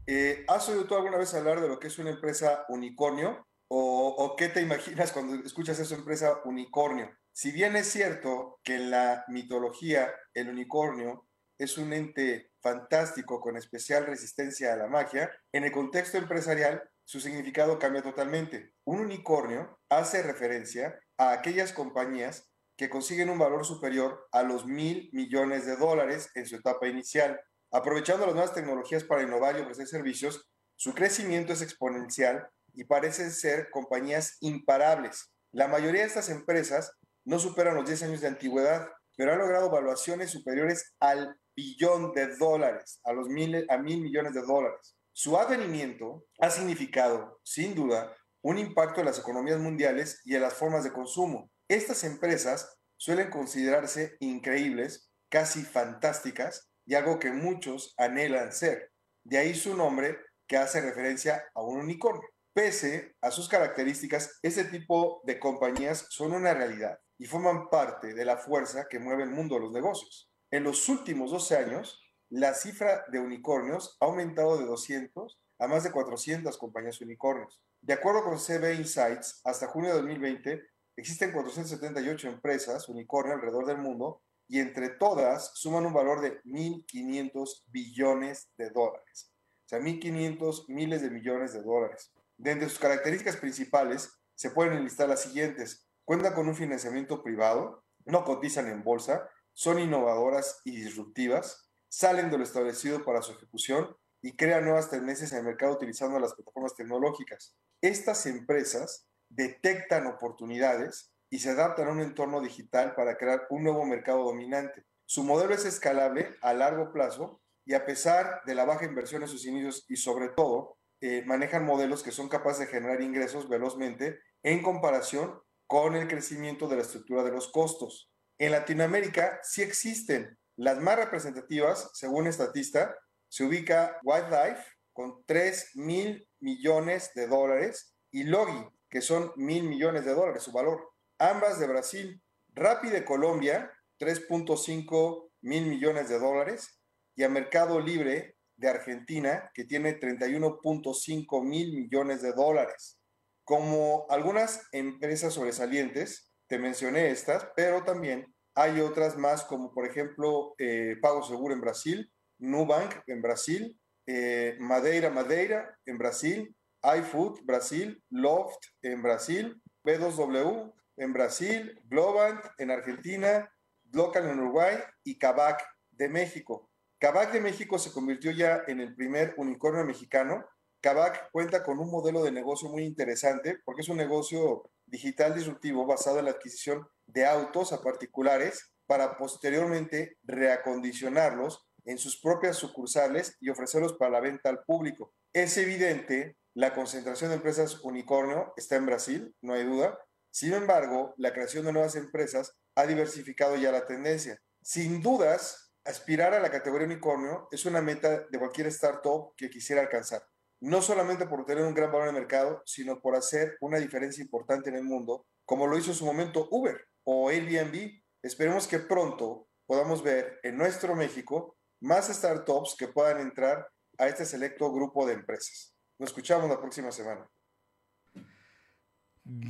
Eh, 0.08 0.44
¿Has 0.48 0.68
oído 0.70 0.86
tú 0.86 0.96
alguna 0.96 1.20
vez 1.20 1.36
hablar 1.36 1.62
de 1.62 1.68
lo 1.68 1.80
que 1.80 1.86
es 1.86 2.00
una 2.00 2.10
empresa 2.10 2.66
unicornio? 2.68 3.48
¿O, 3.68 4.08
¿O, 4.18 4.36
qué 4.36 4.48
te 4.48 4.64
imaginas 4.64 5.12
cuando 5.12 5.36
escuchas 5.36 5.78
esa 5.78 5.94
empresa 5.94 6.42
unicornio? 6.46 7.16
Si 7.32 7.52
bien 7.52 7.76
es 7.76 7.86
cierto 7.86 8.60
que 8.64 8.78
en 8.78 8.90
la 8.90 9.24
mitología 9.28 10.12
el 10.34 10.50
unicornio 10.50 11.28
es 11.60 11.78
un 11.78 11.94
ente 11.94 12.54
fantástico 12.60 13.40
con 13.40 13.56
especial 13.56 14.08
resistencia 14.08 14.74
a 14.74 14.78
la 14.78 14.88
magia, 14.88 15.30
en 15.52 15.64
el 15.64 15.72
contexto 15.72 16.18
empresarial 16.18 16.90
su 17.06 17.20
significado 17.20 17.78
cambia 17.78 18.02
totalmente. 18.02 18.74
Un 18.84 19.00
unicornio 19.00 19.80
hace 19.90 20.24
referencia 20.24 21.00
a 21.20 21.34
aquellas 21.34 21.72
compañías 21.72 22.52
que 22.78 22.90
consiguen 22.90 23.30
un 23.30 23.40
valor 23.40 23.66
superior 23.66 24.28
a 24.32 24.44
los 24.44 24.66
mil 24.66 25.10
millones 25.12 25.66
de 25.66 25.76
dólares 25.76 26.30
en 26.36 26.46
su 26.46 26.56
etapa 26.58 26.88
inicial. 26.88 27.40
Aprovechando 27.72 28.26
las 28.26 28.36
nuevas 28.36 28.54
tecnologías 28.54 29.04
para 29.04 29.24
innovar 29.24 29.58
y 29.58 29.62
ofrecer 29.62 29.88
servicios, 29.88 30.48
su 30.76 30.94
crecimiento 30.94 31.54
es 31.54 31.64
exponencial 31.64 32.48
y 32.74 32.84
parecen 32.84 33.32
ser 33.32 33.72
compañías 33.72 34.38
imparables. 34.42 35.34
La 35.52 35.68
mayoría 35.68 36.02
de 36.02 36.08
estas 36.08 36.30
empresas 36.30 36.94
no 37.26 37.40
superan 37.40 37.76
los 37.76 37.88
10 37.88 38.04
años 38.04 38.22
de 38.22 38.28
antigüedad, 38.28 38.88
pero 39.18 39.34
han 39.34 39.40
logrado 39.40 39.72
valuaciones 39.72 40.30
superiores 40.30 40.94
al 41.00 41.36
billón 41.56 42.14
de 42.14 42.36
dólares, 42.38 43.02
a 43.04 43.12
los 43.12 43.28
mil, 43.28 43.66
a 43.70 43.78
mil 43.80 44.02
millones 44.02 44.34
de 44.34 44.44
dólares. 44.44 44.96
Su 45.12 45.36
advenimiento 45.36 46.26
ha 46.40 46.52
significado, 46.52 47.40
sin 47.44 47.74
duda, 47.74 48.16
un 48.44 48.60
impacto 48.60 49.00
en 49.00 49.08
las 49.08 49.18
economías 49.18 49.60
mundiales 49.60 50.22
y 50.24 50.36
en 50.36 50.44
las 50.44 50.54
formas 50.54 50.84
de 50.84 50.94
consumo. 50.94 51.50
Estas 51.68 52.04
empresas 52.04 52.78
suelen 52.96 53.30
considerarse 53.30 54.16
increíbles, 54.20 55.12
casi 55.30 55.64
fantásticas, 55.64 56.70
y 56.86 56.96
algo 56.96 57.20
que 57.20 57.32
muchos 57.32 57.94
anhelan 57.98 58.54
ser. 58.54 58.92
De 59.26 59.38
ahí 59.38 59.54
su 59.54 59.76
nombre, 59.76 60.18
que 60.48 60.56
hace 60.56 60.80
referencia 60.80 61.44
a 61.54 61.62
un 61.62 61.82
unicornio. 61.82 62.28
Pese 62.54 63.16
a 63.22 63.30
sus 63.30 63.50
características, 63.50 64.40
este 64.42 64.64
tipo 64.64 65.22
de 65.26 65.40
compañías 65.40 66.08
son 66.10 66.32
una 66.32 66.54
realidad 66.54 66.98
y 67.20 67.26
forman 67.26 67.70
parte 67.70 68.14
de 68.14 68.26
la 68.26 68.38
fuerza 68.38 68.88
que 68.90 69.00
mueve 69.00 69.24
el 69.24 69.30
mundo 69.30 69.56
de 69.56 69.62
los 69.62 69.74
negocios. 69.74 70.32
En 70.50 70.64
los 70.64 70.88
últimos 70.88 71.32
12 71.32 71.58
años, 71.58 72.02
la 72.30 72.54
cifra 72.54 73.04
de 73.10 73.20
unicornios 73.20 73.98
ha 74.00 74.06
aumentado 74.06 74.58
de 74.58 74.66
200 74.66 75.38
a 75.60 75.68
más 75.68 75.84
de 75.84 75.92
400 75.92 76.58
compañías 76.58 77.02
unicornios. 77.02 77.62
De 77.82 77.94
acuerdo 77.94 78.24
con 78.24 78.40
CB 78.40 78.76
Insights, 78.76 79.42
hasta 79.44 79.68
junio 79.68 79.90
de 79.90 79.98
2020 79.98 80.64
existen 80.98 81.32
478 81.32 82.28
empresas 82.28 82.90
unicornio 82.90 83.36
alrededor 83.36 83.66
del 83.66 83.78
mundo 83.78 84.22
y 84.48 84.60
entre 84.60 84.90
todas 84.90 85.52
suman 85.54 85.86
un 85.86 85.94
valor 85.94 86.22
de 86.22 86.42
1.500 86.44 87.64
billones 87.68 88.50
de 88.58 88.70
dólares. 88.72 89.32
O 89.66 89.70
sea, 89.70 89.80
1.500 89.80 90.66
miles 90.70 91.02
de 91.02 91.10
millones 91.10 91.54
de 91.54 91.62
dólares. 91.62 92.12
De 92.38 92.52
entre 92.52 92.70
sus 92.70 92.80
características 92.80 93.38
principales 93.38 94.12
se 94.36 94.52
pueden 94.52 94.74
enlistar 94.74 95.10
las 95.10 95.22
siguientes. 95.22 95.88
Cuentan 96.06 96.34
con 96.34 96.48
un 96.48 96.56
financiamiento 96.56 97.22
privado, 97.22 97.84
no 98.06 98.24
cotizan 98.24 98.68
en 98.68 98.84
bolsa, 98.84 99.30
son 99.54 99.80
innovadoras 99.80 100.62
y 100.64 100.72
disruptivas, 100.72 101.70
salen 101.90 102.30
de 102.30 102.38
lo 102.38 102.44
establecido 102.44 103.04
para 103.04 103.22
su 103.22 103.34
ejecución 103.34 103.96
y 104.22 104.36
crean 104.36 104.64
nuevas 104.64 104.90
tendencias 104.90 105.32
en 105.32 105.40
el 105.40 105.46
mercado 105.46 105.74
utilizando 105.74 106.20
las 106.20 106.34
plataformas 106.34 106.76
tecnológicas. 106.76 107.56
Estas 107.82 108.26
empresas 108.26 109.08
detectan 109.30 110.08
oportunidades 110.08 111.14
y 111.30 111.40
se 111.40 111.50
adaptan 111.50 111.88
a 111.88 111.92
un 111.92 112.02
entorno 112.02 112.42
digital 112.42 112.96
para 112.96 113.18
crear 113.18 113.48
un 113.50 113.64
nuevo 113.64 113.86
mercado 113.86 114.24
dominante. 114.24 114.86
Su 115.06 115.24
modelo 115.24 115.54
es 115.54 115.66
escalable 115.66 116.36
a 116.42 116.54
largo 116.54 116.92
plazo 116.92 117.42
y 117.66 117.74
a 117.74 117.86
pesar 117.86 118.42
de 118.46 118.56
la 118.56 118.66
baja 118.66 118.86
inversión 118.86 119.22
en 119.24 119.28
sus 119.28 119.46
inicios 119.46 119.86
y 119.90 119.98
sobre 119.98 120.30
todo 120.30 120.78
eh, 121.02 121.24
manejan 121.26 121.66
modelos 121.66 122.02
que 122.02 122.12
son 122.12 122.30
capaces 122.30 122.60
de 122.60 122.74
generar 122.74 123.02
ingresos 123.02 123.50
velozmente 123.50 124.20
en 124.44 124.64
comparación 124.64 125.40
con 125.68 125.96
el 125.96 126.08
crecimiento 126.08 126.68
de 126.68 126.78
la 126.78 126.82
estructura 126.82 127.24
de 127.24 127.32
los 127.32 127.52
costos. 127.52 128.12
En 128.40 128.52
Latinoamérica 128.52 129.40
sí 129.44 129.62
existen 129.62 130.38
las 130.56 130.80
más 130.80 130.96
representativas, 130.96 131.92
según 131.94 132.26
Estatista, 132.26 132.96
se 133.30 133.44
ubica 133.44 134.00
Wildlife 134.04 134.64
con 134.92 135.24
3 135.26 135.76
mil 135.76 136.28
millones 136.40 137.12
de 137.14 137.28
dólares 137.28 137.96
y 138.12 138.24
Logi, 138.24 138.66
que 138.90 139.02
son 139.02 139.32
mil 139.36 139.64
millones 139.64 140.06
de 140.06 140.14
dólares 140.14 140.44
su 140.44 140.52
valor. 140.52 140.90
Ambas 141.20 141.60
de 141.60 141.68
Brasil. 141.68 142.22
Rappi 142.54 142.90
de 142.90 143.06
Colombia, 143.06 143.72
3.5 144.00 145.32
mil 145.42 145.66
millones 145.66 146.10
de 146.10 146.20
dólares. 146.20 146.80
Y 147.16 147.24
a 147.24 147.30
Mercado 147.30 147.80
Libre 147.80 148.38
de 148.56 148.70
Argentina, 148.70 149.52
que 149.54 149.66
tiene 149.66 150.00
31.5 150.00 151.44
mil 151.44 151.74
millones 151.74 152.22
de 152.22 152.34
dólares. 152.34 153.00
Como 153.44 154.06
algunas 154.10 154.68
empresas 154.72 155.34
sobresalientes, 155.34 156.34
te 156.48 156.58
mencioné 156.58 157.12
estas, 157.12 157.48
pero 157.56 157.84
también 157.84 158.34
hay 158.56 158.82
otras 158.82 159.18
más, 159.18 159.44
como 159.46 159.72
por 159.72 159.86
ejemplo 159.86 160.56
eh, 160.58 160.96
Pago 161.02 161.24
Seguro 161.24 161.54
en 161.54 161.62
Brasil, 161.62 162.12
Nubank 162.40 162.92
en 163.06 163.22
Brasil, 163.22 163.80
eh, 164.08 164.56
Madeira 164.60 165.10
Madeira 165.12 165.78
en 165.86 165.98
Brasil, 165.98 166.56
iFood 166.96 167.42
Brasil, 167.44 168.02
Loft 168.10 168.64
en 168.82 169.02
Brasil, 169.02 169.62
B2W 169.84 170.74
en 170.98 171.14
Brasil, 171.14 171.80
Globant 171.86 172.44
en 172.58 172.72
Argentina, 172.72 173.52
Local 173.92 174.30
en 174.30 174.40
Uruguay 174.40 174.78
y 175.04 175.18
Kavak 175.18 175.64
de 175.92 176.10
México. 176.10 176.70
Kavak 177.00 177.32
de 177.32 177.42
México 177.42 177.78
se 177.78 177.92
convirtió 177.92 178.32
ya 178.32 178.64
en 178.68 178.82
el 178.82 178.96
primer 178.96 179.34
unicornio 179.38 179.86
mexicano. 179.86 180.46
Kavak 180.82 181.32
cuenta 181.32 181.64
con 181.64 181.80
un 181.80 181.92
modelo 181.92 182.24
de 182.24 182.32
negocio 182.32 182.70
muy 182.70 182.84
interesante 182.84 183.60
porque 183.64 183.82
es 183.82 183.90
un 183.90 183.98
negocio 183.98 184.70
digital 184.86 185.36
disruptivo 185.36 185.86
basado 185.86 186.20
en 186.20 186.26
la 186.26 186.32
adquisición 186.32 186.88
de 187.06 187.26
autos 187.26 187.74
a 187.74 187.82
particulares 187.82 188.72
para 188.88 189.18
posteriormente 189.18 190.18
reacondicionarlos 190.24 191.68
en 191.86 191.98
sus 191.98 192.20
propias 192.20 192.58
sucursales 192.58 193.38
y 193.40 193.50
ofrecerlos 193.50 193.94
para 193.94 194.12
la 194.12 194.20
venta 194.20 194.50
al 194.50 194.64
público. 194.64 195.14
Es 195.34 195.58
evidente 195.58 196.38
la 196.58 196.74
concentración 196.74 197.30
de 197.30 197.36
empresas 197.36 197.82
unicornio 197.84 198.52
está 198.58 198.78
en 198.78 198.88
Brasil, 198.88 199.36
no 199.42 199.54
hay 199.54 199.64
duda. 199.64 200.00
Sin 200.32 200.54
embargo, 200.54 201.14
la 201.18 201.32
creación 201.32 201.64
de 201.66 201.72
nuevas 201.72 201.96
empresas 201.96 202.52
ha 202.74 202.88
diversificado 202.88 203.56
ya 203.58 203.72
la 203.72 203.86
tendencia. 203.86 204.42
Sin 204.64 205.04
dudas, 205.04 205.72
aspirar 205.86 206.34
a 206.34 206.40
la 206.40 206.50
categoría 206.50 206.88
unicornio 206.88 207.48
es 207.52 207.66
una 207.68 207.80
meta 207.80 208.26
de 208.28 208.40
cualquier 208.40 208.66
startup 208.68 209.36
que 209.38 209.52
quisiera 209.52 209.84
alcanzar. 209.84 210.24
No 210.60 210.82
solamente 210.82 211.28
por 211.28 211.46
tener 211.46 211.64
un 211.64 211.76
gran 211.76 211.92
valor 211.92 212.08
en 212.08 212.16
mercado, 212.16 212.64
sino 212.66 213.00
por 213.02 213.16
hacer 213.16 213.56
una 213.62 213.78
diferencia 213.78 214.24
importante 214.24 214.72
en 214.72 214.78
el 214.78 214.84
mundo, 214.84 215.28
como 215.46 215.68
lo 215.68 215.78
hizo 215.78 215.92
en 215.92 215.98
su 215.98 216.08
momento 216.08 216.48
Uber 216.50 216.88
o 217.04 217.30
Airbnb. 217.30 218.02
Esperemos 218.24 218.68
que 218.68 218.80
pronto 218.80 219.48
podamos 219.68 220.02
ver 220.02 220.40
en 220.42 220.58
nuestro 220.58 220.96
México 220.96 221.56
más 221.82 222.08
startups 222.08 222.76
que 222.80 222.88
puedan 222.88 223.20
entrar 223.20 223.70
a 224.00 224.08
este 224.08 224.26
selecto 224.26 224.74
grupo 224.74 225.06
de 225.06 225.14
empresas. 225.14 225.77
Nos 226.00 226.10
escuchamos 226.10 226.50
la 226.50 226.60
próxima 226.60 226.92
semana. 226.92 227.28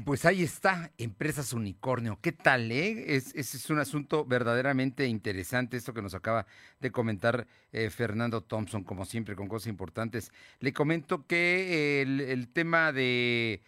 Pues 0.06 0.26
ahí 0.26 0.42
está, 0.42 0.92
Empresas 0.98 1.54
Unicornio. 1.54 2.18
¿Qué 2.20 2.32
tal, 2.32 2.72
eh? 2.72 3.16
Es, 3.16 3.36
es, 3.36 3.70
un 3.70 3.78
asunto 3.78 4.26
verdaderamente 4.26 5.06
interesante, 5.06 5.78
esto 5.78 5.94
que 5.94 6.02
nos 6.02 6.16
acaba 6.16 6.48
de 6.80 6.92
comentar 6.92 7.46
eh, 7.72 7.92
Fernando 7.92 8.42
Thompson, 8.42 8.84
como 8.84 9.06
siempre, 9.06 9.36
con 9.36 9.48
cosas 9.48 9.68
importantes. 9.68 10.32
Le 10.62 10.74
comento 10.74 11.28
que 11.28 12.02
el, 12.02 12.48
tema 12.48 12.92
de... 12.92 13.62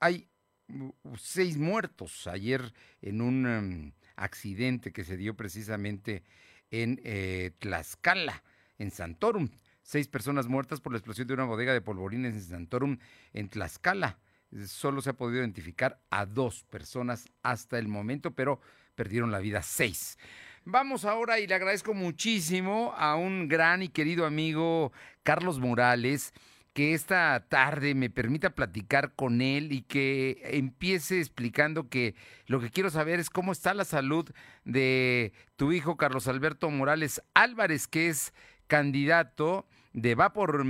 Hay 0.00 0.26
seis 1.18 1.58
muertos 1.58 2.26
ayer 2.28 2.72
en 3.02 3.20
un 3.20 3.46
em, 3.46 3.92
accidente 4.16 4.90
que 4.90 5.04
se 5.04 5.18
dio 5.18 5.36
precisamente 5.36 6.22
en 6.70 6.98
eh, 7.04 7.50
Tlaxcala, 7.58 8.42
en 8.78 8.90
Santorum. 8.90 9.50
Seis 9.82 10.08
personas 10.08 10.46
muertas 10.46 10.80
por 10.80 10.92
la 10.92 10.98
explosión 10.98 11.26
de 11.26 11.34
una 11.34 11.44
bodega 11.44 11.72
de 11.72 11.80
polvorines 11.80 12.34
en 12.34 12.42
Santorum, 12.42 12.98
en 13.32 13.48
Tlaxcala. 13.48 14.18
Solo 14.66 15.00
se 15.00 15.10
ha 15.10 15.16
podido 15.16 15.40
identificar 15.40 15.98
a 16.10 16.26
dos 16.26 16.64
personas 16.64 17.28
hasta 17.42 17.78
el 17.78 17.88
momento, 17.88 18.32
pero 18.32 18.60
perdieron 18.94 19.32
la 19.32 19.38
vida 19.38 19.62
seis. 19.62 20.18
Vamos 20.64 21.04
ahora 21.04 21.40
y 21.40 21.46
le 21.48 21.54
agradezco 21.54 21.94
muchísimo 21.94 22.94
a 22.96 23.16
un 23.16 23.48
gran 23.48 23.82
y 23.82 23.88
querido 23.88 24.26
amigo, 24.26 24.92
Carlos 25.24 25.58
Morales, 25.58 26.32
que 26.72 26.94
esta 26.94 27.46
tarde 27.48 27.94
me 27.94 28.10
permita 28.10 28.54
platicar 28.54 29.14
con 29.14 29.42
él 29.42 29.72
y 29.72 29.82
que 29.82 30.40
empiece 30.44 31.18
explicando 31.18 31.88
que 31.88 32.14
lo 32.46 32.60
que 32.60 32.70
quiero 32.70 32.90
saber 32.90 33.20
es 33.20 33.28
cómo 33.28 33.52
está 33.52 33.74
la 33.74 33.84
salud 33.84 34.30
de 34.64 35.32
tu 35.56 35.72
hijo 35.72 35.96
Carlos 35.96 36.28
Alberto 36.28 36.70
Morales 36.70 37.20
Álvarez, 37.34 37.88
que 37.88 38.08
es 38.08 38.32
candidato 38.66 39.66
de 39.92 40.14
Va 40.14 40.32
por 40.32 40.64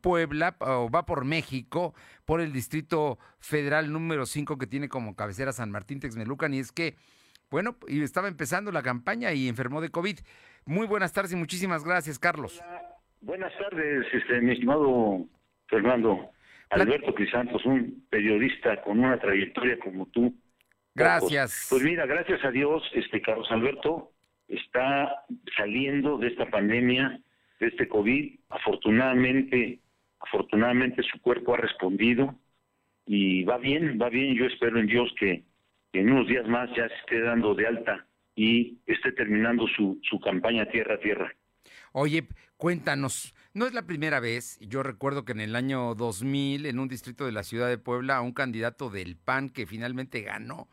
Puebla 0.00 0.56
o 0.60 0.90
Va 0.90 1.06
por 1.06 1.24
México 1.24 1.94
por 2.24 2.40
el 2.40 2.52
Distrito 2.52 3.18
Federal 3.38 3.92
número 3.92 4.26
5 4.26 4.58
que 4.58 4.66
tiene 4.66 4.88
como 4.88 5.16
cabecera 5.16 5.52
San 5.52 5.70
Martín 5.70 6.00
Texmelucan 6.00 6.52
y 6.54 6.58
es 6.58 6.72
que 6.72 6.96
bueno, 7.50 7.76
y 7.86 8.02
estaba 8.02 8.28
empezando 8.28 8.72
la 8.72 8.82
campaña 8.82 9.32
y 9.32 9.48
enfermó 9.48 9.80
de 9.80 9.90
COVID. 9.90 10.18
Muy 10.64 10.86
buenas 10.86 11.12
tardes 11.12 11.32
y 11.32 11.36
muchísimas 11.36 11.84
gracias, 11.84 12.18
Carlos. 12.18 12.60
Buenas 13.20 13.52
tardes, 13.56 14.04
este, 14.12 14.40
mi 14.40 14.52
estimado 14.52 15.24
Fernando. 15.68 16.30
Alberto 16.70 17.14
Crisantos, 17.14 17.64
un 17.64 18.04
periodista 18.10 18.82
con 18.82 18.98
una 18.98 19.18
trayectoria 19.20 19.78
como 19.78 20.06
tú. 20.06 20.34
Gracias. 20.94 21.68
Pues 21.70 21.82
mira, 21.82 22.06
gracias 22.06 22.44
a 22.44 22.50
Dios, 22.50 22.82
este 22.94 23.22
Carlos 23.22 23.46
Alberto 23.50 24.10
está 24.48 25.24
saliendo 25.56 26.18
de 26.18 26.28
esta 26.28 26.46
pandemia, 26.46 27.20
de 27.60 27.68
este 27.68 27.88
COVID. 27.88 28.38
Afortunadamente, 28.50 29.80
afortunadamente 30.20 31.02
su 31.02 31.20
cuerpo 31.20 31.54
ha 31.54 31.58
respondido 31.58 32.34
y 33.06 33.44
va 33.44 33.58
bien, 33.58 33.98
va 34.00 34.08
bien. 34.08 34.34
Yo 34.34 34.46
espero 34.46 34.78
en 34.78 34.86
Dios 34.86 35.12
que 35.18 35.44
en 35.92 36.10
unos 36.10 36.28
días 36.28 36.46
más 36.46 36.68
ya 36.76 36.88
se 36.88 36.94
esté 36.94 37.20
dando 37.20 37.54
de 37.54 37.66
alta 37.66 38.06
y 38.34 38.78
esté 38.86 39.12
terminando 39.12 39.66
su, 39.68 39.98
su 40.02 40.20
campaña 40.20 40.66
tierra 40.66 40.96
a 40.96 41.00
tierra. 41.00 41.34
Oye, 41.92 42.24
cuéntanos, 42.58 43.34
no 43.54 43.66
es 43.66 43.72
la 43.72 43.86
primera 43.86 44.20
vez, 44.20 44.58
yo 44.60 44.82
recuerdo 44.82 45.24
que 45.24 45.32
en 45.32 45.40
el 45.40 45.56
año 45.56 45.94
2000, 45.94 46.66
en 46.66 46.78
un 46.78 46.88
distrito 46.88 47.24
de 47.24 47.32
la 47.32 47.42
ciudad 47.42 47.68
de 47.68 47.78
Puebla, 47.78 48.20
un 48.20 48.32
candidato 48.32 48.90
del 48.90 49.16
PAN 49.16 49.48
que 49.48 49.66
finalmente 49.66 50.20
ganó, 50.20 50.68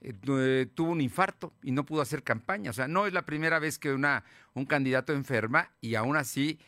eh, 0.00 0.66
tuvo 0.74 0.92
un 0.92 1.00
infarto 1.00 1.54
y 1.62 1.72
no 1.72 1.84
pudo 1.84 2.02
hacer 2.02 2.22
campaña. 2.22 2.70
O 2.70 2.74
sea, 2.74 2.88
no 2.88 3.06
es 3.06 3.12
la 3.12 3.22
primera 3.26 3.58
vez 3.58 3.78
que 3.78 3.92
una, 3.92 4.24
un 4.54 4.66
candidato 4.66 5.12
enferma 5.12 5.70
y 5.80 5.94
aún 5.94 6.16
así 6.16 6.58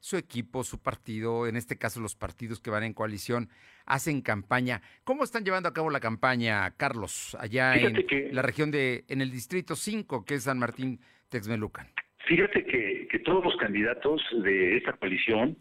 su 0.00 0.16
equipo, 0.16 0.64
su 0.64 0.82
partido, 0.82 1.46
en 1.46 1.56
este 1.56 1.76
caso 1.76 2.00
los 2.00 2.16
partidos 2.16 2.60
que 2.60 2.70
van 2.70 2.84
en 2.84 2.94
coalición, 2.94 3.48
hacen 3.86 4.22
campaña. 4.22 4.80
¿Cómo 5.04 5.24
están 5.24 5.44
llevando 5.44 5.68
a 5.68 5.74
cabo 5.74 5.90
la 5.90 6.00
campaña, 6.00 6.70
Carlos, 6.76 7.36
allá 7.38 7.74
en 7.74 8.34
la 8.34 8.42
región 8.42 8.70
de, 8.70 9.04
en 9.08 9.20
el 9.20 9.30
distrito 9.30 9.76
5, 9.76 10.24
que 10.24 10.34
es 10.34 10.44
San 10.44 10.58
Martín 10.58 11.00
Texmelucan? 11.28 11.88
Fíjate 12.26 12.64
que, 12.64 13.18
todos 13.24 13.44
los 13.44 13.56
candidatos 13.56 14.22
de 14.42 14.78
esta 14.78 14.94
coalición, 14.94 15.58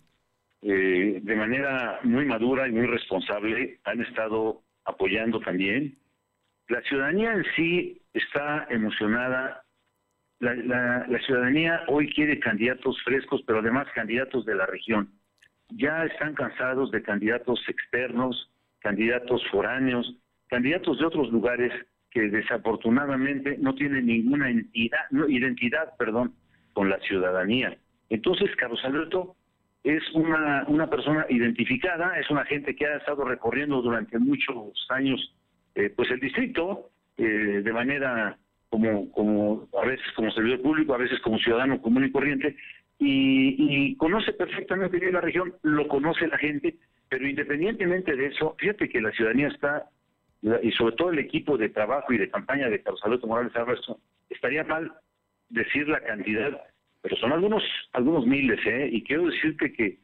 eh, 0.61 1.19
de 1.21 1.35
manera 1.35 1.99
muy 2.03 2.25
madura 2.25 2.67
y 2.67 2.71
muy 2.71 2.85
responsable, 2.85 3.79
han 3.83 4.01
estado 4.01 4.63
apoyando 4.85 5.39
también. 5.41 5.97
La 6.69 6.82
ciudadanía 6.84 7.34
en 7.34 7.43
sí 7.55 8.01
está 8.13 8.67
emocionada. 8.69 9.63
La, 10.39 11.19
ciudadanía 11.25 11.84
hoy 11.88 12.13
quiere 12.13 12.39
candidatos 12.39 12.95
frescos, 13.03 13.41
pero 13.45 13.60
además 13.60 13.88
candidatos 13.95 14.45
de 14.45 14.55
la 14.55 14.67
región. 14.67 15.10
Ya 15.69 16.05
están 16.05 16.36
cansados 16.36 16.91
de 16.91 17.01
candidatos 17.01 17.60
externos, 17.67 18.51
candidatos 18.79 19.41
foráneos, 19.51 20.15
candidatos 20.47 20.99
de 20.99 21.05
otros 21.08 21.32
lugares 21.32 21.73
que 22.12 22.29
desafortunadamente 22.29 23.58
no 23.58 23.73
tienen 23.73 24.05
ninguna 24.05 24.51
entidad, 24.51 25.10
no, 25.10 25.27
identidad, 25.27 25.97
perdón, 25.97 26.36
con 26.73 26.88
la 26.89 26.99
ciudadanía. 26.99 27.77
Entonces, 28.10 28.55
Carlos 28.58 28.84
Alberto 28.84 29.36
es 29.84 30.03
una 30.13 30.88
persona 30.89 31.25
identificada, 31.29 32.19
es 32.19 32.29
una 32.29 32.45
gente 32.45 32.75
que 32.75 32.86
ha 32.86 32.97
estado 32.97 33.25
recorriendo 33.25 33.82
durante 33.82 34.19
muchos 34.19 34.86
años 34.89 35.34
eh, 35.75 35.91
pues 35.95 36.10
el 36.12 36.19
distrito 36.19 36.89
eh, 37.17 37.62
de 37.63 37.73
manera 37.73 38.38
como, 38.69 39.12
como 39.12 39.67
a 39.82 39.86
veces 39.86 40.05
como 40.15 40.32
servidor 40.32 40.62
público, 40.62 40.93
a 40.93 40.97
veces 40.97 41.19
como 41.21 41.39
ciudadano 41.39 41.82
común 41.82 42.05
y 42.05 42.12
corriente, 42.12 42.55
y, 42.99 43.95
conoce 43.95 44.34
perfectamente 44.34 44.99
bien 44.99 45.13
la 45.13 45.21
región, 45.21 45.53
lo 45.63 45.88
conoce 45.88 46.27
la 46.27 46.38
gente, 46.38 46.75
pero 47.08 47.27
independientemente 47.27 48.15
de 48.15 48.27
eso, 48.27 48.55
fíjate 48.60 48.89
que 48.89 49.01
la 49.01 49.12
ciudadanía 49.12 49.47
está, 49.47 49.89
y 50.62 50.71
sobre 50.71 50.95
todo 50.95 51.12
el 51.12 51.19
equipo 51.19 51.58
de 51.58 51.69
trabajo 51.69 52.13
y 52.13 52.17
de 52.17 52.29
campaña 52.29 52.69
de 52.69 52.82
Carlos 52.82 53.01
Alberto 53.03 53.27
Morales 53.27 53.55
Álvarez, 53.55 53.82
estaría 54.29 54.63
mal 54.63 54.91
decir 55.49 55.88
la 55.88 56.01
cantidad, 56.01 56.62
pero 57.01 57.15
son 57.17 57.32
algunos, 57.32 57.63
algunos 57.93 58.25
miles, 58.25 58.60
¿eh? 58.65 58.89
Y 58.91 59.03
quiero 59.03 59.27
decirte 59.27 59.71
que 59.73 59.97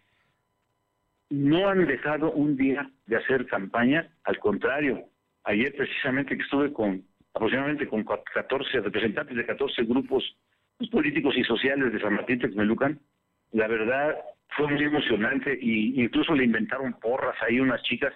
no 1.30 1.68
han 1.68 1.86
dejado 1.86 2.32
un 2.32 2.56
día 2.56 2.90
de 3.08 3.18
hacer 3.18 3.46
campaña, 3.46 4.10
al 4.24 4.40
contrario, 4.40 5.06
ayer 5.46 5.74
precisamente 5.76 6.36
que 6.36 6.44
estuve 6.44 6.74
con 6.74 7.04
aproximadamente 7.34 7.88
con 7.88 8.04
14 8.04 8.80
representantes 8.82 9.36
de 9.36 9.46
14 9.46 9.84
grupos 9.84 10.24
pues, 10.78 10.90
políticos 10.90 11.36
y 11.38 11.44
sociales 11.44 11.92
de 11.92 12.00
San 12.00 12.14
Martín 12.14 12.40
Texmelucan, 12.40 13.00
la 13.52 13.68
verdad 13.68 14.16
fue 14.56 14.68
muy 14.68 14.84
emocionante 14.84 15.54
e 15.54 16.02
incluso 16.02 16.34
le 16.34 16.46
inventaron 16.46 16.94
porras 16.94 17.36
ahí 17.42 17.60
unas 17.60 17.82
chicas. 17.84 18.14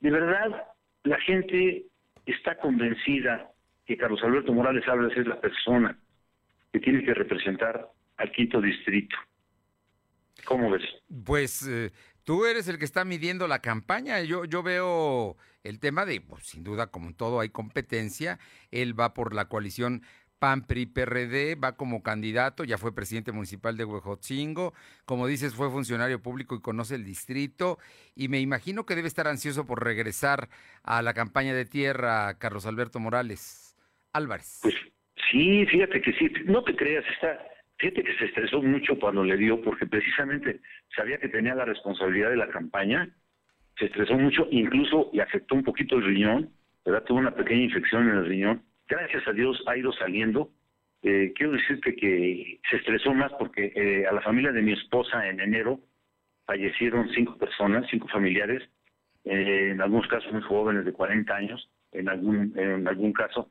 De 0.00 0.10
verdad, 0.10 0.64
la 1.04 1.18
gente 1.20 1.84
está 2.26 2.56
convencida 2.56 3.50
que 3.86 3.96
Carlos 3.96 4.22
Alberto 4.22 4.52
Morales 4.52 4.86
Álvarez 4.88 5.16
es 5.16 5.26
la 5.26 5.40
persona 5.40 5.96
que 6.72 6.80
tiene 6.80 7.04
que 7.04 7.14
representar 7.14 7.88
al 8.16 8.32
quinto 8.32 8.60
distrito. 8.60 9.16
¿Cómo 10.44 10.70
ves? 10.70 10.82
Pues 11.24 11.66
eh, 11.68 11.90
tú 12.24 12.46
eres 12.46 12.68
el 12.68 12.78
que 12.78 12.84
está 12.84 13.04
midiendo 13.04 13.48
la 13.48 13.60
campaña. 13.60 14.20
Yo, 14.22 14.44
yo 14.44 14.62
veo 14.62 15.36
el 15.62 15.78
tema 15.78 16.04
de, 16.04 16.20
pues, 16.20 16.44
sin 16.46 16.64
duda, 16.64 16.88
como 16.88 17.08
en 17.08 17.14
todo 17.14 17.40
hay 17.40 17.50
competencia. 17.50 18.38
Él 18.70 18.98
va 18.98 19.14
por 19.14 19.34
la 19.34 19.48
coalición 19.48 20.02
PAN, 20.42 20.66
PRI, 20.66 20.86
PRD, 20.86 21.54
va 21.54 21.76
como 21.76 22.02
candidato, 22.02 22.64
ya 22.64 22.76
fue 22.76 22.92
presidente 22.92 23.30
municipal 23.30 23.76
de 23.76 23.84
Huejotzingo, 23.84 24.74
como 25.04 25.28
dices, 25.28 25.54
fue 25.54 25.70
funcionario 25.70 26.20
público 26.20 26.56
y 26.56 26.60
conoce 26.60 26.96
el 26.96 27.04
distrito, 27.04 27.78
y 28.16 28.26
me 28.26 28.40
imagino 28.40 28.84
que 28.84 28.96
debe 28.96 29.06
estar 29.06 29.28
ansioso 29.28 29.66
por 29.66 29.84
regresar 29.84 30.48
a 30.82 31.00
la 31.00 31.14
campaña 31.14 31.54
de 31.54 31.64
tierra, 31.64 32.38
Carlos 32.40 32.66
Alberto 32.66 32.98
Morales 32.98 33.76
Álvarez. 34.12 34.58
Pues 34.62 34.74
sí, 35.30 35.64
fíjate 35.66 36.02
que 36.02 36.12
sí, 36.14 36.28
no 36.46 36.64
te 36.64 36.74
creas, 36.74 37.04
está, 37.14 37.38
fíjate 37.82 38.04
que 38.04 38.16
se 38.16 38.26
estresó 38.26 38.62
mucho 38.62 38.96
cuando 38.96 39.24
le 39.24 39.36
dio, 39.36 39.60
porque 39.60 39.86
precisamente 39.86 40.60
sabía 40.94 41.18
que 41.18 41.28
tenía 41.28 41.56
la 41.56 41.64
responsabilidad 41.64 42.30
de 42.30 42.36
la 42.36 42.48
campaña, 42.48 43.08
se 43.76 43.86
estresó 43.86 44.16
mucho, 44.16 44.46
incluso 44.52 45.10
y 45.12 45.18
afectó 45.18 45.56
un 45.56 45.64
poquito 45.64 45.96
el 45.96 46.04
riñón, 46.04 46.50
¿verdad? 46.84 47.02
Tuvo 47.02 47.18
una 47.18 47.34
pequeña 47.34 47.62
infección 47.62 48.08
en 48.08 48.18
el 48.18 48.26
riñón, 48.26 48.62
gracias 48.88 49.26
a 49.26 49.32
Dios 49.32 49.60
ha 49.66 49.76
ido 49.76 49.92
saliendo. 49.94 50.50
Eh, 51.02 51.32
quiero 51.34 51.52
decirte 51.52 51.96
que 51.96 52.60
se 52.70 52.76
estresó 52.76 53.12
más 53.12 53.32
porque 53.32 53.72
eh, 53.74 54.06
a 54.06 54.12
la 54.12 54.20
familia 54.20 54.52
de 54.52 54.62
mi 54.62 54.72
esposa 54.72 55.28
en 55.28 55.40
enero 55.40 55.80
fallecieron 56.46 57.08
cinco 57.12 57.36
personas, 57.36 57.84
cinco 57.90 58.06
familiares, 58.06 58.62
eh, 59.24 59.70
en 59.72 59.80
algunos 59.80 60.06
casos 60.06 60.32
muy 60.32 60.42
jóvenes 60.42 60.84
de 60.84 60.92
40 60.92 61.34
años, 61.34 61.68
en 61.90 62.08
algún, 62.08 62.52
en 62.56 62.86
algún 62.86 63.12
caso, 63.12 63.48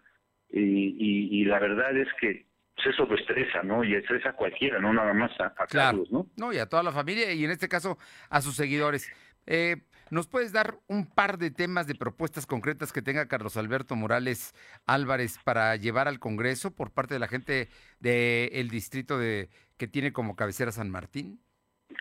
y, 0.54 1.44
la 1.46 1.60
verdad 1.60 1.96
es 1.98 2.08
que 2.20 2.46
pues, 2.82 2.96
eso 2.96 3.06
lo 3.06 3.16
estresa, 3.16 3.64
¿no? 3.64 3.84
Y 3.84 3.96
estresa 3.96 4.30
a 4.30 4.34
cualquiera, 4.34 4.80
no 4.80 4.94
nada 4.94 5.14
más 5.14 5.32
a, 5.40 5.54
Carlos, 5.68 6.12
¿no? 6.12 6.28
No, 6.38 6.54
y 6.54 6.58
a 6.58 6.68
toda 6.68 6.84
la 6.84 6.92
familia, 6.92 7.32
y 7.34 7.44
en 7.44 7.52
este 7.52 7.68
caso 7.68 7.98
a 8.30 8.42
sus 8.42 8.56
seguidores. 8.56 9.12
Eh, 9.48 9.78
¿Nos 10.10 10.28
puedes 10.28 10.52
dar 10.52 10.76
un 10.88 11.06
par 11.06 11.38
de 11.38 11.52
temas 11.52 11.88
de 11.88 11.96
propuestas 11.96 12.46
concretas 12.46 12.92
que 12.92 13.02
tenga 13.02 13.28
Carlos 13.28 13.56
Alberto 13.56 13.96
Morales 13.96 14.54
Álvarez 14.86 15.40
para 15.46 15.76
llevar 15.78 16.08
al 16.10 16.20
Congreso 16.20 16.76
por 16.76 16.94
parte 16.94 17.14
de 17.14 17.20
la 17.20 17.28
gente 17.28 17.70
del 18.00 18.70
distrito 18.70 19.18
de 19.18 19.50
que 19.78 19.88
tiene 19.88 20.12
como 20.12 20.36
cabecera 20.36 20.72
San 20.72 20.90
Martín? 20.90 21.40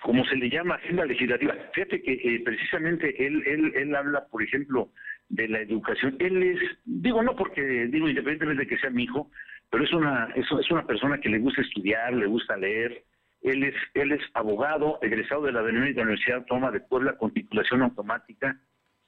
Como 0.02 0.24
se 0.24 0.36
le 0.36 0.50
llama 0.50 0.74
agenda 0.74 1.04
legislativa. 1.04 1.54
Fíjate 1.72 2.02
que 2.02 2.12
eh, 2.12 2.42
precisamente 2.44 3.14
él, 3.24 3.42
él, 3.46 3.72
él 3.76 3.94
habla, 3.94 4.26
por 4.26 4.42
ejemplo, 4.42 4.90
de 5.28 5.46
la 5.46 5.60
educación. 5.60 6.16
Él 6.18 6.42
es, 6.42 6.58
digo, 6.84 7.22
no 7.22 7.36
porque, 7.36 7.62
digo, 7.62 8.08
independientemente 8.08 8.64
de 8.64 8.68
que 8.68 8.78
sea 8.78 8.90
mi 8.90 9.04
hijo, 9.04 9.30
pero 9.70 9.84
es 9.84 9.92
una, 9.92 10.28
es, 10.34 10.46
es 10.50 10.70
una 10.70 10.86
persona 10.86 11.18
que 11.18 11.28
le 11.28 11.38
gusta 11.38 11.62
estudiar, 11.62 12.12
le 12.12 12.26
gusta 12.26 12.56
leer, 12.56 13.04
él 13.42 13.64
es, 13.64 13.74
él 13.94 14.12
es 14.12 14.20
abogado, 14.34 14.98
egresado 15.02 15.42
de 15.42 15.52
la 15.52 15.62
Universidad 15.62 16.38
Autónoma 16.38 16.70
de 16.70 16.80
Puebla 16.80 17.16
con 17.16 17.32
titulación 17.32 17.82
automática, 17.82 18.58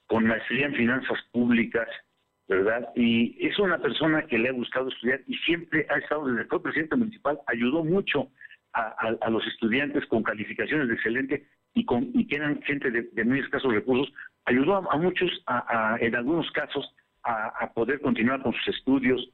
con 0.07 0.25
maestría 0.25 0.65
en 0.65 0.75
finanzas 0.75 1.19
públicas, 1.31 1.87
¿verdad? 2.47 2.89
Y 2.95 3.35
es 3.45 3.57
una 3.59 3.77
persona 3.77 4.23
que 4.23 4.37
le 4.37 4.49
ha 4.49 4.53
gustado 4.53 4.89
estudiar 4.89 5.21
y 5.27 5.35
siempre 5.37 5.85
ha 5.89 5.97
estado, 5.97 6.25
desde 6.25 6.45
fue 6.45 6.63
presidente 6.63 6.95
municipal, 6.95 7.39
ayudó 7.47 7.83
mucho 7.83 8.29
a, 8.73 9.29
los 9.29 9.45
estudiantes 9.47 10.05
con 10.07 10.23
calificaciones 10.23 10.87
de 10.87 10.95
excelente 10.95 11.47
y, 11.75 11.85
con, 11.85 12.09
y 12.13 12.25
que 12.25 12.37
eran 12.37 12.61
gente 12.63 12.89
de, 12.89 13.23
muy 13.23 13.39
escasos 13.39 13.71
recursos, 13.71 14.11
ayudó 14.45 14.89
a, 14.91 14.97
muchos, 14.97 15.29
a, 15.45 15.97
en 15.99 16.15
algunos 16.15 16.49
casos, 16.51 16.93
a, 17.23 17.71
poder 17.73 18.01
continuar 18.01 18.41
con 18.41 18.53
sus 18.53 18.75
estudios. 18.75 19.29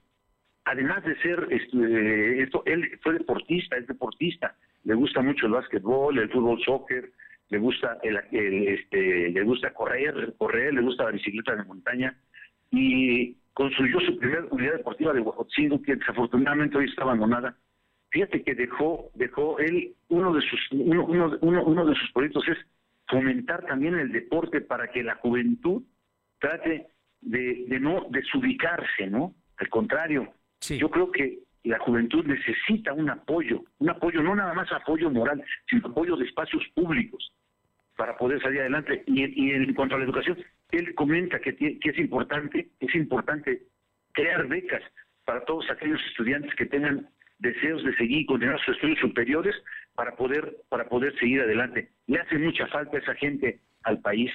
Además 0.71 1.03
de 1.03 1.15
ser, 1.21 1.47
este, 1.49 2.43
esto, 2.43 2.61
él 2.67 2.99
fue 3.01 3.13
deportista, 3.13 3.75
es 3.75 3.87
deportista, 3.87 4.55
le 4.83 4.93
gusta 4.93 5.19
mucho 5.19 5.47
el 5.47 5.53
básquetbol, 5.53 6.19
el 6.19 6.29
fútbol, 6.29 6.61
soccer, 6.63 7.09
le 7.49 7.57
gusta 7.57 7.97
el, 8.03 8.17
este, 8.67 9.29
le 9.31 9.43
gusta 9.45 9.73
correr, 9.73 10.35
correr, 10.37 10.71
le 10.75 10.81
gusta 10.81 11.05
la 11.05 11.11
bicicleta 11.11 11.55
de 11.55 11.63
montaña 11.63 12.15
y 12.69 13.35
construyó 13.53 13.99
su 14.01 14.19
primera 14.19 14.45
unidad 14.51 14.73
deportiva 14.73 15.11
de 15.11 15.21
Huajotzingo 15.21 15.81
que 15.81 15.95
desafortunadamente 15.95 16.77
hoy 16.77 16.85
está 16.85 17.01
abandonada. 17.01 17.57
Fíjate 18.11 18.43
que 18.43 18.53
dejó, 18.53 19.09
dejó 19.15 19.57
él 19.57 19.95
uno 20.09 20.31
de 20.33 20.41
sus 20.41 20.59
uno, 20.71 21.03
uno, 21.05 21.63
uno 21.63 21.85
de 21.87 21.95
sus 21.95 22.11
proyectos 22.11 22.47
es 22.47 22.59
fomentar 23.07 23.65
también 23.65 23.95
el 23.95 24.11
deporte 24.11 24.61
para 24.61 24.91
que 24.91 25.01
la 25.01 25.15
juventud 25.15 25.81
trate 26.39 26.89
de 27.21 27.79
no 27.79 28.05
desubicarse, 28.11 29.07
¿no? 29.07 29.33
Al 29.57 29.67
contrario, 29.69 30.31
yo 30.61 30.89
creo 30.89 31.11
que 31.11 31.39
la 31.63 31.79
juventud 31.79 32.25
necesita 32.25 32.93
un 32.93 33.09
apoyo, 33.09 33.63
un 33.79 33.89
apoyo, 33.89 34.21
no 34.21 34.35
nada 34.35 34.53
más 34.53 34.71
apoyo 34.71 35.09
moral, 35.09 35.43
sino 35.69 35.87
apoyo 35.87 36.15
de 36.15 36.25
espacios 36.25 36.63
públicos 36.73 37.31
para 37.95 38.17
poder 38.17 38.41
salir 38.41 38.61
adelante. 38.61 39.03
Y, 39.07 39.51
en 39.51 39.73
cuanto 39.73 39.95
a 39.95 39.99
la 39.99 40.05
educación, 40.05 40.37
él 40.71 40.95
comenta 40.95 41.39
que, 41.39 41.55
que 41.55 41.89
es 41.89 41.97
importante, 41.99 42.69
es 42.79 42.95
importante 42.95 43.63
crear 44.13 44.47
becas 44.47 44.81
para 45.25 45.43
todos 45.45 45.69
aquellos 45.69 45.99
estudiantes 46.07 46.53
que 46.55 46.65
tengan 46.65 47.09
deseos 47.39 47.83
de 47.83 47.95
seguir 47.95 48.19
y 48.19 48.25
continuar 48.25 48.59
sus 48.61 48.75
estudios 48.75 48.99
superiores 48.99 49.55
para 49.95 50.15
poder 50.15 50.57
para 50.69 50.87
poder 50.87 51.17
seguir 51.19 51.41
adelante. 51.41 51.91
Le 52.07 52.19
hace 52.19 52.37
mucha 52.37 52.67
falta 52.67 52.97
esa 52.97 53.15
gente 53.15 53.59
al 53.83 53.99
país. 53.99 54.31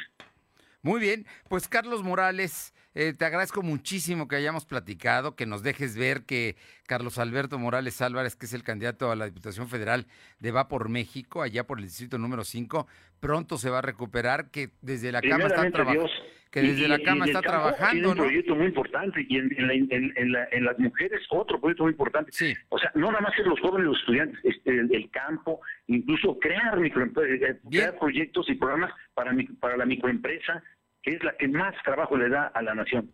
Muy 0.83 1.01
bien, 1.01 1.25
pues 1.49 1.67
Carlos 1.69 2.03
Morales, 2.03 2.75
eh, 2.95 3.13
te 3.13 3.25
agradezco 3.25 3.63
muchísimo 3.63 4.29
que 4.29 4.37
hayamos 4.37 4.67
platicado, 4.67 5.35
que 5.35 5.47
nos 5.47 5.63
dejes 5.63 5.97
ver 5.97 6.25
que 6.25 6.57
Carlos 6.87 7.19
Alberto 7.19 7.59
Morales 7.59 8.01
Álvarez, 8.01 8.37
que 8.37 8.47
es 8.47 8.55
el 8.55 8.63
candidato 8.63 9.11
a 9.11 9.17
la 9.17 9.27
Diputación 9.27 9.69
Federal 9.69 10.07
de 10.39 10.53
Va 10.53 10.69
por 10.69 10.89
México, 10.89 11.43
allá 11.43 11.65
por 11.65 11.79
el 11.79 11.87
distrito 11.87 12.19
número 12.19 12.45
5, 12.45 12.87
pronto 13.21 13.59
se 13.59 13.71
va 13.71 13.79
a 13.79 13.83
recuperar, 13.83 14.51
que 14.51 14.71
desde 14.81 15.11
la 15.11 15.21
cama 15.21 15.47
está 15.47 15.71
trabajando. 15.71 16.09
Que 16.53 16.63
desde 16.63 16.87
la 16.87 17.01
cama 17.01 17.25
está 17.25 17.43
trabajando. 17.43 18.11
un 18.11 18.17
proyecto 18.17 18.55
muy 18.55 18.67
importante 18.67 19.27
y 19.29 19.39
en, 19.39 20.65
las 20.65 20.79
mujeres 20.79 21.21
otro 21.31 21.61
proyecto 21.61 21.83
muy 21.83 21.91
importante. 21.91 22.31
Sí. 22.31 22.55
O 22.69 22.79
sea, 22.79 22.93
no 22.95 23.11
nada 23.11 23.23
más 23.23 23.33
en 23.41 23.49
los 23.49 23.59
jóvenes, 23.59 23.89
los 23.89 23.99
estudiantes, 23.99 24.39
este, 24.45 24.71
el, 24.71 25.11
campo, 25.11 25.61
incluso 25.89 26.39
crear, 26.39 26.79
micro, 26.79 27.07
eh, 27.25 27.59
crear 27.69 27.99
proyectos 27.99 28.49
y 28.49 28.55
programas 28.55 28.93
para, 29.15 29.33
para 29.59 29.77
la 29.77 29.85
microempresa, 29.85 30.63
que 31.05 31.13
es 31.13 31.23
la 31.23 31.37
que 31.37 31.47
más 31.49 31.75
trabajo 31.85 32.17
le 32.17 32.29
da 32.31 32.47
a 32.47 32.63
la 32.63 32.75
nación. 32.75 33.13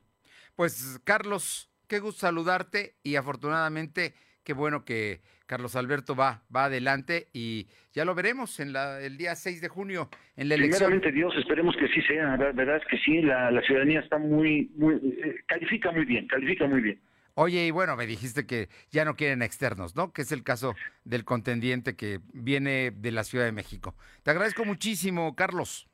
Pues 0.54 1.00
Carlos, 1.04 1.70
qué 1.88 1.98
gusto 1.98 2.20
saludarte 2.20 2.94
y 3.02 3.16
afortunadamente 3.16 4.14
qué 4.44 4.52
bueno 4.52 4.84
que 4.84 5.20
Carlos 5.46 5.74
Alberto 5.74 6.14
va, 6.14 6.44
va 6.54 6.66
adelante 6.66 7.26
y 7.32 7.66
ya 7.92 8.04
lo 8.04 8.14
veremos 8.14 8.60
en 8.60 8.72
la, 8.72 9.00
el 9.00 9.16
día 9.16 9.34
6 9.34 9.60
de 9.60 9.68
junio 9.68 10.08
en 10.36 10.48
la 10.48 10.54
elección. 10.54 11.00
Dios, 11.12 11.34
esperemos 11.36 11.74
que 11.76 11.88
sí 11.88 12.00
sea, 12.02 12.36
la 12.36 12.52
verdad 12.52 12.76
es 12.76 12.86
que 12.88 12.98
sí, 12.98 13.20
la, 13.20 13.50
la 13.50 13.60
ciudadanía 13.62 13.98
está 13.98 14.18
muy, 14.18 14.70
muy, 14.76 14.94
eh, 14.94 15.34
califica 15.48 15.90
muy 15.90 16.04
bien, 16.04 16.28
califica 16.28 16.68
muy 16.68 16.80
bien. 16.80 17.00
Oye, 17.34 17.66
y 17.66 17.70
bueno, 17.72 17.96
me 17.96 18.06
dijiste 18.06 18.46
que 18.46 18.68
ya 18.90 19.04
no 19.04 19.16
quieren 19.16 19.42
externos, 19.42 19.96
¿no? 19.96 20.12
Que 20.12 20.22
es 20.22 20.30
el 20.30 20.44
caso 20.44 20.74
del 21.04 21.24
contendiente 21.24 21.96
que 21.96 22.20
viene 22.32 22.92
de 22.92 23.10
la 23.10 23.24
Ciudad 23.24 23.46
de 23.46 23.52
México. 23.52 23.96
Te 24.22 24.30
agradezco 24.30 24.64
muchísimo, 24.64 25.34
Carlos. 25.34 25.89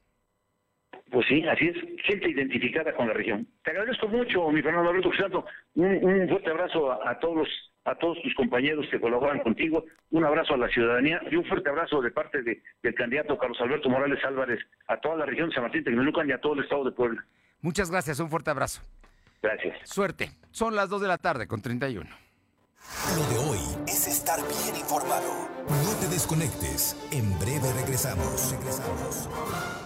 Pues 1.11 1.27
sí, 1.29 1.47
así 1.47 1.69
es, 1.69 1.77
gente 2.05 2.31
identificada 2.31 2.93
con 2.95 3.07
la 3.07 3.15
región. 3.15 3.47
Te 3.63 3.71
agradezco 3.71 4.09
mucho, 4.09 4.51
mi 4.51 4.61
Fernando 4.61 4.91
Alberto 4.91 5.11
Crisanto. 5.11 5.45
Un, 5.75 6.05
un 6.05 6.29
fuerte 6.29 6.51
abrazo 6.51 6.93
a, 7.07 7.19
todos 7.21 7.49
a 7.85 7.95
todos 7.95 8.21
tus 8.23 8.35
compañeros 8.35 8.87
que 8.91 9.01
colaboran 9.01 9.41
contigo. 9.41 9.85
Un 10.11 10.25
abrazo 10.25 10.55
a 10.55 10.59
la 10.59 10.69
ciudadanía 10.69 11.21
y 11.31 11.37
un 11.37 11.45
fuerte 11.45 11.71
abrazo 11.71 12.03
de 12.03 12.11
parte 12.11 12.43
de, 12.43 12.61
del 12.83 12.95
candidato 12.95 13.39
Carlos 13.39 13.61
Alberto 13.61 13.89
Morales 13.89 14.23
Álvarez 14.25 14.61
a 14.89 14.99
toda 14.99 15.17
la 15.17 15.27
región 15.27 15.49
de 15.49 15.55
San 15.55 15.63
Martín 15.63 15.85
Tecnolucan 15.85 16.29
y 16.29 16.33
a 16.33 16.41
todo 16.41 16.55
el 16.55 16.65
estado 16.65 16.85
de 16.85 16.93
Puebla. 16.93 17.25
Muchas 17.61 17.91
gracias, 17.91 18.19
un 18.19 18.29
fuerte 18.29 18.51
abrazo. 18.51 18.83
Gracias. 19.43 19.79
Suerte. 19.85 20.31
Son 20.51 20.75
las 20.75 20.89
2 20.89 21.03
de 21.03 21.09
la 21.09 21.19
tarde 21.19 21.47
con 21.47 21.63
31. 21.63 22.09
Lo 23.17 23.23
de 23.29 23.51
hoy 23.51 23.59
es 23.87 24.09
estar 24.09 24.39
bien 24.41 24.77
informado. 24.77 25.49
No 25.69 26.01
te 26.01 26.09
desconectes. 26.09 26.97
En 27.13 27.39
breve 27.39 27.73
regresamos. 27.81 28.53
Regresamos. 28.53 29.86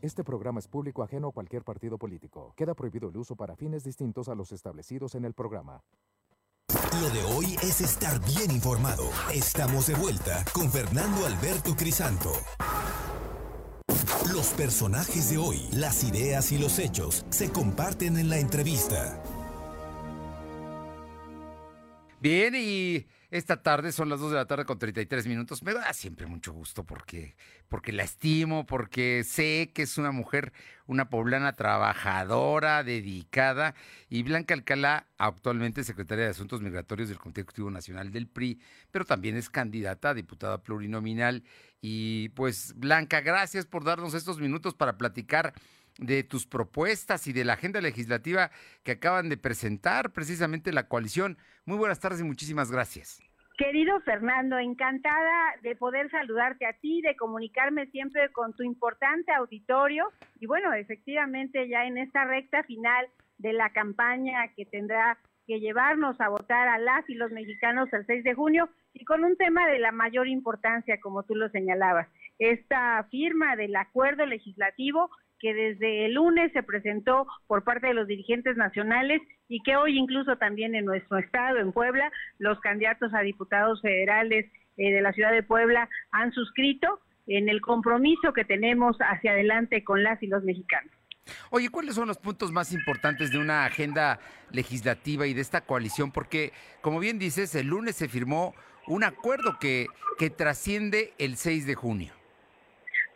Este 0.00 0.22
programa 0.22 0.60
es 0.60 0.68
público 0.68 1.02
ajeno 1.02 1.28
a 1.28 1.32
cualquier 1.32 1.64
partido 1.64 1.98
político. 1.98 2.54
Queda 2.56 2.74
prohibido 2.74 3.08
el 3.08 3.16
uso 3.16 3.34
para 3.34 3.56
fines 3.56 3.82
distintos 3.82 4.28
a 4.28 4.36
los 4.36 4.52
establecidos 4.52 5.16
en 5.16 5.24
el 5.24 5.34
programa. 5.34 5.82
Lo 7.00 7.10
de 7.10 7.22
hoy 7.34 7.56
es 7.62 7.80
estar 7.80 8.20
bien 8.24 8.52
informado. 8.52 9.10
Estamos 9.34 9.88
de 9.88 9.94
vuelta 9.94 10.44
con 10.52 10.70
Fernando 10.70 11.26
Alberto 11.26 11.74
Crisanto. 11.74 12.32
Los 14.32 14.48
personajes 14.50 15.30
de 15.30 15.38
hoy, 15.38 15.68
las 15.72 16.04
ideas 16.04 16.52
y 16.52 16.58
los 16.58 16.78
hechos 16.78 17.26
se 17.30 17.50
comparten 17.50 18.18
en 18.18 18.28
la 18.28 18.38
entrevista. 18.38 19.20
Bien, 22.20 22.54
y 22.56 23.06
esta 23.30 23.62
tarde 23.62 23.92
son 23.92 24.08
las 24.08 24.20
2 24.20 24.30
de 24.30 24.36
la 24.36 24.46
tarde 24.46 24.64
con 24.64 24.78
33 24.78 25.26
minutos. 25.26 25.62
Me 25.62 25.74
da 25.74 25.92
siempre 25.92 26.26
mucho 26.26 26.52
gusto 26.52 26.84
porque, 26.84 27.36
porque 27.68 27.92
la 27.92 28.02
estimo, 28.02 28.64
porque 28.64 29.22
sé 29.22 29.70
que 29.74 29.82
es 29.82 29.98
una 29.98 30.12
mujer, 30.12 30.54
una 30.86 31.10
poblana 31.10 31.52
trabajadora, 31.52 32.82
dedicada. 32.84 33.74
Y 34.08 34.22
Blanca 34.22 34.54
Alcalá, 34.54 35.08
actualmente 35.18 35.84
secretaria 35.84 36.24
de 36.24 36.30
Asuntos 36.30 36.62
Migratorios 36.62 37.10
del 37.10 37.18
Comité 37.18 37.42
Ejecutivo 37.42 37.70
Nacional 37.70 38.12
del 38.12 38.28
PRI, 38.28 38.60
pero 38.90 39.04
también 39.04 39.36
es 39.36 39.50
candidata 39.50 40.10
a 40.10 40.14
diputada 40.14 40.62
plurinominal. 40.62 41.44
Y 41.82 42.30
pues, 42.30 42.72
Blanca, 42.76 43.20
gracias 43.20 43.66
por 43.66 43.84
darnos 43.84 44.14
estos 44.14 44.40
minutos 44.40 44.74
para 44.74 44.96
platicar 44.96 45.52
de 45.98 46.22
tus 46.22 46.46
propuestas 46.46 47.26
y 47.26 47.32
de 47.32 47.44
la 47.44 47.54
agenda 47.54 47.80
legislativa 47.80 48.50
que 48.84 48.92
acaban 48.92 49.28
de 49.28 49.36
presentar 49.36 50.12
precisamente 50.12 50.72
la 50.72 50.88
coalición. 50.88 51.36
Muy 51.66 51.76
buenas 51.76 52.00
tardes 52.00 52.20
y 52.20 52.24
muchísimas 52.24 52.70
gracias. 52.70 53.20
Querido 53.58 54.00
Fernando, 54.02 54.56
encantada 54.56 55.56
de 55.62 55.74
poder 55.74 56.08
saludarte 56.12 56.64
a 56.64 56.74
ti, 56.74 57.02
de 57.02 57.16
comunicarme 57.16 57.86
siempre 57.86 58.30
con 58.30 58.54
tu 58.54 58.62
importante 58.62 59.32
auditorio 59.32 60.12
y 60.38 60.46
bueno, 60.46 60.72
efectivamente 60.74 61.68
ya 61.68 61.84
en 61.84 61.98
esta 61.98 62.24
recta 62.24 62.62
final 62.62 63.08
de 63.38 63.52
la 63.52 63.70
campaña 63.70 64.46
que 64.54 64.64
tendrá 64.64 65.18
que 65.48 65.58
llevarnos 65.58 66.20
a 66.20 66.28
votar 66.28 66.68
a 66.68 66.78
las 66.78 67.08
y 67.08 67.14
los 67.14 67.32
mexicanos 67.32 67.92
el 67.92 68.06
6 68.06 68.22
de 68.22 68.34
junio 68.34 68.68
y 68.92 69.04
con 69.04 69.24
un 69.24 69.36
tema 69.36 69.66
de 69.66 69.80
la 69.80 69.90
mayor 69.90 70.28
importancia, 70.28 71.00
como 71.00 71.24
tú 71.24 71.34
lo 71.34 71.48
señalabas, 71.48 72.06
esta 72.38 73.02
firma 73.10 73.56
del 73.56 73.74
acuerdo 73.74 74.24
legislativo 74.24 75.10
que 75.40 75.54
desde 75.54 76.06
el 76.06 76.14
lunes 76.14 76.52
se 76.52 76.62
presentó 76.62 77.26
por 77.46 77.64
parte 77.64 77.88
de 77.88 77.94
los 77.94 78.06
dirigentes 78.06 78.56
nacionales 78.56 79.20
y 79.48 79.62
que 79.62 79.76
hoy 79.76 79.98
incluso 79.98 80.36
también 80.36 80.74
en 80.74 80.84
nuestro 80.84 81.18
estado, 81.18 81.58
en 81.58 81.72
Puebla, 81.72 82.10
los 82.38 82.60
candidatos 82.60 83.12
a 83.14 83.20
diputados 83.20 83.80
federales 83.80 84.46
eh, 84.76 84.92
de 84.92 85.00
la 85.00 85.12
ciudad 85.12 85.32
de 85.32 85.42
Puebla 85.42 85.88
han 86.12 86.32
suscrito 86.32 87.00
en 87.26 87.48
el 87.48 87.60
compromiso 87.60 88.32
que 88.32 88.44
tenemos 88.44 88.96
hacia 89.00 89.32
adelante 89.32 89.84
con 89.84 90.02
las 90.02 90.22
y 90.22 90.26
los 90.26 90.44
mexicanos. 90.44 90.92
Oye, 91.50 91.68
¿cuáles 91.68 91.94
son 91.94 92.08
los 92.08 92.18
puntos 92.18 92.52
más 92.52 92.72
importantes 92.72 93.30
de 93.30 93.38
una 93.38 93.66
agenda 93.66 94.18
legislativa 94.50 95.26
y 95.26 95.34
de 95.34 95.42
esta 95.42 95.60
coalición? 95.60 96.10
Porque, 96.10 96.52
como 96.80 97.00
bien 97.00 97.18
dices, 97.18 97.54
el 97.54 97.66
lunes 97.66 97.96
se 97.96 98.08
firmó 98.08 98.54
un 98.86 99.04
acuerdo 99.04 99.58
que, 99.60 99.86
que 100.18 100.30
trasciende 100.30 101.12
el 101.18 101.36
6 101.36 101.66
de 101.66 101.74
junio. 101.74 102.17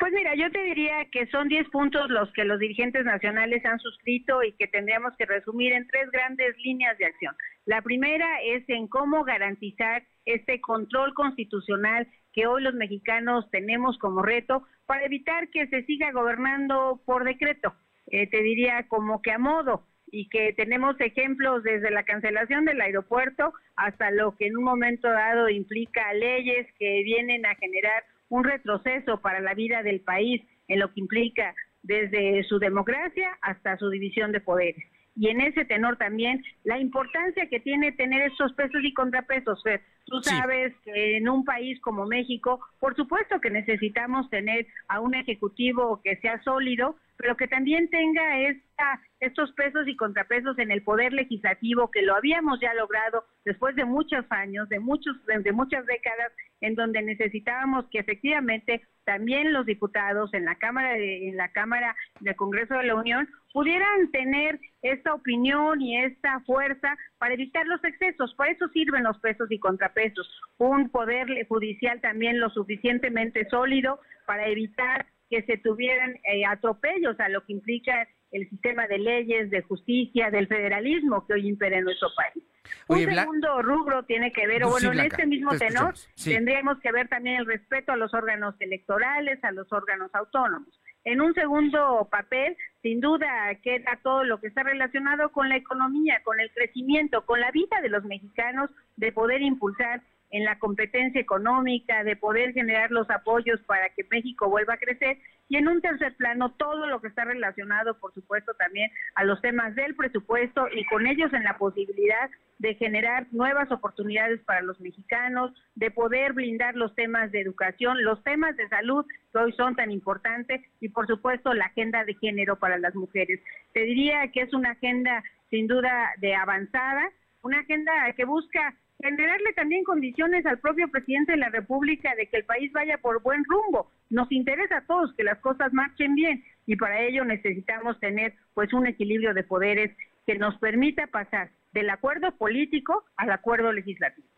Pues 0.03 0.12
mira, 0.12 0.34
yo 0.34 0.50
te 0.50 0.61
diría 0.64 1.05
que 1.12 1.28
son 1.28 1.46
10 1.46 1.68
puntos 1.68 2.11
los 2.11 2.28
que 2.32 2.42
los 2.42 2.59
dirigentes 2.59 3.05
nacionales 3.05 3.64
han 3.64 3.78
suscrito 3.78 4.42
y 4.42 4.50
que 4.55 4.66
tendríamos 4.66 5.16
que 5.16 5.26
resumir 5.26 5.72
en 5.72 5.86
tres 5.86 6.11
grandes 6.11 6.57
líneas 6.59 6.98
de 6.98 7.05
acción. 7.05 7.36
La 7.66 7.82
primera 7.82 8.42
es 8.42 8.68
en 8.68 8.88
cómo 8.88 9.22
garantizar 9.22 10.03
este 10.24 10.61
control 10.61 11.14
constitucional 11.14 12.09
que 12.32 12.48
hoy 12.48 12.64
los 12.64 12.74
mexicanos 12.74 13.48
tenemos 13.53 13.96
como 13.98 14.22
reto 14.22 14.64
para 14.86 15.05
evitar 15.05 15.50
que 15.50 15.68
se 15.68 15.84
siga 15.84 16.11
gobernando 16.11 17.00
por 17.07 17.22
decreto. 17.22 17.72
Eh, 18.09 18.26
te 18.26 18.42
diría 18.42 18.88
como 18.88 19.22
que 19.22 19.30
a 19.30 19.38
modo 19.38 19.86
y 20.11 20.28
que 20.30 20.53
tenemos 20.55 21.00
ejemplos 21.00 21.62
desde 21.62 21.92
la 21.92 22.03
cancelación 22.03 22.64
del 22.64 22.80
aeropuerto 22.80 23.55
hasta 23.76 24.11
lo 24.11 24.36
que 24.36 24.48
en 24.48 24.57
un 24.57 24.64
momento 24.64 25.09
dado 25.09 25.48
implica 25.48 26.12
leyes 26.12 26.66
que 26.80 27.05
vienen 27.05 27.46
a 27.46 27.55
generar 27.55 28.03
un 28.33 28.45
retroceso 28.45 29.20
para 29.20 29.41
la 29.41 29.53
vida 29.53 29.83
del 29.83 30.01
país 30.01 30.41
en 30.66 30.80
lo 30.80 30.91
que 30.91 31.01
implica 31.01 31.55
desde 31.83 32.43
su 32.45 32.59
democracia 32.59 33.28
hasta 33.43 33.76
su 33.76 33.91
división 33.91 34.33
de 34.33 34.41
poderes. 34.41 34.83
Y 35.14 35.28
en 35.28 35.43
ese 35.43 35.66
tenor 35.66 35.99
también 35.99 36.43
la 36.64 36.78
importancia 36.78 37.47
que 37.51 37.61
tiene 37.61 37.93
tener 37.93 38.22
estos 38.22 38.55
pesos 38.55 38.83
y 38.83 38.95
contrapesos. 38.95 39.62
Tú 40.07 40.20
sabes 40.22 40.74
que 40.84 41.16
en 41.16 41.28
un 41.28 41.44
país 41.44 41.80
como 41.80 42.07
México, 42.07 42.61
por 42.80 42.94
supuesto 42.96 43.40
que 43.40 43.50
necesitamos 43.50 44.28
tener 44.30 44.66
a 44.88 45.00
un 45.00 45.14
ejecutivo 45.14 46.00
que 46.03 46.16
sea 46.16 46.42
sólido, 46.42 46.96
pero 47.16 47.36
que 47.36 47.46
también 47.46 47.88
tenga 47.88 48.40
esta, 48.40 49.00
estos 49.20 49.53
pesos 49.53 49.86
y 49.86 49.96
contrapesos 49.96 50.59
en 50.59 50.72
el 50.72 50.82
poder 50.82 51.12
legislativo 51.12 51.90
que 51.90 52.03
lo 52.03 52.16
habíamos 52.16 52.59
ya 52.61 52.74
logrado 52.74 53.24
después 53.44 53.76
de 53.76 53.84
muchos 53.84 54.24
años, 54.30 54.68
de 54.68 54.80
muchos, 54.80 55.16
de 55.26 55.53
muchas 55.53 55.86
décadas, 55.86 56.32
en 56.61 56.74
donde 56.74 57.03
necesitábamos 57.03 57.86
que 57.90 58.00
efectivamente 58.00 58.82
también 59.05 59.53
los 59.53 59.66
diputados 59.66 60.32
en 60.34 60.44
la 60.44 60.57
Cámara 60.57 60.94
de, 60.94 61.28
en 61.28 61.36
la 61.36 61.48
Cámara 61.48 61.94
del 62.20 62.36
Congreso 62.36 62.74
de 62.74 62.84
la 62.84 62.94
Unión 62.94 63.28
pudieran 63.53 64.11
tener 64.11 64.61
esta 64.82 65.14
opinión 65.14 65.80
y 65.80 65.98
esta 65.98 66.40
fuerza 66.40 66.96
para 67.23 67.35
evitar 67.35 67.64
los 67.68 67.85
excesos. 67.85 68.35
Por 68.35 68.49
eso 68.49 68.66
sirven 68.70 69.05
los 69.05 69.16
pesos 69.20 69.47
y 69.49 69.61
contrapesos. 69.61 70.29
Un 70.59 70.89
poder 70.89 71.29
judicial 71.47 72.01
también 72.01 72.41
lo 72.41 72.51
suficientemente 72.51 73.49
sólido 73.49 74.01
para 74.27 74.49
evitar 74.49 75.07
que 75.31 75.45
se 75.45 75.57
tuvieran 75.57 76.16
eh, 76.25 76.45
atropellos 76.45 77.20
a 77.20 77.29
lo 77.29 77.45
que 77.45 77.53
implica 77.53 78.09
el 78.33 78.51
sistema 78.51 78.89
de 78.89 78.99
leyes, 78.99 79.51
de 79.51 79.62
justicia, 79.62 80.33
del 80.33 80.49
federalismo 80.49 81.25
que 81.25 81.35
hoy 81.35 81.47
impera 81.47 81.79
en 81.79 81.85
nuestro 81.85 82.09
país. 82.16 82.45
Un 82.89 83.14
segundo 83.14 83.62
rubro 83.62 84.03
tiene 84.03 84.33
que 84.33 84.49
ver, 84.49 84.64
o 84.64 84.70
bueno, 84.70 84.91
en 84.91 84.99
este 84.99 85.25
mismo 85.25 85.57
tenor, 85.57 85.95
tendríamos 86.25 86.81
que 86.81 86.91
ver 86.91 87.07
también 87.07 87.37
el 87.37 87.47
respeto 87.47 87.93
a 87.93 87.97
los 87.97 88.12
órganos 88.14 88.57
electorales, 88.59 89.39
a 89.45 89.53
los 89.53 89.73
órganos 89.73 90.12
autónomos. 90.12 90.77
En 91.05 91.20
un 91.20 91.35
segundo 91.35 92.09
papel, 92.11 92.57
sin 92.83 93.01
duda, 93.01 93.55
queda 93.62 93.99
todo 94.03 94.24
lo 94.24 94.41
que 94.41 94.49
está 94.49 94.64
relacionado 94.64 95.30
con 95.30 95.49
la 95.49 95.57
economía, 95.57 96.20
con 96.24 96.41
el 96.41 96.51
crecimiento, 96.51 97.24
con 97.24 97.41
la 97.41 97.53
vida 97.53 97.80
de 97.80 97.89
los 97.89 98.05
mexicanos, 98.05 98.70
de 98.97 99.12
poder 99.12 99.41
impulsar 99.41 100.03
en 100.33 100.45
la 100.45 100.59
competencia 100.59 101.20
económica, 101.20 102.03
de 102.05 102.16
poder 102.16 102.53
generar 102.53 102.91
los 102.91 103.09
apoyos 103.11 103.61
para 103.66 103.91
que 103.91 104.05
México 104.11 104.49
vuelva 104.49 104.74
a 104.74 104.78
crecer. 104.78 105.18
Y 105.49 105.57
en 105.57 105.68
un 105.68 105.83
tercer 105.83 106.16
plano, 106.16 106.53
todo 106.53 106.87
lo 106.87 107.01
que 107.01 107.09
está 107.09 107.24
relacionado, 107.24 107.99
por 107.99 108.12
supuesto, 108.14 108.55
también 108.55 108.91
a 109.14 109.24
los 109.24 109.41
temas 109.43 109.74
del 109.74 109.95
presupuesto 109.95 110.66
y 110.74 110.85
con 110.87 111.07
ellos 111.07 111.33
en 111.35 111.45
la 111.45 111.59
posibilidad 111.59 112.30
de 112.59 112.74
generar 112.76 113.26
nuevas 113.33 113.70
oportunidades 113.70 114.41
para 114.45 114.62
los 114.62 114.80
mexicanos, 114.80 115.53
de 115.74 115.91
poder 115.91 116.33
blindar 116.33 116.76
los 116.76 116.95
temas 116.95 117.30
de 117.33 117.41
educación, 117.41 118.03
los 118.03 118.22
temas 118.22 118.57
de 118.57 118.68
salud 118.68 119.05
que 119.33 119.39
hoy 119.39 119.53
son 119.53 119.76
tan 119.76 119.91
importantes 119.91 120.62
y, 120.80 120.89
por 120.89 121.07
supuesto, 121.07 121.53
la 121.53 121.66
agenda 121.66 122.05
de 122.05 122.14
género 122.14 122.57
para 122.57 122.78
las 122.78 122.95
mujeres. 122.95 123.41
Te 123.74 123.80
diría 123.80 124.30
que 124.33 124.43
es 124.43 124.55
una 124.55 124.70
agenda 124.70 125.22
sin 125.51 125.66
duda 125.66 126.12
de 126.18 126.35
avanzada, 126.35 127.11
una 127.43 127.61
agenda 127.61 127.93
que 128.16 128.24
busca 128.24 128.74
generarle 129.03 129.53
también 129.55 129.82
condiciones 129.84 130.47
al 130.47 130.61
propio 130.61 130.88
presidente 130.88 131.32
de 131.32 131.38
la 131.38 131.49
República 131.49 132.14
de 132.14 132.28
que 132.28 132.36
el 132.36 132.45
país 132.45 132.72
vaya 132.72 132.99
por 132.99 133.20
buen 133.22 133.45
rumbo. 133.45 133.90
Nos 134.11 134.30
interesa 134.30 134.78
a 134.78 134.86
todos 134.86 135.12
que 135.14 135.24
las 135.24 135.38
cosas 135.40 135.72
marchen 135.72 136.14
bien 136.14 136.45
y 136.66 136.76
para 136.76 137.03
ello 137.03 137.24
necesitamos 137.24 137.99
tener 137.99 138.34
pues 138.55 138.72
un 138.72 138.86
equilibrio 138.86 139.34
de 139.34 139.43
poderes 139.43 139.90
que 140.24 140.36
nos 140.36 140.57
permita 140.59 141.09
pasar 141.09 141.51
del 141.72 141.90
acuerdo 141.90 142.36
político 142.36 143.05
al 143.16 143.32
acuerdo 143.32 143.72
legislativo. 143.72 144.28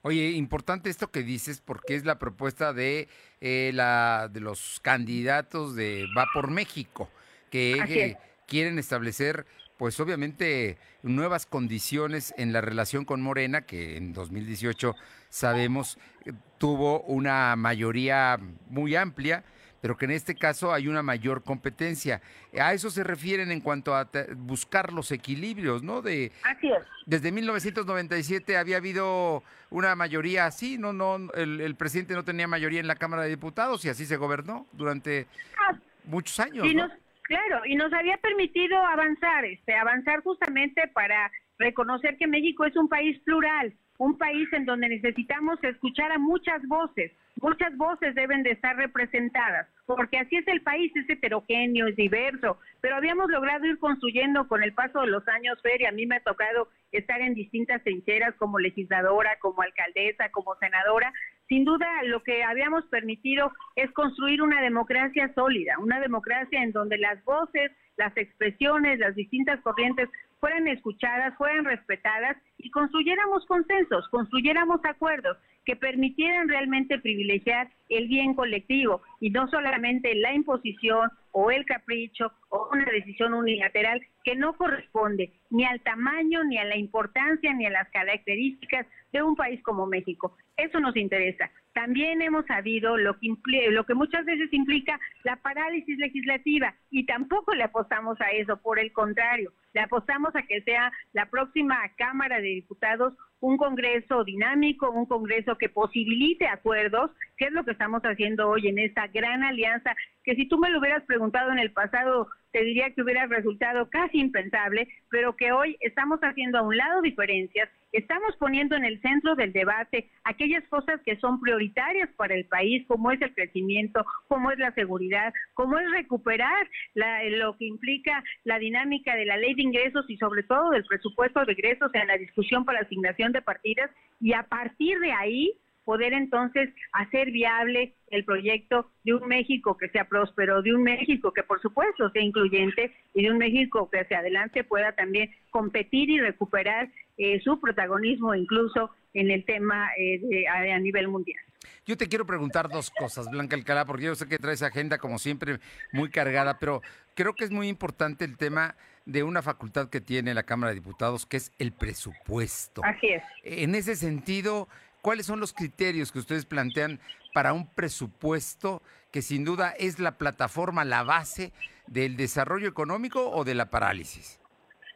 Oye, 0.00 0.30
importante 0.30 0.88
esto 0.88 1.10
que 1.10 1.22
dices 1.22 1.60
porque 1.60 1.94
es 1.94 2.06
la 2.06 2.18
propuesta 2.18 2.72
de 2.72 3.08
eh, 3.42 3.70
la 3.74 4.30
de 4.32 4.40
los 4.40 4.80
candidatos 4.80 5.76
de 5.76 6.06
Va 6.16 6.26
por 6.32 6.50
México 6.50 7.10
que 7.50 8.16
quieren 8.46 8.78
establecer 8.78 9.44
pues 9.76 9.98
obviamente 10.00 10.78
nuevas 11.02 11.46
condiciones 11.46 12.34
en 12.36 12.52
la 12.52 12.60
relación 12.60 13.04
con 13.04 13.20
Morena, 13.20 13.62
que 13.62 13.96
en 13.96 14.12
2018 14.12 14.94
sabemos 15.28 15.98
eh, 16.24 16.32
tuvo 16.58 17.00
una 17.02 17.54
mayoría 17.56 18.38
muy 18.68 18.96
amplia, 18.96 19.44
pero 19.80 19.96
que 19.96 20.06
en 20.06 20.12
este 20.12 20.34
caso 20.34 20.72
hay 20.72 20.88
una 20.88 21.02
mayor 21.02 21.44
competencia. 21.44 22.22
A 22.58 22.72
eso 22.72 22.90
se 22.90 23.04
refieren 23.04 23.50
en 23.50 23.60
cuanto 23.60 23.94
a 23.94 24.08
buscar 24.36 24.92
los 24.92 25.12
equilibrios, 25.12 25.82
¿no? 25.82 26.02
De, 26.02 26.32
así 26.42 26.68
es. 26.68 26.82
Desde 27.04 27.30
1997 27.30 28.56
había 28.56 28.78
habido 28.78 29.44
una 29.70 29.94
mayoría 29.94 30.46
así, 30.46 30.78
no, 30.78 30.92
no, 30.92 31.30
el, 31.34 31.74
presidente 31.76 32.14
no 32.14 32.24
tenía 32.24 32.48
mayoría 32.48 32.80
en 32.80 32.86
la 32.86 32.96
Cámara 32.96 33.22
de 33.22 33.28
Diputados 33.28 33.84
y 33.84 33.90
así 33.90 34.06
se 34.06 34.16
gobernó 34.16 34.66
durante 34.72 35.26
ah, 35.68 35.78
muchos 36.04 36.40
años. 36.40 36.66
¿no? 36.74 36.88
Claro, 37.26 37.62
y 37.66 37.74
nos 37.74 37.92
había 37.92 38.16
permitido 38.18 38.78
avanzar, 38.78 39.44
este, 39.44 39.74
avanzar 39.74 40.22
justamente 40.22 40.86
para 40.88 41.30
reconocer 41.58 42.16
que 42.18 42.28
México 42.28 42.64
es 42.64 42.76
un 42.76 42.88
país 42.88 43.18
plural, 43.24 43.74
un 43.98 44.16
país 44.16 44.48
en 44.52 44.64
donde 44.64 44.88
necesitamos 44.88 45.58
escuchar 45.64 46.12
a 46.12 46.18
muchas 46.18 46.62
voces, 46.68 47.10
muchas 47.40 47.76
voces 47.76 48.14
deben 48.14 48.44
de 48.44 48.52
estar 48.52 48.76
representadas, 48.76 49.66
porque 49.86 50.18
así 50.18 50.36
es 50.36 50.46
el 50.46 50.60
país, 50.62 50.94
es 50.94 51.08
heterogéneo, 51.08 51.88
es 51.88 51.96
diverso, 51.96 52.58
pero 52.80 52.94
habíamos 52.94 53.28
logrado 53.28 53.66
ir 53.66 53.78
construyendo 53.78 54.46
con 54.46 54.62
el 54.62 54.72
paso 54.72 55.00
de 55.00 55.08
los 55.08 55.26
años, 55.26 55.60
Fer, 55.62 55.80
y 55.80 55.86
a 55.86 55.92
mí 55.92 56.06
me 56.06 56.16
ha 56.16 56.20
tocado 56.20 56.68
estar 56.92 57.20
en 57.20 57.34
distintas 57.34 57.82
trincheras 57.82 58.34
como 58.36 58.58
legisladora, 58.60 59.36
como 59.40 59.62
alcaldesa, 59.62 60.28
como 60.30 60.54
senadora, 60.56 61.12
sin 61.48 61.64
duda 61.64 61.86
lo 62.04 62.22
que 62.22 62.42
habíamos 62.42 62.84
permitido 62.86 63.52
es 63.76 63.90
construir 63.92 64.42
una 64.42 64.60
democracia 64.60 65.32
sólida, 65.34 65.78
una 65.78 66.00
democracia 66.00 66.62
en 66.62 66.72
donde 66.72 66.98
las 66.98 67.22
voces, 67.24 67.70
las 67.96 68.16
expresiones, 68.16 68.98
las 68.98 69.14
distintas 69.14 69.60
corrientes 69.60 70.08
fueran 70.40 70.68
escuchadas, 70.68 71.34
fueran 71.36 71.64
respetadas 71.64 72.36
y 72.58 72.70
construyéramos 72.70 73.46
consensos, 73.46 74.08
construyéramos 74.08 74.80
acuerdos 74.84 75.38
que 75.64 75.76
permitieran 75.76 76.48
realmente 76.48 76.98
privilegiar 76.98 77.68
el 77.88 78.06
bien 78.06 78.34
colectivo 78.34 79.02
y 79.20 79.30
no 79.30 79.48
solamente 79.48 80.14
la 80.14 80.32
imposición 80.32 81.10
o 81.32 81.50
el 81.50 81.64
capricho 81.66 82.32
o 82.50 82.68
una 82.72 82.84
decisión 82.86 83.34
unilateral 83.34 84.00
que 84.24 84.36
no 84.36 84.56
corresponde 84.56 85.32
ni 85.50 85.64
al 85.64 85.80
tamaño, 85.80 86.44
ni 86.44 86.58
a 86.58 86.64
la 86.64 86.76
importancia, 86.76 87.52
ni 87.52 87.66
a 87.66 87.70
las 87.70 87.88
características 87.90 88.86
de 89.16 89.22
un 89.22 89.36
país 89.36 89.62
como 89.62 89.86
México. 89.86 90.36
Eso 90.56 90.80
nos 90.80 90.96
interesa. 90.96 91.50
También 91.72 92.22
hemos 92.22 92.46
sabido 92.46 92.96
lo 92.96 93.18
que, 93.18 93.34
lo 93.70 93.84
que 93.84 93.94
muchas 93.94 94.24
veces 94.24 94.52
implica 94.52 94.98
la 95.24 95.36
parálisis 95.36 95.98
legislativa 95.98 96.74
y 96.90 97.04
tampoco 97.04 97.54
le 97.54 97.64
apostamos 97.64 98.20
a 98.20 98.30
eso, 98.30 98.56
por 98.58 98.78
el 98.78 98.92
contrario, 98.92 99.52
le 99.74 99.80
apostamos 99.82 100.34
a 100.34 100.42
que 100.42 100.62
sea 100.62 100.90
la 101.12 101.26
próxima 101.26 101.76
Cámara 101.96 102.36
de 102.36 102.48
Diputados 102.48 103.14
un 103.40 103.58
Congreso 103.58 104.24
dinámico, 104.24 104.90
un 104.90 105.06
Congreso 105.06 105.56
que 105.58 105.68
posibilite 105.68 106.46
acuerdos, 106.46 107.10
que 107.36 107.46
es 107.46 107.52
lo 107.52 107.64
que 107.64 107.72
estamos 107.72 108.02
haciendo 108.02 108.48
hoy 108.48 108.68
en 108.68 108.78
esta 108.78 109.06
gran 109.08 109.44
alianza, 109.44 109.94
que 110.24 110.34
si 110.34 110.48
tú 110.48 110.58
me 110.58 110.70
lo 110.70 110.78
hubieras 110.78 111.04
preguntado 111.04 111.52
en 111.52 111.58
el 111.58 111.72
pasado, 111.72 112.28
te 112.52 112.64
diría 112.64 112.90
que 112.94 113.02
hubiera 113.02 113.26
resultado 113.26 113.90
casi 113.90 114.18
impensable, 114.18 114.88
pero 115.10 115.36
que 115.36 115.52
hoy 115.52 115.76
estamos 115.80 116.20
haciendo 116.20 116.58
a 116.58 116.62
un 116.62 116.76
lado 116.76 117.02
diferencias, 117.02 117.68
estamos 117.96 118.36
poniendo 118.36 118.76
en 118.76 118.84
el 118.84 119.00
centro 119.00 119.34
del 119.34 119.52
debate 119.52 120.10
aquellas 120.24 120.62
cosas 120.68 121.00
que 121.04 121.16
son 121.16 121.40
prioritarias 121.40 122.08
para 122.16 122.34
el 122.34 122.44
país, 122.44 122.84
como 122.86 123.10
es 123.10 123.20
el 123.22 123.34
crecimiento, 123.34 124.04
como 124.28 124.50
es 124.50 124.58
la 124.58 124.72
seguridad, 124.74 125.32
como 125.54 125.78
es 125.78 125.90
recuperar 125.90 126.68
lo 126.94 127.56
que 127.56 127.66
implica 127.66 128.22
la 128.44 128.58
dinámica 128.58 129.16
de 129.16 129.24
la 129.24 129.36
ley 129.36 129.54
de 129.54 129.62
ingresos 129.62 130.04
y 130.08 130.16
sobre 130.18 130.42
todo 130.42 130.70
del 130.70 130.84
presupuesto 130.84 131.44
de 131.44 131.52
ingresos 131.52 131.90
en 131.94 132.06
la 132.06 132.18
discusión 132.18 132.64
para 132.64 132.80
asignación 132.80 133.32
de 133.32 133.42
partidas. 133.42 133.90
Y 134.20 134.32
a 134.32 134.42
partir 134.42 134.98
de 135.00 135.12
ahí 135.12 135.52
poder 135.86 136.12
entonces 136.12 136.68
hacer 136.92 137.30
viable 137.30 137.94
el 138.08 138.24
proyecto 138.24 138.90
de 139.04 139.14
un 139.14 139.28
México 139.28 139.76
que 139.76 139.88
sea 139.88 140.08
próspero, 140.08 140.60
de 140.60 140.74
un 140.74 140.82
México 140.82 141.32
que 141.32 141.44
por 141.44 141.62
supuesto 141.62 142.10
sea 142.10 142.22
incluyente 142.22 142.92
y 143.14 143.22
de 143.22 143.30
un 143.30 143.38
México 143.38 143.88
que 143.88 144.00
hacia 144.00 144.18
adelante 144.18 144.64
pueda 144.64 144.92
también 144.92 145.30
competir 145.50 146.10
y 146.10 146.20
recuperar 146.20 146.90
eh, 147.16 147.40
su 147.40 147.60
protagonismo 147.60 148.34
incluso 148.34 148.90
en 149.14 149.30
el 149.30 149.44
tema 149.44 149.90
eh, 149.96 150.46
a, 150.48 150.78
nivel 150.80 151.08
mundial. 151.08 151.40
Yo 151.86 151.96
te 151.96 152.08
quiero 152.08 152.26
preguntar 152.26 152.68
dos 152.68 152.90
cosas, 152.90 153.30
Blanca 153.30 153.54
Alcalá, 153.54 153.84
porque 153.84 154.04
yo 154.04 154.14
sé 154.16 154.28
que 154.28 154.38
traes 154.38 154.62
agenda 154.62 154.98
como 154.98 155.18
siempre 155.18 155.58
muy 155.92 156.10
cargada, 156.10 156.58
pero 156.58 156.82
creo 157.14 157.34
que 157.34 157.44
es 157.44 157.50
muy 157.52 157.68
importante 157.68 158.24
el 158.24 158.36
tema 158.36 158.74
de 159.06 159.22
una 159.22 159.40
facultad 159.40 159.88
que 159.88 160.00
tiene 160.00 160.34
la 160.34 160.42
Cámara 160.42 160.70
de 160.70 160.80
Diputados, 160.80 161.26
que 161.26 161.36
es 161.36 161.52
el 161.58 161.72
presupuesto. 161.72 162.82
Así 162.84 163.08
es. 163.08 163.22
En 163.44 163.74
ese 163.74 163.94
sentido, 163.94 164.68
¿cuáles 165.06 165.26
son 165.26 165.38
los 165.38 165.52
criterios 165.52 166.10
que 166.10 166.18
ustedes 166.18 166.46
plantean 166.46 166.98
para 167.32 167.52
un 167.52 167.72
presupuesto 167.72 168.82
que 169.12 169.22
sin 169.22 169.44
duda 169.44 169.70
es 169.78 170.00
la 170.00 170.18
plataforma, 170.18 170.84
la 170.84 171.04
base 171.04 171.52
del 171.86 172.16
desarrollo 172.16 172.66
económico 172.66 173.30
o 173.30 173.44
de 173.44 173.54
la 173.54 173.70
parálisis? 173.70 174.40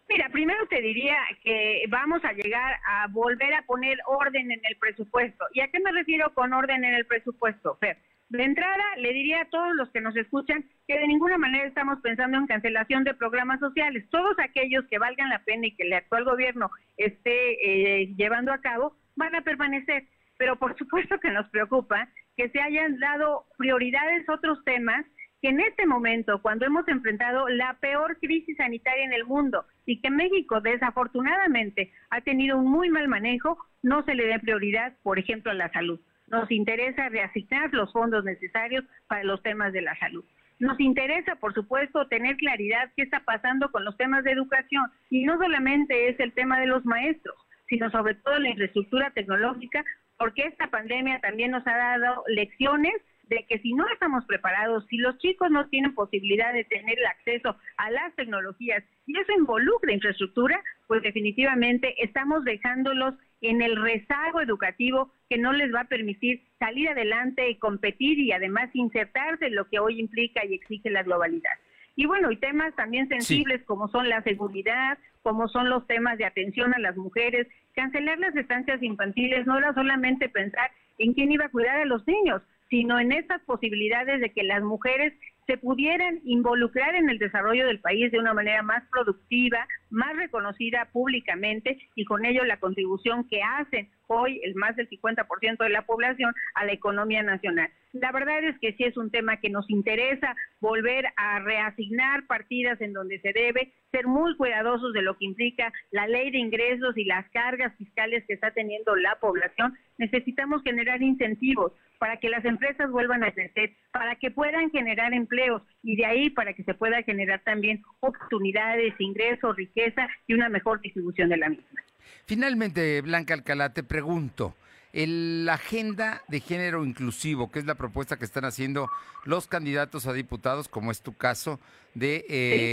Mira, 0.08 0.28
primero 0.30 0.66
te 0.66 0.80
diría 0.80 1.16
que 1.44 1.84
vamos 1.88 2.24
a 2.24 2.32
llegar 2.32 2.76
a 2.88 3.06
volver 3.06 3.54
a 3.54 3.62
poner 3.62 3.98
orden 4.04 4.50
en 4.50 4.60
el 4.64 4.76
presupuesto. 4.80 5.44
¿Y 5.54 5.60
a 5.60 5.68
qué 5.68 5.78
me 5.78 5.92
refiero 5.92 6.34
con 6.34 6.52
orden 6.52 6.82
en 6.82 6.94
el 6.94 7.06
presupuesto, 7.06 7.76
Fer? 7.76 7.96
De 8.30 8.42
entrada, 8.42 8.84
le 8.96 9.12
diría 9.12 9.42
a 9.42 9.48
todos 9.48 9.76
los 9.76 9.90
que 9.90 10.00
nos 10.00 10.16
escuchan 10.16 10.64
que 10.88 10.98
de 10.98 11.06
ninguna 11.06 11.38
manera 11.38 11.68
estamos 11.68 12.00
pensando 12.00 12.36
en 12.36 12.48
cancelación 12.48 13.04
de 13.04 13.14
programas 13.14 13.60
sociales. 13.60 14.04
Todos 14.10 14.36
aquellos 14.40 14.84
que 14.90 14.98
valgan 14.98 15.28
la 15.28 15.44
pena 15.44 15.68
y 15.68 15.76
que 15.76 15.84
el 15.84 15.92
actual 15.92 16.24
gobierno 16.24 16.68
esté 16.96 18.02
eh, 18.02 18.12
llevando 18.16 18.52
a 18.52 18.60
cabo 18.60 18.96
van 19.20 19.36
a 19.36 19.42
permanecer. 19.42 20.08
Pero 20.36 20.56
por 20.56 20.76
supuesto 20.76 21.20
que 21.20 21.30
nos 21.30 21.48
preocupa 21.50 22.08
que 22.36 22.48
se 22.48 22.60
hayan 22.60 22.98
dado 22.98 23.44
prioridades 23.56 24.28
a 24.28 24.34
otros 24.34 24.64
temas 24.64 25.06
que 25.40 25.48
en 25.48 25.60
este 25.60 25.86
momento, 25.86 26.42
cuando 26.42 26.66
hemos 26.66 26.86
enfrentado 26.88 27.48
la 27.48 27.74
peor 27.80 28.18
crisis 28.20 28.56
sanitaria 28.56 29.04
en 29.04 29.12
el 29.12 29.24
mundo 29.24 29.64
y 29.86 30.00
que 30.00 30.10
México 30.10 30.60
desafortunadamente 30.60 31.92
ha 32.10 32.20
tenido 32.20 32.58
un 32.58 32.70
muy 32.70 32.90
mal 32.90 33.08
manejo, 33.08 33.58
no 33.82 34.04
se 34.04 34.14
le 34.14 34.26
dé 34.26 34.38
prioridad, 34.38 34.94
por 35.02 35.18
ejemplo, 35.18 35.50
a 35.50 35.54
la 35.54 35.70
salud. 35.72 36.00
Nos 36.26 36.50
interesa 36.50 37.08
reasignar 37.08 37.72
los 37.72 37.92
fondos 37.92 38.24
necesarios 38.24 38.84
para 39.08 39.24
los 39.24 39.42
temas 39.42 39.72
de 39.72 39.82
la 39.82 39.98
salud. 39.98 40.24
Nos 40.58 40.78
interesa, 40.78 41.36
por 41.36 41.54
supuesto, 41.54 42.06
tener 42.08 42.36
claridad 42.36 42.90
qué 42.94 43.02
está 43.02 43.20
pasando 43.20 43.70
con 43.70 43.84
los 43.84 43.96
temas 43.96 44.24
de 44.24 44.32
educación. 44.32 44.84
Y 45.08 45.24
no 45.24 45.38
solamente 45.38 46.10
es 46.10 46.20
el 46.20 46.32
tema 46.34 46.60
de 46.60 46.66
los 46.66 46.84
maestros, 46.84 47.34
sino 47.70 47.90
sobre 47.90 48.16
todo 48.16 48.38
la 48.38 48.50
infraestructura 48.50 49.10
tecnológica, 49.12 49.82
porque 50.18 50.42
esta 50.42 50.66
pandemia 50.66 51.20
también 51.20 51.52
nos 51.52 51.66
ha 51.66 51.74
dado 51.74 52.24
lecciones 52.26 52.92
de 53.30 53.46
que 53.48 53.60
si 53.60 53.72
no 53.72 53.86
estamos 53.92 54.24
preparados, 54.26 54.84
si 54.90 54.98
los 54.98 55.16
chicos 55.18 55.50
no 55.50 55.68
tienen 55.68 55.94
posibilidad 55.94 56.52
de 56.52 56.64
tener 56.64 56.98
el 56.98 57.06
acceso 57.06 57.56
a 57.76 57.90
las 57.90 58.14
tecnologías 58.16 58.82
y 59.06 59.16
eso 59.16 59.32
involucra 59.38 59.92
infraestructura, 59.92 60.60
pues 60.88 61.00
definitivamente 61.02 61.94
estamos 62.02 62.44
dejándolos 62.44 63.14
en 63.40 63.62
el 63.62 63.80
rezago 63.80 64.40
educativo 64.40 65.12
que 65.30 65.38
no 65.38 65.52
les 65.52 65.72
va 65.72 65.82
a 65.82 65.88
permitir 65.88 66.42
salir 66.58 66.88
adelante 66.88 67.48
y 67.48 67.54
competir 67.54 68.18
y 68.18 68.32
además 68.32 68.68
insertarse 68.74 69.46
en 69.46 69.54
lo 69.54 69.68
que 69.68 69.78
hoy 69.78 70.00
implica 70.00 70.44
y 70.44 70.54
exige 70.54 70.90
la 70.90 71.04
globalidad. 71.04 71.54
Y 71.96 72.06
bueno, 72.06 72.30
y 72.30 72.36
temas 72.36 72.74
también 72.76 73.08
sensibles 73.08 73.62
como 73.64 73.88
son 73.88 74.08
la 74.08 74.22
seguridad, 74.22 74.98
como 75.22 75.48
son 75.48 75.68
los 75.68 75.86
temas 75.86 76.18
de 76.18 76.24
atención 76.24 76.74
a 76.74 76.78
las 76.78 76.96
mujeres, 76.96 77.46
cancelar 77.74 78.18
las 78.18 78.34
estancias 78.36 78.82
infantiles 78.82 79.46
no 79.46 79.58
era 79.58 79.72
solamente 79.74 80.28
pensar 80.28 80.70
en 80.98 81.14
quién 81.14 81.32
iba 81.32 81.46
a 81.46 81.50
cuidar 81.50 81.80
a 81.80 81.84
los 81.84 82.06
niños, 82.06 82.42
sino 82.68 82.98
en 83.00 83.12
estas 83.12 83.42
posibilidades 83.42 84.20
de 84.20 84.30
que 84.30 84.42
las 84.42 84.62
mujeres 84.62 85.12
se 85.50 85.58
pudieran 85.58 86.20
involucrar 86.22 86.94
en 86.94 87.10
el 87.10 87.18
desarrollo 87.18 87.66
del 87.66 87.80
país 87.80 88.12
de 88.12 88.20
una 88.20 88.32
manera 88.32 88.62
más 88.62 88.84
productiva, 88.88 89.66
más 89.90 90.14
reconocida 90.14 90.88
públicamente 90.92 91.76
y 91.96 92.04
con 92.04 92.24
ello 92.24 92.44
la 92.44 92.60
contribución 92.60 93.26
que 93.28 93.42
hacen 93.42 93.90
hoy 94.06 94.40
el 94.44 94.54
más 94.54 94.76
del 94.76 94.88
50% 94.88 95.58
de 95.58 95.70
la 95.70 95.82
población 95.82 96.32
a 96.54 96.64
la 96.64 96.72
economía 96.72 97.24
nacional. 97.24 97.68
La 97.92 98.12
verdad 98.12 98.44
es 98.44 98.56
que 98.60 98.74
sí 98.74 98.84
es 98.84 98.96
un 98.96 99.10
tema 99.10 99.38
que 99.38 99.50
nos 99.50 99.68
interesa 99.68 100.36
volver 100.60 101.06
a 101.16 101.40
reasignar 101.40 102.28
partidas 102.28 102.80
en 102.80 102.92
donde 102.92 103.18
se 103.18 103.32
debe, 103.32 103.72
ser 103.90 104.06
muy 104.06 104.36
cuidadosos 104.36 104.92
de 104.92 105.02
lo 105.02 105.16
que 105.16 105.24
implica 105.24 105.72
la 105.90 106.06
ley 106.06 106.30
de 106.30 106.38
ingresos 106.38 106.96
y 106.96 107.04
las 107.06 107.28
cargas 107.30 107.76
fiscales 107.76 108.24
que 108.28 108.34
está 108.34 108.52
teniendo 108.52 108.94
la 108.94 109.16
población. 109.16 109.76
Necesitamos 109.98 110.62
generar 110.62 111.02
incentivos 111.02 111.72
para 112.00 112.16
que 112.16 112.30
las 112.30 112.42
empresas 112.46 112.90
vuelvan 112.90 113.22
a 113.22 113.30
crecer, 113.30 113.76
para 113.92 114.16
que 114.16 114.30
puedan 114.30 114.70
generar 114.70 115.12
empleos 115.12 115.60
y 115.82 115.96
de 115.96 116.06
ahí 116.06 116.30
para 116.30 116.54
que 116.54 116.64
se 116.64 116.72
pueda 116.72 117.02
generar 117.02 117.42
también 117.44 117.82
oportunidades, 118.00 118.94
ingresos, 118.98 119.54
riqueza 119.54 120.08
y 120.26 120.32
una 120.32 120.48
mejor 120.48 120.80
distribución 120.80 121.28
de 121.28 121.36
la 121.36 121.50
misma. 121.50 121.82
Finalmente, 122.24 123.02
Blanca 123.02 123.34
Alcalá, 123.34 123.74
te 123.74 123.82
pregunto, 123.82 124.56
la 124.94 125.52
agenda 125.52 126.22
de 126.26 126.40
género 126.40 126.86
inclusivo, 126.86 127.52
que 127.52 127.58
es 127.58 127.66
la 127.66 127.74
propuesta 127.74 128.16
que 128.16 128.24
están 128.24 128.46
haciendo 128.46 128.88
los 129.26 129.46
candidatos 129.46 130.06
a 130.06 130.14
diputados, 130.14 130.68
como 130.68 130.92
es 130.92 131.02
tu 131.02 131.14
caso, 131.18 131.60
de 131.92 132.24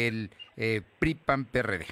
el 0.08 0.30
eh, 0.56 0.84
PRI-PAN-PRD. 1.00 1.86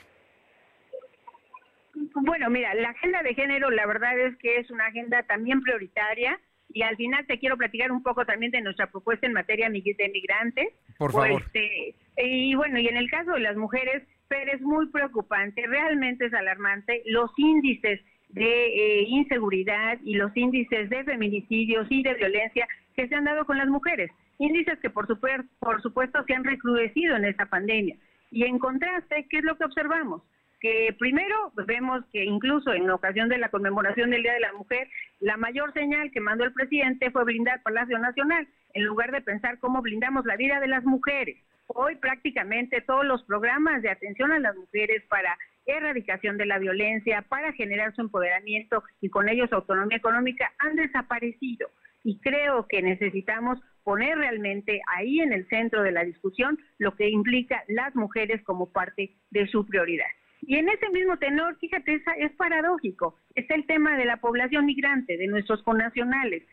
Bueno, 2.13 2.49
mira, 2.49 2.73
la 2.75 2.91
agenda 2.91 3.21
de 3.23 3.33
género, 3.33 3.69
la 3.71 3.85
verdad 3.85 4.17
es 4.17 4.37
que 4.37 4.57
es 4.57 4.71
una 4.71 4.85
agenda 4.85 5.21
también 5.23 5.61
prioritaria 5.61 6.39
y 6.75 6.81
al 6.81 6.97
final 6.97 7.25
te 7.25 7.39
quiero 7.39 7.55
platicar 7.55 7.89
un 7.89 8.03
poco 8.03 8.25
también 8.25 8.51
de 8.51 8.59
nuestra 8.59 8.87
propuesta 8.87 9.25
en 9.25 9.31
materia 9.31 9.69
de 9.69 10.09
migrantes. 10.13 10.67
Por 10.97 11.13
favor. 11.13 11.41
Este, 11.41 11.95
y 12.17 12.53
bueno, 12.53 12.77
y 12.79 12.87
en 12.89 12.97
el 12.97 13.09
caso 13.09 13.31
de 13.31 13.39
las 13.39 13.55
mujeres, 13.55 14.03
pero 14.27 14.51
es 14.51 14.61
muy 14.61 14.87
preocupante, 14.89 15.65
realmente 15.67 16.25
es 16.25 16.33
alarmante 16.33 17.01
los 17.05 17.31
índices 17.37 18.01
de 18.27 18.65
eh, 18.65 19.05
inseguridad 19.07 19.99
y 20.03 20.15
los 20.15 20.35
índices 20.35 20.89
de 20.89 21.05
feminicidios 21.05 21.87
y 21.89 22.03
de 22.03 22.13
violencia 22.15 22.67
que 22.93 23.07
se 23.07 23.15
han 23.15 23.23
dado 23.23 23.45
con 23.45 23.57
las 23.57 23.69
mujeres. 23.69 24.11
Índices 24.37 24.77
que 24.79 24.89
por, 24.89 25.07
super, 25.07 25.45
por 25.59 25.81
supuesto 25.81 26.25
se 26.27 26.33
han 26.33 26.43
recrudecido 26.43 27.15
en 27.15 27.23
esta 27.23 27.45
pandemia. 27.45 27.95
Y 28.31 28.43
en 28.43 28.59
contraste, 28.59 29.27
¿qué 29.29 29.37
es 29.37 29.45
lo 29.45 29.55
que 29.55 29.63
observamos? 29.63 30.23
Que 30.65 30.95
primero 30.97 31.51
vemos 31.67 32.03
que 32.11 32.25
incluso 32.25 32.73
en 32.73 32.89
ocasión 32.89 33.29
de 33.29 33.37
la 33.37 33.49
conmemoración 33.49 34.09
del 34.09 34.23
Día 34.23 34.33
de 34.33 34.39
la 34.39 34.53
Mujer, 34.53 34.89
la 35.19 35.37
mayor 35.37 35.71
señal 35.73 36.09
que 36.09 36.19
mandó 36.19 36.43
el 36.43 36.53
presidente 36.53 37.11
fue 37.11 37.23
blindar 37.23 37.61
Palacio 37.61 37.99
Nacional, 37.99 38.47
en 38.73 38.83
lugar 38.83 39.11
de 39.11 39.21
pensar 39.21 39.59
cómo 39.59 39.83
blindamos 39.83 40.25
la 40.25 40.37
vida 40.37 40.59
de 40.59 40.67
las 40.67 40.83
mujeres. 40.83 41.37
Hoy 41.67 41.97
prácticamente 41.97 42.81
todos 42.81 43.05
los 43.05 43.21
programas 43.25 43.83
de 43.83 43.91
atención 43.91 44.31
a 44.31 44.39
las 44.39 44.55
mujeres 44.55 45.03
para 45.07 45.37
erradicación 45.67 46.35
de 46.35 46.47
la 46.47 46.57
violencia, 46.57 47.21
para 47.29 47.53
generar 47.53 47.93
su 47.93 48.01
empoderamiento 48.01 48.83
y 49.01 49.09
con 49.09 49.29
ello 49.29 49.45
su 49.47 49.53
autonomía 49.53 49.97
económica 49.97 50.51
han 50.57 50.77
desaparecido. 50.77 51.69
Y 52.03 52.17
creo 52.21 52.65
que 52.67 52.81
necesitamos 52.81 53.59
poner 53.83 54.17
realmente 54.17 54.81
ahí 54.95 55.19
en 55.19 55.31
el 55.31 55.47
centro 55.47 55.83
de 55.83 55.91
la 55.91 56.03
discusión 56.03 56.57
lo 56.79 56.95
que 56.95 57.07
implica 57.07 57.63
las 57.67 57.95
mujeres 57.95 58.41
como 58.41 58.71
parte 58.71 59.11
de 59.29 59.45
su 59.45 59.63
prioridad. 59.63 60.07
Y 60.47 60.57
en 60.57 60.69
ese 60.69 60.89
mismo 60.89 61.17
tenor, 61.17 61.57
fíjate, 61.57 62.01
es, 62.17 62.31
paradójico, 62.33 63.17
es 63.33 63.49
el 63.49 63.65
tema 63.65 63.97
de 63.97 64.05
la 64.05 64.17
población 64.17 64.65
migrante, 64.65 65.17
de 65.17 65.27
nuestros 65.27 65.63
connacionales. 65.63 66.43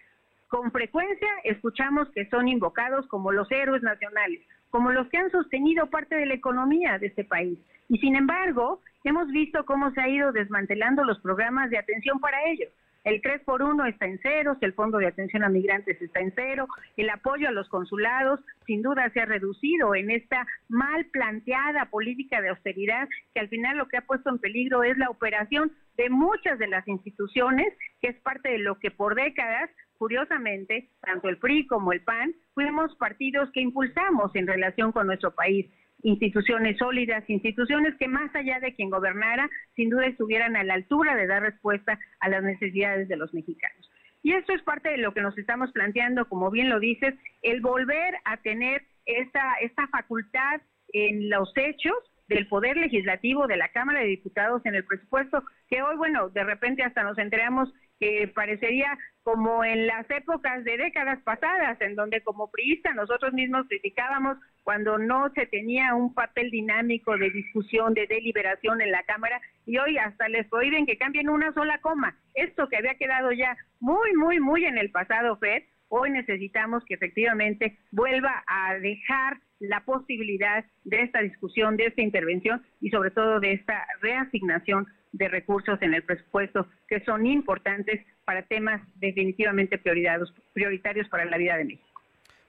Con 0.49 0.70
frecuencia 0.72 1.28
escuchamos 1.45 2.09
que 2.14 2.28
son 2.30 2.49
invocados 2.49 3.07
como 3.09 3.32
los 3.32 3.51
héroes 3.51 3.82
nacionales, 3.82 4.40
como 4.70 4.93
los 4.93 5.09
que 5.09 5.18
han 5.18 5.30
sostenido 5.30 5.90
parte 5.90 6.14
de 6.14 6.26
la 6.26 6.34
economía 6.34 6.99
de 6.99 7.09
este 7.09 7.24
país. 7.24 7.59
Y 7.88 7.99
sin 7.99 8.16
embargo, 8.16 8.80
hemos 9.05 9.28
visto 9.28 9.64
cómo 9.66 9.90
se 9.90 10.01
ha 10.01 10.09
ido 10.09 10.32
desmantelando 10.32 11.05
los 11.05 11.20
programas 11.20 11.68
de 11.68 11.78
atención 11.78 12.18
para 12.18 12.45
ellos. 12.47 12.70
El 13.05 13.20
3 13.20 13.42
por 13.44 13.62
1 13.62 13.84
está 13.86 14.07
en 14.07 14.20
ceros, 14.20 14.59
el 14.61 14.74
Fondo 14.74 14.98
de 14.98 15.09
Atención 15.09 15.42
a 15.42 15.48
Migrantes 15.48 16.00
está 16.00 16.20
en 16.20 16.32
cero, 16.36 16.68
el 16.96 17.11
apoyo 17.11 17.48
a 17.48 17.53
los 17.53 17.68
consulados 17.68 18.38
sin 18.64 18.80
duda 18.80 19.11
se 19.11 19.20
ha 19.20 19.26
reducido 19.26 19.96
en 19.96 20.12
esta 20.12 20.46
mal 20.68 21.07
planteada 21.07 21.86
política 21.86 22.40
de 22.40 22.50
austeridad 22.50 23.09
que 23.34 23.40
al 23.40 23.48
final 23.48 23.76
lo 23.76 23.88
que 23.88 23.96
ha 23.96 24.07
puesto 24.07 24.30
en 24.30 24.38
peligro 24.38 24.84
es 24.84 24.96
la 24.98 25.11
operación 25.11 25.72
de 25.96 26.11
muchas 26.11 26.61
de 26.61 26.68
las 26.68 26.86
instituciones, 26.86 27.74
que 28.00 28.09
es 28.09 28.16
parte 28.20 28.50
de 28.50 28.59
lo 28.59 28.78
que 28.78 28.92
por 28.92 29.16
décadas 29.16 29.68
curiosamente, 29.98 30.88
tanto 31.00 31.28
el 31.28 31.38
PRI 31.38 31.66
como 31.66 31.92
el 31.92 32.03
PAN 32.03 32.34
fuimos 32.55 32.94
partidos 32.96 33.50
que 33.53 33.61
impulsamos 33.61 34.34
en 34.34 34.48
relación 34.48 34.90
con 34.90 35.07
nuestro 35.07 35.32
país 35.32 35.70
instituciones 36.03 36.78
sólidas, 36.78 37.28
instituciones 37.28 37.94
que 37.96 38.09
más 38.09 38.34
allá 38.34 38.61
de 38.61 38.74
quien 38.74 38.90
gobernara, 38.90 39.48
sin 39.74 39.90
duda 39.90 40.07
estuvieran 40.07 40.57
a 40.57 40.64
la 40.64 40.74
altura 40.74 41.14
de 41.16 41.26
dar 41.26 41.42
respuesta 41.42 41.98
a 42.20 42.28
las 42.28 42.42
necesidades 42.42 43.09
de 43.09 43.16
los 43.16 43.32
mexicanos. 43.32 43.90
Y 44.22 44.32
esto 44.32 44.53
es 44.53 44.62
parte 44.62 44.90
de 44.90 44.98
lo 44.98 45.12
que 45.14 45.22
nos 45.22 45.36
estamos 45.36 45.72
planteando, 45.72 46.28
como 46.28 46.50
bien 46.50 46.68
lo 46.68 46.78
dices, 46.78 47.14
el 47.42 47.61
volver 47.61 48.14
a 48.24 48.36
tener 48.36 48.82
esta, 49.05 49.55
esta 49.61 49.88
facultad 49.88 50.61
en 50.92 51.28
los 51.28 51.53
hechos 51.57 51.96
del 52.28 52.46
Poder 52.46 52.76
Legislativo 52.76 53.46
de 53.46 53.57
la 53.57 53.68
Cámara 53.68 54.00
de 54.00 54.07
Diputados 54.07 54.64
en 54.64 54.74
el 54.74 54.84
presupuesto, 54.84 55.42
que 55.68 55.82
hoy, 55.82 55.96
bueno, 55.96 56.28
de 56.30 56.44
repente 56.44 56.82
hasta 56.82 57.03
nos 57.03 57.18
enteramos 57.18 57.72
que 58.03 58.26
parecería 58.26 58.98
como 59.22 59.62
en 59.62 59.86
las 59.86 60.11
épocas 60.11 60.64
de 60.64 60.76
décadas 60.76 61.22
pasadas, 61.22 61.80
en 61.80 61.94
donde 61.94 62.20
como 62.22 62.50
priista 62.50 62.92
nosotros 62.94 63.32
mismos 63.32 63.68
criticábamos 63.68 64.38
cuando 64.64 64.98
no 64.98 65.30
se 65.34 65.46
tenía 65.46 65.94
un 65.94 66.12
papel 66.12 66.50
dinámico 66.50 67.16
de 67.16 67.30
discusión, 67.30 67.94
de 67.94 68.09
deliberación 68.09 68.80
en 68.80 68.90
la 68.90 69.05
Cámara, 69.05 69.40
y 69.66 69.78
hoy 69.78 69.98
hasta 69.98 70.28
les 70.28 70.48
prohíben 70.48 70.84
que 70.84 70.98
cambien 70.98 71.28
una 71.28 71.55
sola 71.55 71.78
coma. 71.78 72.16
Esto 72.34 72.68
que 72.68 72.78
había 72.78 72.96
quedado 72.96 73.30
ya 73.30 73.57
muy, 73.78 74.12
muy, 74.14 74.40
muy 74.40 74.64
en 74.64 74.78
el 74.78 74.90
pasado, 74.90 75.36
Fed, 75.36 75.62
hoy 75.86 76.11
necesitamos 76.11 76.84
que 76.84 76.94
efectivamente 76.94 77.78
vuelva 77.92 78.42
a 78.48 78.74
dejar 78.80 79.38
la 79.61 79.84
posibilidad 79.84 80.64
de 80.82 81.03
esta 81.03 81.20
discusión, 81.20 81.76
de 81.76 81.86
esta 81.86 82.03
intervención 82.03 82.64
y 82.80 82.90
sobre 82.90 83.12
todo 83.12 83.38
de 83.38 83.53
esta 83.53 83.86
reasignación 84.00 84.88
de 85.13 85.29
recursos 85.29 85.81
en 85.83 85.95
el 85.95 86.03
presupuesto 86.03 86.67
que 86.89 87.05
son 87.05 87.27
importantes 87.27 88.05
para 88.25 88.43
temas 88.43 88.83
definitivamente 88.97 89.79
prioritarios 89.79 91.09
para 91.09 91.25
la 91.27 91.37
vida 91.37 91.57
de 91.57 91.65
México. 91.65 92.01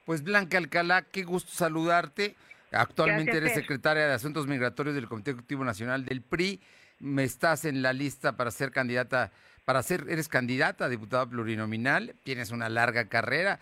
Pues 0.05 0.23
Blanca 0.23 0.57
Alcalá, 0.57 1.03
qué 1.03 1.23
gusto 1.23 1.51
saludarte. 1.51 2.35
Actualmente 2.71 3.37
eres 3.37 3.53
secretaria 3.53 4.07
de 4.07 4.13
Asuntos 4.13 4.47
Migratorios 4.47 4.95
del 4.95 5.07
Comité 5.07 5.31
Ejecutivo 5.31 5.63
Nacional 5.63 6.05
del 6.05 6.21
PRI. 6.21 6.59
Me 6.99 7.23
estás 7.23 7.65
en 7.65 7.81
la 7.81 7.93
lista 7.93 8.35
para 8.35 8.51
ser 8.51 8.71
candidata, 8.71 9.31
para 9.65 9.83
ser, 9.83 10.05
eres 10.09 10.27
candidata 10.27 10.85
a 10.85 10.89
diputada 10.89 11.25
plurinominal, 11.25 12.15
tienes 12.23 12.51
una 12.51 12.69
larga 12.69 13.07
carrera 13.09 13.59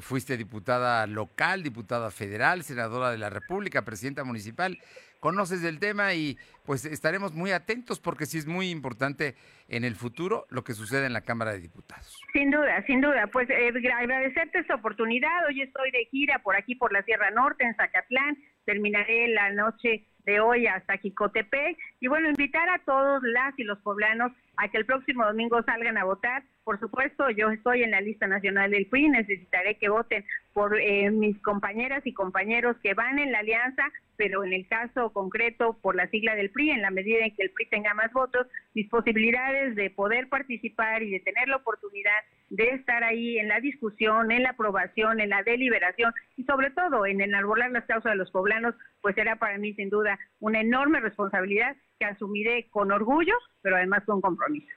fuiste 0.00 0.36
diputada 0.36 1.06
local, 1.06 1.62
diputada 1.62 2.10
federal, 2.10 2.64
senadora 2.64 3.10
de 3.10 3.18
la 3.18 3.30
República, 3.30 3.82
presidenta 3.82 4.24
municipal. 4.24 4.78
Conoces 5.20 5.62
del 5.62 5.78
tema 5.78 6.14
y 6.14 6.36
pues 6.64 6.84
estaremos 6.84 7.34
muy 7.34 7.52
atentos 7.52 8.00
porque 8.00 8.26
sí 8.26 8.38
es 8.38 8.46
muy 8.46 8.70
importante 8.70 9.34
en 9.68 9.84
el 9.84 9.94
futuro 9.94 10.46
lo 10.50 10.64
que 10.64 10.74
sucede 10.74 11.06
en 11.06 11.12
la 11.12 11.22
Cámara 11.22 11.52
de 11.52 11.60
Diputados. 11.60 12.20
Sin 12.32 12.50
duda, 12.50 12.84
sin 12.86 13.00
duda. 13.00 13.26
Pues 13.28 13.48
eh, 13.50 13.72
agradecerte 13.94 14.58
esta 14.58 14.74
oportunidad. 14.74 15.46
Hoy 15.48 15.62
estoy 15.62 15.90
de 15.90 16.04
gira 16.10 16.40
por 16.42 16.56
aquí, 16.56 16.74
por 16.74 16.92
la 16.92 17.02
Sierra 17.02 17.30
Norte, 17.30 17.64
en 17.64 17.74
Zacatlán. 17.76 18.36
Terminaré 18.64 19.28
la 19.28 19.52
noche 19.52 20.06
de 20.24 20.40
hoy 20.40 20.66
hasta 20.66 20.98
Jicotepec. 20.98 21.78
Y 22.00 22.08
bueno, 22.08 22.28
invitar 22.28 22.68
a 22.68 22.78
todos 22.80 23.22
las 23.22 23.58
y 23.58 23.64
los 23.64 23.78
poblanos 23.78 24.32
a 24.56 24.68
que 24.68 24.78
el 24.78 24.86
próximo 24.86 25.24
domingo 25.24 25.62
salgan 25.62 25.98
a 25.98 26.04
votar. 26.04 26.42
Por 26.64 26.80
supuesto, 26.80 27.30
yo 27.30 27.50
estoy 27.50 27.82
en 27.82 27.92
la 27.92 28.00
lista 28.00 28.26
nacional 28.26 28.70
del 28.70 28.86
PRI, 28.86 29.08
necesitaré 29.08 29.76
que 29.76 29.88
voten 29.88 30.24
por 30.52 30.78
eh, 30.80 31.10
mis 31.10 31.40
compañeras 31.42 32.04
y 32.06 32.12
compañeros 32.12 32.76
que 32.82 32.94
van 32.94 33.18
en 33.18 33.32
la 33.32 33.40
alianza, 33.40 33.84
pero 34.16 34.42
en 34.42 34.52
el 34.52 34.66
caso 34.66 35.12
concreto 35.12 35.78
por 35.80 35.94
la 35.94 36.08
sigla 36.08 36.34
del 36.34 36.50
PRI, 36.50 36.70
en 36.70 36.82
la 36.82 36.90
medida 36.90 37.24
en 37.24 37.36
que 37.36 37.44
el 37.44 37.50
PRI 37.50 37.66
tenga 37.66 37.94
más 37.94 38.12
votos, 38.12 38.46
mis 38.74 38.88
posibilidades 38.88 39.76
de 39.76 39.90
poder 39.90 40.28
participar 40.28 41.02
y 41.02 41.10
de 41.10 41.20
tener 41.20 41.48
la 41.48 41.56
oportunidad 41.56 42.16
de 42.48 42.70
estar 42.70 43.04
ahí 43.04 43.38
en 43.38 43.48
la 43.48 43.60
discusión, 43.60 44.30
en 44.30 44.44
la 44.44 44.50
aprobación, 44.50 45.20
en 45.20 45.30
la 45.30 45.42
deliberación 45.42 46.12
y 46.36 46.44
sobre 46.44 46.70
todo 46.70 47.06
en 47.06 47.20
enarbolar 47.20 47.70
las 47.70 47.84
causas 47.84 48.12
de 48.12 48.18
los 48.18 48.30
poblanos, 48.30 48.74
pues 49.02 49.14
será 49.14 49.36
para 49.36 49.58
mí 49.58 49.74
sin 49.74 49.90
duda 49.90 50.18
una 50.40 50.60
enorme 50.60 51.00
responsabilidad 51.00 51.76
que 51.98 52.04
asumiré 52.04 52.68
con 52.70 52.92
orgullo, 52.92 53.34
pero 53.62 53.76
además 53.76 54.02
con 54.06 54.20
compromiso. 54.20 54.68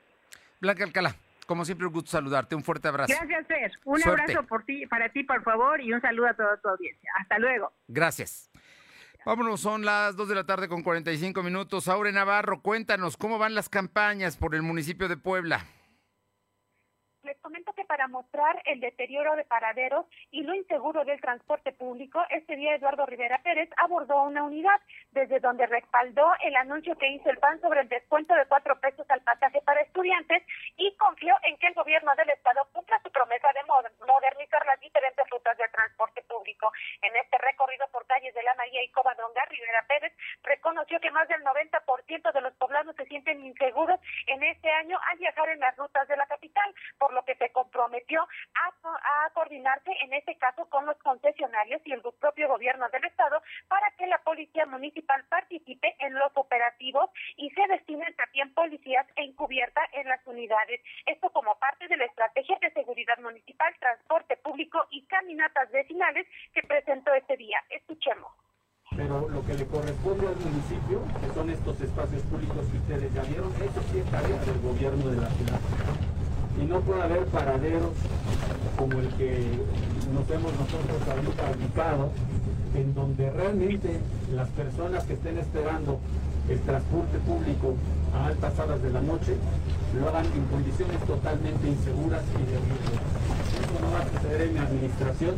Blanca 0.61 0.83
Alcalá, 0.83 1.15
como 1.45 1.65
siempre, 1.65 1.87
un 1.87 1.93
gusto 1.93 2.11
saludarte. 2.11 2.55
Un 2.55 2.63
fuerte 2.63 2.87
abrazo. 2.87 3.13
Gracias, 3.13 3.47
Fer. 3.47 3.71
Un 3.85 4.03
abrazo 4.03 4.43
por 4.43 4.63
ti, 4.65 4.85
para 4.87 5.09
ti, 5.09 5.23
por 5.23 5.43
favor, 5.43 5.81
y 5.81 5.93
un 5.93 6.01
saludo 6.01 6.27
a 6.27 6.33
toda 6.33 6.57
tu 6.57 6.69
audiencia. 6.69 7.11
Hasta 7.19 7.39
luego. 7.39 7.71
Gracias. 7.87 8.49
Vámonos, 9.25 9.59
son 9.59 9.83
las 9.83 10.15
2 10.15 10.29
de 10.29 10.35
la 10.35 10.45
tarde 10.45 10.67
con 10.67 10.81
45 10.81 11.43
minutos. 11.43 11.87
Aure 11.87 12.11
Navarro, 12.11 12.61
cuéntanos 12.61 13.17
cómo 13.17 13.37
van 13.37 13.53
las 13.53 13.69
campañas 13.69 14.37
por 14.37 14.55
el 14.55 14.61
municipio 14.61 15.07
de 15.07 15.17
Puebla 15.17 15.65
les 17.29 17.37
comento 17.41 17.73
que 17.73 17.85
para 17.85 18.07
mostrar 18.07 18.59
el 18.65 18.79
deterioro 18.79 19.35
de 19.35 19.45
paraderos 19.45 20.07
y 20.31 20.41
lo 20.41 20.55
inseguro 20.55 21.05
del 21.05 21.21
transporte 21.21 21.71
público, 21.71 22.19
este 22.31 22.55
día 22.55 22.73
Eduardo 22.73 23.05
Rivera 23.05 23.37
Pérez 23.43 23.69
abordó 23.77 24.23
una 24.23 24.43
unidad 24.43 24.81
desde 25.11 25.39
donde 25.39 25.67
respaldó 25.67 26.25
el 26.41 26.55
anuncio 26.55 26.97
que 26.97 27.07
hizo 27.07 27.29
el 27.29 27.37
PAN 27.37 27.61
sobre 27.61 27.81
el 27.81 27.89
descuento 27.89 28.33
de 28.33 28.47
cuatro 28.47 28.79
pesos 28.79 29.05
al 29.11 29.21
pasaje 29.21 29.61
para 29.61 29.81
estudiantes 29.81 30.41
y 30.75 30.91
confió 30.97 31.35
en 31.43 31.55
que 31.57 31.67
el 31.67 31.75
gobierno 31.75 32.15
del 32.15 32.31
estado 32.31 32.67
cumpla 32.73 32.99
su 33.03 33.11
promesa 33.11 33.47
de 33.53 33.61
modernizar 34.07 34.65
las 34.65 34.79
diferentes 34.79 35.29
rutas 35.29 35.55
de 35.55 35.69
transporte 35.69 36.23
público. 36.23 36.71
En 37.03 37.15
este 37.15 37.37
recorrido 37.37 37.85
por 37.91 38.07
calles 38.07 38.33
de 38.33 38.41
la 38.41 38.55
María 38.55 38.81
y 38.83 38.89
Covadonga, 38.89 39.45
Rivera 39.45 39.85
Pérez 39.87 40.13
reconoció 40.41 40.99
que 40.99 41.11
más 41.11 41.27
del 41.27 41.43
90% 41.43 42.33
de 42.33 42.41
los 42.41 42.53
poblanos 42.55 42.95
se 42.95 43.05
sienten 43.05 43.45
inseguros 43.45 43.99
en 44.25 44.41
este 44.41 44.71
año 44.71 44.97
al 45.11 45.17
viajar 45.19 45.49
en 45.49 45.59
las 45.59 45.77
rutas 45.77 46.07
de 46.07 46.17
la 46.17 46.25
capital, 46.25 46.73
por 46.97 47.13
lo 47.13 47.18
que 47.23 47.35
se 47.35 47.51
comprometió 47.51 48.21
a, 48.21 49.25
a 49.25 49.29
coordinarse 49.31 49.91
en 50.03 50.13
este 50.13 50.35
caso 50.37 50.69
con 50.69 50.85
los 50.85 50.97
concesionarios 50.97 51.81
y 51.85 51.93
el 51.93 52.01
propio 52.19 52.47
gobierno 52.47 52.87
del 52.89 53.05
estado 53.05 53.41
para 53.67 53.91
que 53.91 54.07
la 54.07 54.17
policía 54.19 54.65
municipal 54.65 55.23
participe 55.29 55.95
en 55.99 56.13
los 56.15 56.31
operativos 56.35 57.09
y 57.37 57.49
se 57.51 57.67
destinen 57.67 58.15
también 58.15 58.53
policías 58.53 59.05
encubierta 59.15 59.81
en 59.93 60.07
las 60.07 60.25
unidades. 60.25 60.81
Esto 61.05 61.29
como 61.31 61.57
parte 61.59 61.87
de 61.87 61.97
la 61.97 62.05
estrategia 62.05 62.57
de 62.61 62.71
seguridad 62.71 63.17
municipal, 63.19 63.73
transporte 63.79 64.37
público 64.37 64.85
y 64.91 65.05
caminatas 65.07 65.71
vecinales 65.71 66.27
que 66.53 66.61
presentó 66.63 67.13
este 67.13 67.37
día. 67.37 67.63
Escuchemos 67.69 68.31
pero 68.95 69.29
lo 69.29 69.45
que 69.45 69.53
le 69.53 69.65
corresponde 69.67 70.27
al 70.27 70.35
municipio, 70.35 71.01
que 71.21 71.33
son 71.33 71.49
estos 71.49 71.79
espacios 71.79 72.21
públicos 72.23 72.65
que 72.71 72.77
ustedes 72.77 73.13
ya 73.13 73.21
vieron, 73.21 73.53
eso 73.55 73.81
sí 73.91 73.99
es 73.99 74.11
tarea 74.11 74.37
del 74.39 74.59
gobierno 74.61 75.09
de 75.09 75.21
la 75.21 75.29
ciudad 75.29 75.98
y 76.59 76.65
no 76.65 76.81
puede 76.81 77.01
haber 77.01 77.25
paraderos 77.25 77.91
como 78.77 78.99
el 78.99 79.07
que 79.15 79.47
nos 80.13 80.29
hemos 80.29 80.51
nosotros 80.53 81.01
ahorita 81.07 81.51
ubicado, 81.57 82.11
en 82.75 82.93
donde 82.93 83.29
realmente 83.31 83.99
las 84.33 84.49
personas 84.49 85.03
que 85.05 85.13
estén 85.13 85.37
esperando 85.37 85.99
el 86.49 86.59
transporte 86.61 87.17
público 87.19 87.75
a 88.13 88.27
altas 88.27 88.57
horas 88.59 88.81
de 88.81 88.89
la 88.89 89.01
noche 89.01 89.35
lo 89.99 90.09
hagan 90.09 90.25
en 90.25 90.45
condiciones 90.45 90.99
totalmente 91.05 91.67
inseguras 91.67 92.23
y 92.33 92.43
de 92.45 92.57
riesgo. 92.57 92.97
Eso 93.59 93.75
no 93.81 93.91
va 93.91 93.99
a 94.01 94.09
suceder 94.09 94.41
en 94.41 94.53
mi 94.53 94.59
administración 94.59 95.35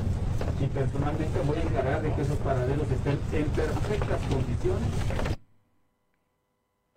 y 0.59 0.65
personalmente 0.67 1.39
voy 1.45 1.57
a 1.57 1.61
encargar 1.61 2.01
de 2.01 2.13
que 2.13 2.22
esos 2.22 2.38
paraderos 2.38 2.89
estén 2.89 3.19
en 3.34 3.45
perfectas 3.49 4.22
condiciones. 4.30 4.89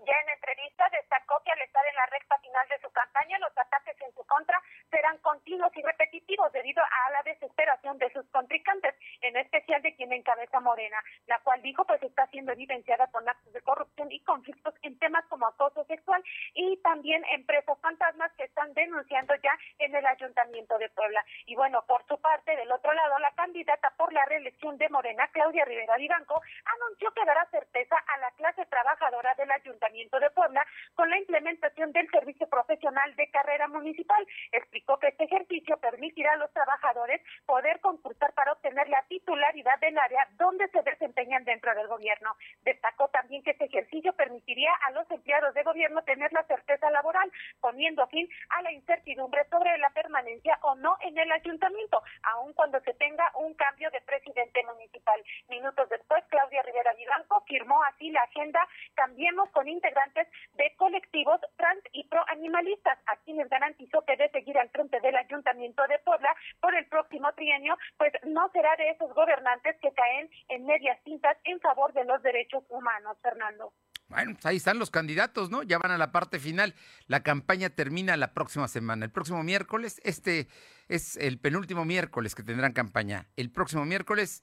Ya 0.04 0.12
en 0.20 0.28
entrevista 0.36 0.84
destacó 0.92 1.40
que 1.44 1.52
al 1.52 1.60
estar 1.62 1.84
en 1.86 1.96
la 1.96 2.06
recta 2.06 2.36
final 2.38 2.66
de 2.68 2.78
su 2.80 2.92
campaña, 2.92 3.38
los 3.38 3.56
ataques 3.56 3.96
en 4.04 4.12
su 4.12 4.22
contra 4.24 4.60
serán 4.90 5.16
continuos 5.18 5.72
y 5.74 5.82
repetitivos 5.82 6.52
debido 6.52 6.82
a 6.82 7.10
la 7.12 7.22
desesperación 7.22 7.96
de 7.98 8.12
sus 8.12 8.28
contrincantes, 8.28 8.94
en 9.22 9.36
especial 9.36 9.80
de 9.80 9.94
quien 9.96 10.12
encabeza 10.12 10.60
Morena, 10.60 11.02
la 11.26 11.38
cual 11.40 11.62
dijo 11.62 11.84
pues 11.86 12.02
está 12.02 12.26
siendo 12.28 12.52
evidenciada 12.52 13.06
por 13.08 13.26
actos 13.28 13.52
de 13.52 13.62
corrupción 13.62 14.12
y 14.12 14.20
conflictos 14.20 14.74
en 14.82 14.98
temas 14.98 15.24
como 15.26 15.46
acoso 15.46 15.84
sexual 15.84 16.22
y 16.52 16.76
también 16.82 17.24
empresas 17.32 17.78
fantasmas 17.80 18.30
que 18.36 18.44
están 18.44 18.74
denunciando 18.74 19.34
ya 19.36 19.56
en 19.78 19.94
el 19.94 20.04
Ayuntamiento 20.06 20.76
de 20.78 20.90
Puebla. 20.90 21.24
Y 21.46 21.54
bueno, 21.56 21.82
por 21.86 22.06
su 22.06 22.20
parte, 22.20 22.54
del 22.56 22.70
otro 22.70 22.92
lado, 22.92 23.18
la 23.20 23.32
candidata 23.32 23.90
por 23.96 24.12
la 24.12 24.26
reelección 24.26 24.76
de 24.76 24.88
Morena, 24.90 25.28
Claudia 25.32 25.64
Rivera 25.64 25.96
Vivanco, 25.96 26.42
anunció 26.64 27.10
que 27.12 27.24
dará 27.24 27.46
certeza 27.50 27.96
a 28.06 28.18
la 28.18 28.30
clase 28.32 28.66
trabajadora 28.66 29.34
del 29.34 29.50
Ayuntamiento 29.50 30.20
de 30.20 30.30
Puebla 30.30 30.66
con 30.94 31.08
la 31.08 31.18
implementación 31.18 31.92
del 31.92 32.10
servicio 32.10 32.48
profesional 32.48 33.14
de 33.16 33.30
carrera 33.30 33.68
municipal. 33.68 34.26
Explicó 34.52 34.98
que 34.98 35.08
este 35.08 35.24
ejercicio 35.24 35.76
permitirá 35.78 36.32
a 36.32 36.36
los 36.36 36.52
trabajadores 36.52 37.20
poder 37.46 37.80
concursar 37.80 38.32
para 38.34 38.52
obtener 38.52 38.88
la 38.88 39.02
titularidad 39.08 39.78
del 39.80 39.96
área 39.98 40.28
donde 40.36 40.68
se 40.68 40.82
desempeñan 40.82 41.44
dentro 41.44 41.74
del 41.74 41.86
gobierno. 41.86 42.36
Destacó 42.62 43.08
también 43.08 43.42
que 43.42 43.52
este 43.52 43.66
ejercicio 43.66 44.12
permitiría 44.14 44.72
a 44.86 44.90
los 44.90 45.08
empleados 45.10 45.54
de 45.54 45.62
gobierno 45.62 46.02
tener 46.02 46.32
la 46.32 46.42
certeza 46.44 46.90
laboral, 46.90 47.30
poniendo 47.60 48.06
fin 48.08 48.28
a 48.50 48.62
la 48.62 48.72
incertidumbre 48.72 49.46
sobre 49.50 49.76
la 49.78 49.90
permanencia 49.90 50.58
o 50.62 50.74
no 50.74 50.96
en 51.00 51.16
el 51.18 51.30
ayuntamiento, 51.32 52.02
aun 52.22 52.52
cuando 52.54 52.80
se 52.80 52.94
tenga 52.94 53.30
un 53.36 53.54
cambio 53.54 53.90
de 53.90 54.00
presidente 54.00 54.62
municipal. 54.64 55.22
Minutos 55.48 55.88
después, 55.88 56.24
Claudia 56.28 56.62
Rivera 56.62 56.92
Vivanco 56.94 57.42
firmó 57.46 57.82
así 57.84 58.10
la 58.10 58.22
agenda 58.22 58.66
Cambiemos 58.94 59.50
con 59.50 59.68
integrantes 59.68 60.28
de 60.54 60.74
colectivos 60.76 61.40
trans 61.56 61.82
y 61.92 62.04
proanimalistas, 62.08 62.98
a 63.06 63.16
quienes 63.24 63.48
garantizó 63.48 64.02
que 64.02 64.16
de 64.16 64.30
seguir 64.30 64.58
al 64.58 64.70
frente 64.70 65.00
del 65.00 65.16
Ayuntamiento 65.16 65.86
de 65.88 65.98
Puebla 66.00 66.34
por 66.60 66.74
el 66.74 66.86
próximo 66.86 67.32
trienio, 67.32 67.76
pues 67.96 68.12
no 68.24 68.48
será 68.52 68.76
de 68.76 68.90
esos 68.90 69.12
gobernantes 69.14 69.76
que 69.80 69.92
caen 69.92 70.30
en 70.48 70.66
medias 70.66 71.02
tintas 71.02 71.36
en 71.44 71.60
favor 71.60 71.92
de 71.92 72.04
los 72.04 72.22
derechos 72.22 72.64
humanos, 72.68 73.16
Fernando. 73.22 73.72
Bueno, 74.08 74.32
pues 74.34 74.46
ahí 74.46 74.53
están 74.64 74.78
los 74.78 74.90
candidatos, 74.90 75.50
¿no? 75.50 75.62
Ya 75.62 75.76
van 75.76 75.92
a 75.92 75.98
la 75.98 76.10
parte 76.10 76.38
final. 76.38 76.74
La 77.06 77.22
campaña 77.22 77.68
termina 77.68 78.16
la 78.16 78.32
próxima 78.32 78.66
semana. 78.66 79.04
El 79.04 79.10
próximo 79.10 79.42
miércoles, 79.42 80.00
este 80.04 80.48
es 80.88 81.18
el 81.18 81.38
penúltimo 81.38 81.84
miércoles 81.84 82.34
que 82.34 82.42
tendrán 82.42 82.72
campaña. 82.72 83.26
El 83.36 83.50
próximo 83.50 83.84
miércoles, 83.84 84.40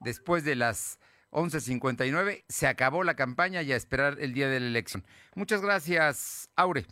después 0.00 0.44
de 0.44 0.54
las 0.54 0.98
1159. 1.32 2.44
Se 2.46 2.66
acabó 2.66 3.04
la 3.04 3.16
campaña 3.16 3.62
y 3.62 3.72
a 3.72 3.76
esperar 3.76 4.18
el 4.20 4.34
día 4.34 4.50
de 4.50 4.60
la 4.60 4.66
elección. 4.66 5.02
Muchas 5.34 5.62
gracias, 5.62 6.50
Aure. 6.56 6.84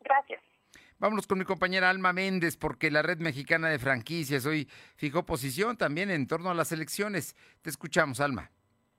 Gracias. 0.00 0.40
Vámonos 0.98 1.26
con 1.26 1.38
mi 1.38 1.44
compañera 1.44 1.90
Alma 1.90 2.14
Méndez, 2.14 2.56
porque 2.56 2.90
la 2.90 3.02
Red 3.02 3.18
Mexicana 3.18 3.68
de 3.68 3.78
Franquicias 3.78 4.46
hoy 4.46 4.70
fijó 4.96 5.26
posición 5.26 5.76
también 5.76 6.10
en 6.10 6.26
torno 6.26 6.50
a 6.50 6.54
las 6.54 6.72
elecciones. 6.72 7.36
Te 7.60 7.68
escuchamos, 7.68 8.20
Alma. 8.20 8.50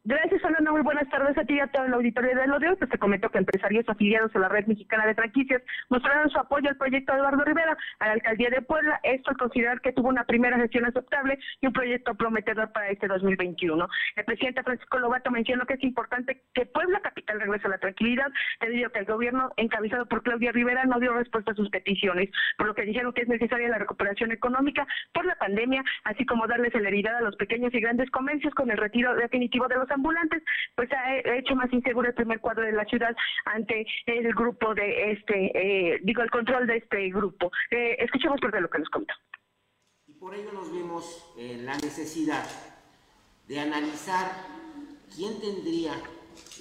Gracias, 0.04 0.41
Fernanda. 0.41 0.72
Muy 0.72 0.82
buenas 0.82 1.08
tardes 1.10 1.38
a 1.38 1.45
ti 1.45 1.54
y 1.54 1.60
a 1.60 1.68
todo 1.68 1.86
el 1.86 1.93
auditorio 1.93 2.36
de 2.36 2.47
lo 2.47 2.58
de 2.58 2.70
hoy. 2.70 2.76
Pues 2.76 2.89
te 2.89 2.97
comento 2.97 3.30
que 3.30 3.38
empresarios 3.38 3.88
afiliados 3.88 4.36
a 4.36 4.39
la 4.39 4.49
Red 4.49 4.66
Mexicana 4.66 5.06
de 5.06 5.14
Franquicias 5.14 5.62
mostraron 5.89 6.28
su 6.32 6.39
apoyo 6.39 6.70
al 6.70 6.78
proyecto 6.78 7.14
de 7.14 7.20
Eduardo 7.20 7.43
Rivera 7.43 7.78
a 7.99 8.08
la 8.08 8.14
alcaldía 8.14 8.49
de 8.49 8.64
Puebla. 8.64 8.99
Esto 9.04 9.30
al 9.30 9.38
considerar 9.38 9.80
que 9.80 9.93
tuvo 9.93 10.10
una 10.10 10.24
primera 10.24 10.58
gestión 10.58 10.86
aceptable 10.86 11.38
y 11.62 11.68
un 11.68 11.74
proyecto 11.74 12.16
prometedor 12.16 12.72
para 12.72 12.89
este 12.89 13.08
2021. 13.08 13.88
El 14.16 14.26
presidente 14.26 14.64
Francisco 14.64 14.97
Lobato 14.97 15.30
mencionó 15.30 15.68
que 15.68 15.76
es 15.76 15.84
importante 15.84 16.41
que 16.56 16.66
Puebla 16.66 16.99
capital 17.02 17.39
regrese 17.39 17.68
a 17.68 17.70
la 17.70 17.78
tranquilidad, 17.78 18.32
debido 18.60 18.88
a 18.88 18.91
que 18.91 18.99
el 18.99 19.06
gobierno 19.06 19.52
encabezado 19.58 20.08
por 20.08 20.24
Claudia 20.24 20.52
Rivera 20.52 20.84
no 20.86 20.99
dio 20.99 21.14
respuesta 21.14 21.52
a 21.52 21.56
sus 21.56 21.70
peticiones, 21.70 22.32
por 22.58 22.66
lo 22.66 22.74
que 22.74 22.86
dijeron 22.86 23.14
que 23.14 23.22
es 23.22 23.28
necesaria 23.28 23.70
la 23.70 23.78
recuperación 23.78 24.32
económica 24.32 24.88
por 25.14 25.26
la 25.26 25.36
pandemia, 25.36 25.84
así 26.06 26.26
como 26.26 26.47
darle 26.47 26.72
celeridad 26.72 27.18
a 27.18 27.22
los 27.22 27.36
pequeños 27.36 27.72
y 27.76 27.80
grandes 27.80 28.10
comercios 28.10 28.56
con 28.56 28.72
el 28.72 28.78
retiro 28.78 29.14
definitivo 29.14 29.68
de 29.68 29.76
los 29.76 29.91
ambulantes, 29.92 30.44
pues 30.76 30.89
ha 30.92 31.36
hecho 31.36 31.56
más 31.56 31.72
inseguro 31.72 32.08
el 32.08 32.16
primer 32.16 32.39
cuadro 32.39 32.64
de 32.64 32.72
la 32.72 32.86
ciudad 32.86 33.16
ante 33.46 33.86
el 34.06 34.34
grupo 34.34 34.74
de 34.74 35.12
este, 35.12 35.52
eh, 35.94 36.00
digo, 36.04 36.22
el 36.22 36.32
control 36.32 36.68
de 36.68 36.78
este 36.78 37.10
grupo. 37.10 37.52
Eh, 37.70 37.98
escuchemos 38.00 38.39
por 38.39 38.52
de 38.52 38.62
lo 38.62 38.70
que 38.70 38.80
nos 38.80 38.89
contó. 38.89 39.14
Y 40.08 40.14
por 40.14 40.34
ello 40.36 40.52
nos 40.54 40.72
vemos 40.72 41.34
en 41.38 41.66
la 41.66 41.74
necesidad 41.76 42.46
de 43.48 43.60
analizar 43.60 44.32
quién 45.16 45.39
tendría 45.39 45.94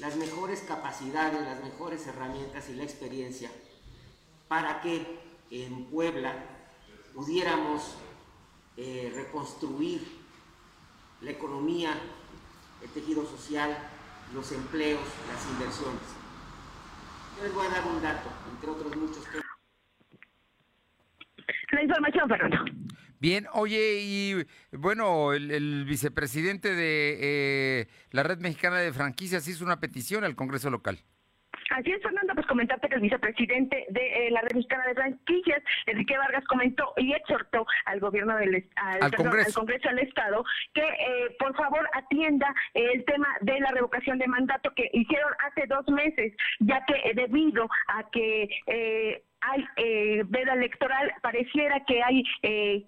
las 0.00 0.16
mejores 0.16 0.62
capacidades, 0.62 1.40
las 1.42 1.62
mejores 1.62 2.06
herramientas 2.06 2.68
y 2.68 2.74
la 2.74 2.82
experiencia 2.82 3.50
para 4.48 4.80
que 4.80 5.06
en 5.50 5.84
Puebla 5.86 6.34
pudiéramos 7.14 7.96
eh, 8.76 9.12
reconstruir 9.14 10.00
la 11.20 11.30
economía 11.30 11.92
el 12.82 12.90
tejido 12.90 13.24
social, 13.26 13.76
los 14.34 14.50
empleos, 14.52 15.00
las 15.28 15.50
inversiones. 15.50 16.00
Yo 17.36 17.44
les 17.44 17.54
voy 17.54 17.66
a 17.66 17.70
dar 17.70 17.86
un 17.86 18.02
dato, 18.02 18.30
entre 18.52 18.70
otros 18.70 18.96
muchos 18.96 19.24
temas. 19.24 19.46
La 21.72 21.82
información, 21.82 22.28
Fernando. 22.28 22.64
Bien, 23.20 23.46
oye, 23.52 23.98
y 24.00 24.46
bueno, 24.72 25.34
el, 25.34 25.84
vicepresidente 25.84 26.74
de 26.74 27.18
eh, 27.20 27.88
la 28.12 28.22
Red 28.22 28.38
Mexicana 28.38 28.78
de 28.78 28.92
Franquicias 28.92 29.46
hizo 29.46 29.64
una 29.64 29.78
petición 29.78 30.24
al 30.24 30.34
Congreso 30.34 30.70
local. 30.70 30.98
Así 31.70 31.92
es, 31.92 32.02
Fernando, 32.02 32.29
comentarte 32.50 32.88
que 32.88 32.96
el 32.96 33.00
vicepresidente 33.00 33.86
de 33.90 34.26
eh, 34.26 34.30
la 34.32 34.40
Red 34.40 34.56
Mexicana 34.56 34.84
de 34.88 34.94
Franquicias, 34.94 35.62
Enrique 35.86 36.18
Vargas, 36.18 36.44
comentó 36.46 36.92
y 36.96 37.12
exhortó 37.12 37.64
al 37.84 38.00
gobierno 38.00 38.36
del 38.36 38.68
al, 38.74 39.14
Congreso. 39.14 39.64
del 39.64 39.98
Estado 40.00 40.44
que 40.74 40.82
eh, 40.82 41.36
por 41.38 41.54
favor 41.54 41.88
atienda 41.94 42.52
el 42.74 43.04
tema 43.04 43.28
de 43.40 43.60
la 43.60 43.70
revocación 43.70 44.18
de 44.18 44.26
mandato 44.26 44.72
que 44.74 44.90
hicieron 44.92 45.32
hace 45.46 45.66
dos 45.68 45.86
meses, 45.88 46.34
ya 46.58 46.84
que 46.86 46.94
eh, 46.94 47.12
debido 47.14 47.68
a 47.86 48.10
que 48.10 48.48
hay 49.40 49.64
eh, 49.76 50.22
veda 50.26 50.54
electoral, 50.54 51.12
pareciera 51.22 51.82
que 51.86 52.02
hay 52.02 52.22
eh, 52.42 52.84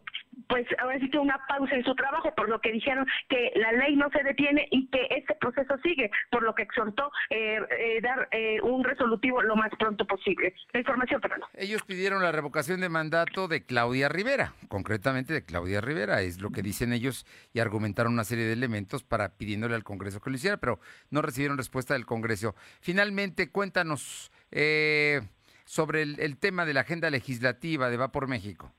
pues 0.49 0.67
ahora 0.79 0.99
sí 0.99 1.11
que 1.11 1.19
una 1.19 1.39
pausa 1.47 1.75
en 1.75 1.85
su 1.85 1.95
trabajo, 1.95 2.35
por 2.35 2.49
lo 2.49 2.61
que 2.61 2.73
dijeron 2.73 3.07
que 3.29 3.53
la 3.57 3.73
ley 3.73 3.97
no 3.97 4.11
se 4.11 4.23
detiene 4.23 4.69
y 4.71 4.89
que 4.89 5.07
este 5.11 5.35
proceso 5.35 5.77
sigue, 5.83 6.11
por 6.31 6.43
lo 6.43 6.55
que 6.55 6.63
exhortó 6.63 7.11
eh, 7.31 7.59
eh 7.79 8.01
dar 8.03 8.29
eh, 8.33 8.61
un 8.63 8.85
resolutivo 8.85 9.43
lo 9.43 9.57
más 9.57 9.71
pronto 9.79 10.07
posible. 10.07 10.55
La 10.73 10.81
información, 10.81 11.21
perdón. 11.21 11.41
Ellos 11.55 11.83
pidieron 11.83 12.23
la 12.23 12.33
revocación 12.33 12.81
de 12.81 12.89
mandato 12.89 13.49
de 13.49 13.65
Claudia 13.65 14.09
Rivera, 14.09 14.55
concretamente 14.69 15.33
de 15.33 15.45
Claudia 15.45 15.81
Rivera, 15.81 16.23
es 16.23 16.41
lo 16.41 16.51
que 16.51 16.63
dicen 16.63 16.93
ellos 16.93 17.27
y 17.53 17.61
argumentaron 17.61 18.13
una 18.13 18.25
serie 18.25 18.45
de 18.45 18.53
elementos 18.53 19.03
para 19.03 19.37
pidiéndole 19.37 19.75
al 19.75 19.85
Congreso 19.85 20.21
que 20.21 20.31
lo 20.31 20.37
hiciera, 20.37 20.57
pero 20.57 20.81
no 21.11 21.23
recibieron 21.23 21.59
respuesta 21.59 21.95
del 21.95 22.07
Congreso. 22.07 22.55
Finalmente, 22.81 23.51
cuéntanos 23.51 24.31
eh, 24.51 25.23
sobre 25.65 26.03
el, 26.03 26.21
el 26.21 26.39
tema 26.39 26.65
de 26.65 26.75
la 26.75 26.81
agenda 26.81 27.11
legislativa 27.11 27.91
de 27.91 27.97
Va 27.97 28.13
por 28.13 28.29
México. 28.29 28.73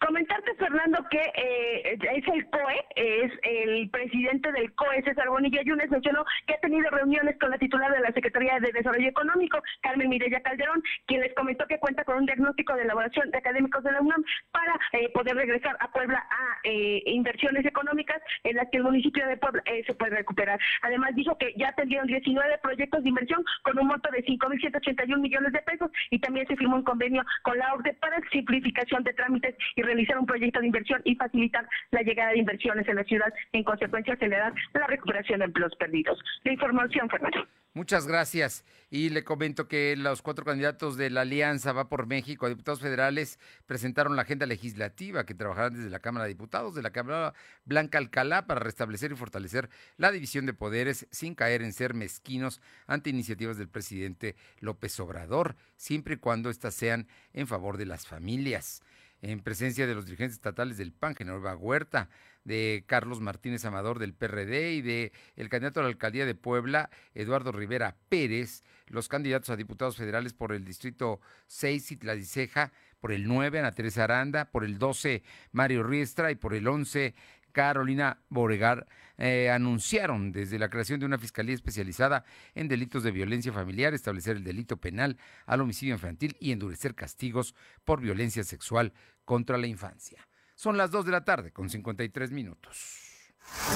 Comentarte, 0.00 0.45
Fernando, 0.56 1.04
que 1.10 1.20
eh, 1.34 1.98
es 2.16 2.28
el 2.28 2.46
COE, 2.50 2.84
es 2.96 3.32
el 3.42 3.90
presidente 3.90 4.50
del 4.52 4.72
COE, 4.74 5.02
César 5.02 5.28
Bonilla 5.28 5.62
Yunes, 5.62 5.90
mencionó 5.90 6.24
que 6.46 6.54
ha 6.54 6.60
tenido 6.60 6.88
reuniones 6.90 7.38
con 7.38 7.50
la 7.50 7.58
titular 7.58 7.92
de 7.92 8.00
la 8.00 8.12
Secretaría 8.12 8.58
de 8.60 8.72
Desarrollo 8.72 9.08
Económico, 9.08 9.62
Carmen 9.82 10.08
Mireya 10.08 10.40
Calderón, 10.40 10.82
quien 11.06 11.20
les 11.20 11.34
comentó 11.34 11.66
que 11.66 11.78
cuenta 11.78 12.04
con 12.04 12.18
un 12.18 12.26
diagnóstico 12.26 12.74
de 12.74 12.82
elaboración 12.82 13.30
de 13.30 13.38
académicos 13.38 13.84
de 13.84 13.92
la 13.92 14.00
UNAM 14.00 14.24
para 14.52 14.78
eh, 14.92 15.08
poder 15.10 15.36
regresar 15.36 15.76
a 15.80 15.90
Puebla 15.90 16.18
a 16.30 16.58
eh, 16.64 17.02
inversiones 17.06 17.64
económicas 17.66 18.22
en 18.44 18.56
las 18.56 18.68
que 18.70 18.78
el 18.78 18.84
municipio 18.84 19.26
de 19.26 19.36
Puebla 19.36 19.62
se 19.86 19.94
puede 19.94 20.16
recuperar. 20.16 20.58
Además, 20.82 21.14
dijo 21.14 21.36
que 21.38 21.52
ya 21.56 21.68
atendieron 21.68 22.06
19 22.06 22.58
proyectos 22.62 23.02
de 23.02 23.08
inversión 23.08 23.44
con 23.62 23.78
un 23.78 23.88
monto 23.88 24.10
de 24.10 24.24
5.181 24.24 25.18
millones 25.18 25.52
de 25.52 25.62
pesos 25.62 25.90
y 26.10 26.18
también 26.18 26.46
se 26.46 26.56
firmó 26.56 26.76
un 26.76 26.84
convenio 26.84 27.22
con 27.42 27.58
la 27.58 27.74
OCDE 27.74 27.94
para 27.94 28.20
simplificación 28.30 29.04
de 29.04 29.12
trámites 29.12 29.54
y 29.74 29.82
realizar 29.82 30.18
un 30.18 30.26
proyecto 30.26 30.45
de 30.52 30.66
inversión 30.66 31.00
y 31.04 31.14
facilitar 31.16 31.68
la 31.90 32.02
llegada 32.02 32.32
de 32.32 32.38
inversiones 32.38 32.88
en 32.88 32.96
la 32.96 33.04
ciudad, 33.04 33.32
en 33.52 33.64
consecuencia 33.64 34.14
acelerar 34.14 34.52
la 34.74 34.86
recuperación 34.86 35.40
de 35.40 35.46
empleos 35.46 35.74
perdidos. 35.76 36.18
La 36.44 36.52
información, 36.52 37.08
Fernando. 37.08 37.46
Muchas 37.76 38.06
gracias. 38.06 38.64
Y 38.88 39.10
le 39.10 39.22
comento 39.22 39.68
que 39.68 39.96
los 39.96 40.22
cuatro 40.22 40.46
candidatos 40.46 40.96
de 40.96 41.10
la 41.10 41.20
Alianza 41.20 41.74
Va 41.74 41.90
por 41.90 42.06
México 42.06 42.46
a 42.46 42.48
diputados 42.48 42.80
federales 42.80 43.38
presentaron 43.66 44.16
la 44.16 44.22
agenda 44.22 44.46
legislativa 44.46 45.26
que 45.26 45.34
trabajarán 45.34 45.74
desde 45.74 45.90
la 45.90 45.98
Cámara 45.98 46.24
de 46.24 46.30
Diputados, 46.30 46.74
de 46.74 46.80
la 46.80 46.90
Cámara 46.90 47.34
Blanca 47.66 47.98
Alcalá, 47.98 48.46
para 48.46 48.60
restablecer 48.60 49.12
y 49.12 49.16
fortalecer 49.16 49.68
la 49.98 50.10
división 50.10 50.46
de 50.46 50.54
poderes 50.54 51.06
sin 51.10 51.34
caer 51.34 51.60
en 51.60 51.74
ser 51.74 51.92
mezquinos 51.92 52.62
ante 52.86 53.10
iniciativas 53.10 53.58
del 53.58 53.68
presidente 53.68 54.36
López 54.60 54.98
Obrador, 54.98 55.54
siempre 55.76 56.14
y 56.14 56.16
cuando 56.16 56.48
éstas 56.48 56.72
sean 56.72 57.06
en 57.34 57.46
favor 57.46 57.76
de 57.76 57.84
las 57.84 58.06
familias 58.06 58.80
en 59.22 59.40
presencia 59.40 59.86
de 59.86 59.94
los 59.94 60.06
dirigentes 60.06 60.36
estatales 60.36 60.76
del 60.76 60.92
PAN, 60.92 61.14
Genoveva 61.14 61.56
Huerta, 61.56 62.08
de 62.44 62.84
Carlos 62.86 63.20
Martínez 63.20 63.64
Amador 63.64 63.98
del 63.98 64.14
PRD 64.14 64.74
y 64.74 64.82
de 64.82 65.12
el 65.34 65.48
candidato 65.48 65.80
a 65.80 65.82
la 65.82 65.88
alcaldía 65.88 66.26
de 66.26 66.36
Puebla, 66.36 66.90
Eduardo 67.14 67.50
Rivera 67.50 67.96
Pérez, 68.08 68.62
los 68.86 69.08
candidatos 69.08 69.50
a 69.50 69.56
diputados 69.56 69.96
federales 69.96 70.32
por 70.32 70.52
el 70.52 70.64
distrito 70.64 71.20
6, 71.48 71.86
Citladiceja, 71.86 72.72
por 73.00 73.12
el 73.12 73.26
9, 73.26 73.58
Ana 73.58 73.72
Teresa 73.72 74.04
Aranda, 74.04 74.46
por 74.46 74.64
el 74.64 74.78
12, 74.78 75.24
Mario 75.50 75.82
Riestra 75.82 76.30
y 76.30 76.36
por 76.36 76.54
el 76.54 76.68
11, 76.68 77.14
Carolina 77.56 78.18
Boregar 78.28 78.86
eh, 79.16 79.48
anunciaron 79.48 80.30
desde 80.30 80.58
la 80.58 80.68
creación 80.68 81.00
de 81.00 81.06
una 81.06 81.16
fiscalía 81.16 81.54
especializada 81.54 82.26
en 82.54 82.68
delitos 82.68 83.02
de 83.02 83.12
violencia 83.12 83.50
familiar, 83.50 83.94
establecer 83.94 84.36
el 84.36 84.44
delito 84.44 84.76
penal 84.76 85.16
al 85.46 85.62
homicidio 85.62 85.94
infantil 85.94 86.36
y 86.38 86.52
endurecer 86.52 86.94
castigos 86.94 87.54
por 87.86 88.02
violencia 88.02 88.44
sexual 88.44 88.92
contra 89.24 89.56
la 89.56 89.68
infancia. 89.68 90.28
Son 90.54 90.76
las 90.76 90.90
2 90.90 91.06
de 91.06 91.12
la 91.12 91.24
tarde 91.24 91.50
con 91.50 91.70
53 91.70 92.30
minutos. 92.30 92.98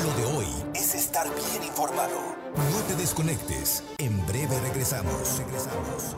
Lo 0.05 0.15
de 0.15 0.25
hoy 0.25 0.47
es 0.75 0.95
estar 0.95 1.27
bien 1.27 1.63
informado. 1.63 2.37
No 2.55 2.83
te 2.87 2.97
desconectes. 2.97 3.83
En 3.97 4.27
breve 4.27 4.61
regresamos. 4.61 5.39
Regresamos. 5.39 6.17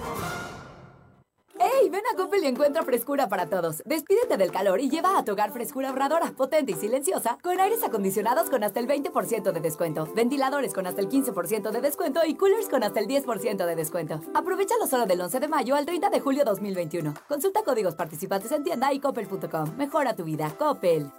Coppel 2.17 2.45
encuentra 2.45 2.83
frescura 2.83 3.29
para 3.29 3.47
todos. 3.47 3.83
Despídete 3.85 4.37
del 4.37 4.53
calor 4.53 4.81
y 4.81 4.91
lleva 4.91 5.19
a 5.19 5.25
tu 5.25 5.33
hogar 5.33 5.53
frescura 5.53 5.89
ahorradora, 5.89 6.33
potente 6.33 6.73
y 6.73 6.75
silenciosa, 6.75 7.39
con 7.43 7.61
aires 7.61 7.83
acondicionados 7.83 8.51
con 8.51 8.65
hasta 8.65 8.81
el 8.81 8.87
20% 8.87 9.53
de 9.53 9.61
descuento, 9.61 10.09
ventiladores 10.15 10.75
con 10.75 10.87
hasta 10.87 11.01
el 11.01 11.09
15% 11.09 11.71
de 11.71 11.81
descuento 11.81 12.21
y 12.27 12.35
coolers 12.35 12.69
con 12.69 12.83
hasta 12.83 13.01
el 13.01 13.07
10% 13.07 13.67
de 13.67 13.77
descuento. 13.77 14.21
Aprovechalo 14.35 14.87
solo 14.87 15.07
del 15.07 15.21
11 15.21 15.41
de 15.41 15.49
mayo 15.49 15.75
al 15.75 15.87
30 15.87 16.11
de 16.11 16.21
julio 16.21 16.45
2021. 16.45 17.15
Consulta 17.29 17.63
códigos 17.63 17.95
participantes 17.95 18.53
en 18.53 18.65
tienda 18.65 18.93
y 18.93 19.01
coppel.com. 19.01 19.77
Mejora 19.77 20.15
tu 20.15 20.25
vida. 20.25 20.51
Coppel. 20.59 21.11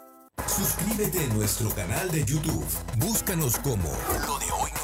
Suscríbete 0.48 1.24
a 1.24 1.34
nuestro 1.34 1.70
canal 1.70 2.10
de 2.12 2.26
YouTube. 2.26 2.66
Búscanos 2.98 3.58
como 3.60 3.89
Lo 4.28 4.39
de 4.39 4.46
Hoy. 4.52 4.82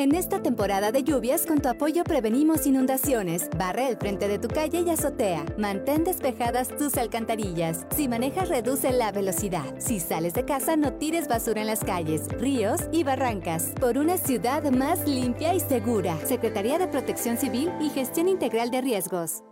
En 0.00 0.14
esta 0.14 0.42
temporada 0.42 0.92
de 0.92 1.02
lluvias, 1.02 1.44
con 1.44 1.60
tu 1.60 1.68
apoyo 1.68 2.04
prevenimos 2.04 2.66
inundaciones. 2.66 3.50
Barre 3.58 3.86
el 3.86 3.98
frente 3.98 4.28
de 4.28 4.38
tu 4.38 4.48
calle 4.48 4.80
y 4.80 4.88
azotea. 4.88 5.44
Mantén 5.58 6.04
despejadas 6.04 6.74
tus 6.74 6.96
alcantarillas. 6.96 7.84
Si 7.94 8.08
manejas, 8.08 8.48
reduce 8.48 8.92
la 8.92 9.12
velocidad. 9.12 9.74
Si 9.76 10.00
sales 10.00 10.32
de 10.32 10.46
casa, 10.46 10.74
no 10.74 10.94
tires 10.94 11.28
basura 11.28 11.60
en 11.60 11.66
las 11.66 11.84
calles, 11.84 12.28
ríos 12.38 12.80
y 12.92 13.04
barrancas. 13.04 13.74
Por 13.78 13.98
una 13.98 14.16
ciudad 14.16 14.62
más 14.70 15.06
limpia 15.06 15.52
y 15.52 15.60
segura. 15.60 16.16
Secretaría 16.24 16.78
de 16.78 16.88
Protección 16.88 17.36
Civil 17.36 17.70
y 17.78 17.90
Gestión 17.90 18.30
Integral 18.30 18.70
de 18.70 18.80
Riesgos. 18.80 19.42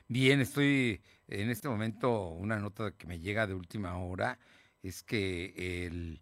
Bien, 0.08 0.40
estoy 0.40 1.02
en 1.28 1.50
este 1.50 1.68
momento, 1.68 2.30
una 2.30 2.60
nota 2.60 2.92
que 2.92 3.08
me 3.08 3.18
llega 3.18 3.48
de 3.48 3.56
última 3.56 3.98
hora 3.98 4.38
es 4.84 5.02
que 5.02 5.88
el 5.88 6.22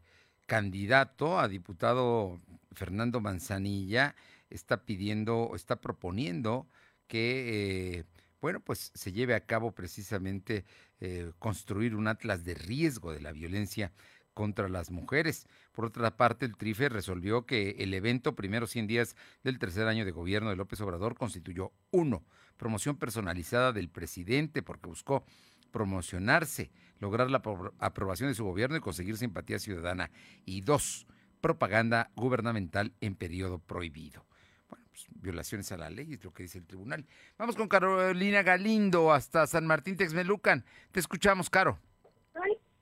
candidato 0.54 1.40
a 1.40 1.48
diputado 1.48 2.40
Fernando 2.74 3.20
Manzanilla 3.20 4.16
está 4.52 4.86
pidiendo, 4.86 5.54
está 5.56 5.82
proponiendo 5.82 6.68
que, 7.08 7.98
eh, 7.98 8.04
bueno, 8.40 8.60
pues 8.60 8.92
se 8.94 9.12
lleve 9.12 9.34
a 9.34 9.48
cabo 9.48 9.72
precisamente 9.72 10.64
eh, 11.00 11.32
construir 11.40 11.96
un 11.96 12.08
atlas 12.08 12.46
de 12.46 12.54
riesgo 12.54 13.12
de 13.12 13.22
la 13.22 13.32
violencia 13.32 13.92
contra 14.36 14.70
las 14.70 14.92
mujeres. 14.92 15.48
Por 15.72 15.86
otra 15.86 16.18
parte, 16.18 16.46
el 16.46 16.56
TRIFE 16.56 16.90
resolvió 16.90 17.48
que 17.48 17.72
el 17.80 17.92
evento 17.96 18.36
Primero 18.36 18.68
100 18.68 18.86
días 18.86 19.16
del 19.44 19.58
tercer 19.58 19.88
año 19.88 20.06
de 20.06 20.12
gobierno 20.12 20.52
de 20.52 20.56
López 20.56 20.80
Obrador 20.82 21.16
constituyó 21.16 21.72
uno, 21.90 22.24
promoción 22.58 22.98
personalizada 22.98 23.72
del 23.72 23.90
presidente 23.90 24.62
porque 24.62 24.88
buscó 24.88 25.26
promocionarse, 25.72 26.70
lograr 27.00 27.30
la 27.30 27.42
aprobación 27.80 28.30
de 28.30 28.36
su 28.36 28.46
gobierno 28.46 28.78
y 28.78 28.82
conseguir 28.82 29.18
simpatía 29.18 29.60
ciudadana. 29.60 30.12
Y 30.46 30.62
dos, 30.62 31.08
propaganda 31.42 32.10
gubernamental 32.16 32.94
en 33.02 33.16
periodo 33.16 33.60
prohibido. 33.60 34.26
Bueno, 34.70 34.86
pues 34.90 35.06
violaciones 35.22 35.72
a 35.72 35.78
la 35.78 35.90
ley 35.90 36.14
es 36.14 36.24
lo 36.24 36.32
que 36.32 36.44
dice 36.44 36.60
el 36.60 36.66
tribunal. 36.66 37.06
Vamos 37.38 37.56
con 37.56 37.68
Carolina 37.68 38.44
Galindo 38.44 39.12
hasta 39.12 39.46
San 39.48 39.68
Martín 39.68 39.98
Texmelucan. 39.98 40.64
Te 40.92 41.00
escuchamos, 41.00 41.50
Caro. 41.50 41.80